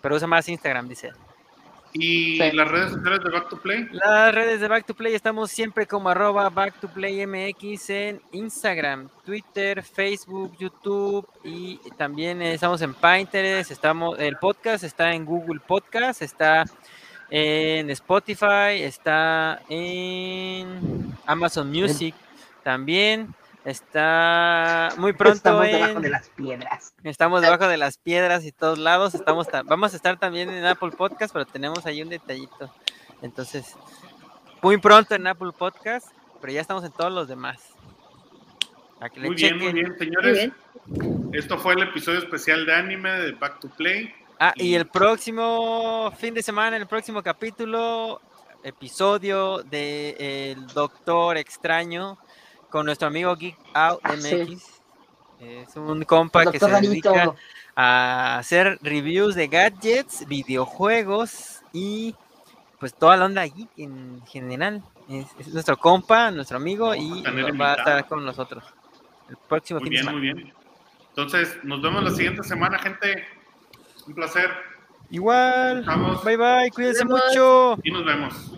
[0.00, 1.12] Pero usa más Instagram, dice.
[1.96, 2.50] Y Sí.
[2.52, 3.88] las redes sociales de Back to Play.
[3.92, 8.20] Las redes de Back to Play estamos siempre como arroba Back to Play MX en
[8.32, 15.60] Instagram, Twitter, Facebook, YouTube y también estamos en Pinterest, estamos, el podcast está en Google
[15.64, 16.64] Podcast, está
[17.30, 22.14] en Spotify, está en Amazon Music
[22.62, 23.34] también,
[23.64, 25.72] está muy pronto Estamos en...
[25.72, 26.94] debajo de las piedras.
[27.02, 29.14] Estamos debajo de las piedras y todos lados.
[29.14, 32.72] Estamos ta- vamos a estar también en Apple Podcast, pero tenemos ahí un detallito.
[33.22, 33.76] Entonces,
[34.62, 36.08] muy pronto en Apple Podcast,
[36.40, 37.70] pero ya estamos en todos los demás.
[39.00, 40.32] A que le Muy bien, muy bien, Muy señores.
[40.38, 40.54] bien.
[41.32, 44.14] Esto fue el episodio especial de anime de Back to Play.
[44.46, 48.20] Ah, y el próximo fin de semana, el próximo capítulo,
[48.62, 52.18] episodio de El Doctor Extraño
[52.68, 54.34] con nuestro amigo Geek Out sí.
[54.36, 54.80] MX.
[55.40, 57.34] Es un compa que se Doctor dedica
[57.74, 62.14] a hacer reviews de gadgets, videojuegos y
[62.78, 64.82] pues toda la onda geek en general.
[65.08, 67.22] Es, es nuestro compa, nuestro amigo y
[67.58, 68.62] va a estar con nosotros
[69.30, 70.18] el próximo Muy fin de bien, semana.
[70.18, 70.54] muy bien.
[71.08, 73.24] Entonces, nos vemos la siguiente semana, gente.
[74.06, 74.50] Un placer.
[75.10, 76.24] Igual, Estamos.
[76.24, 77.78] bye bye, cuídense mucho.
[77.82, 78.52] Y nos vemos.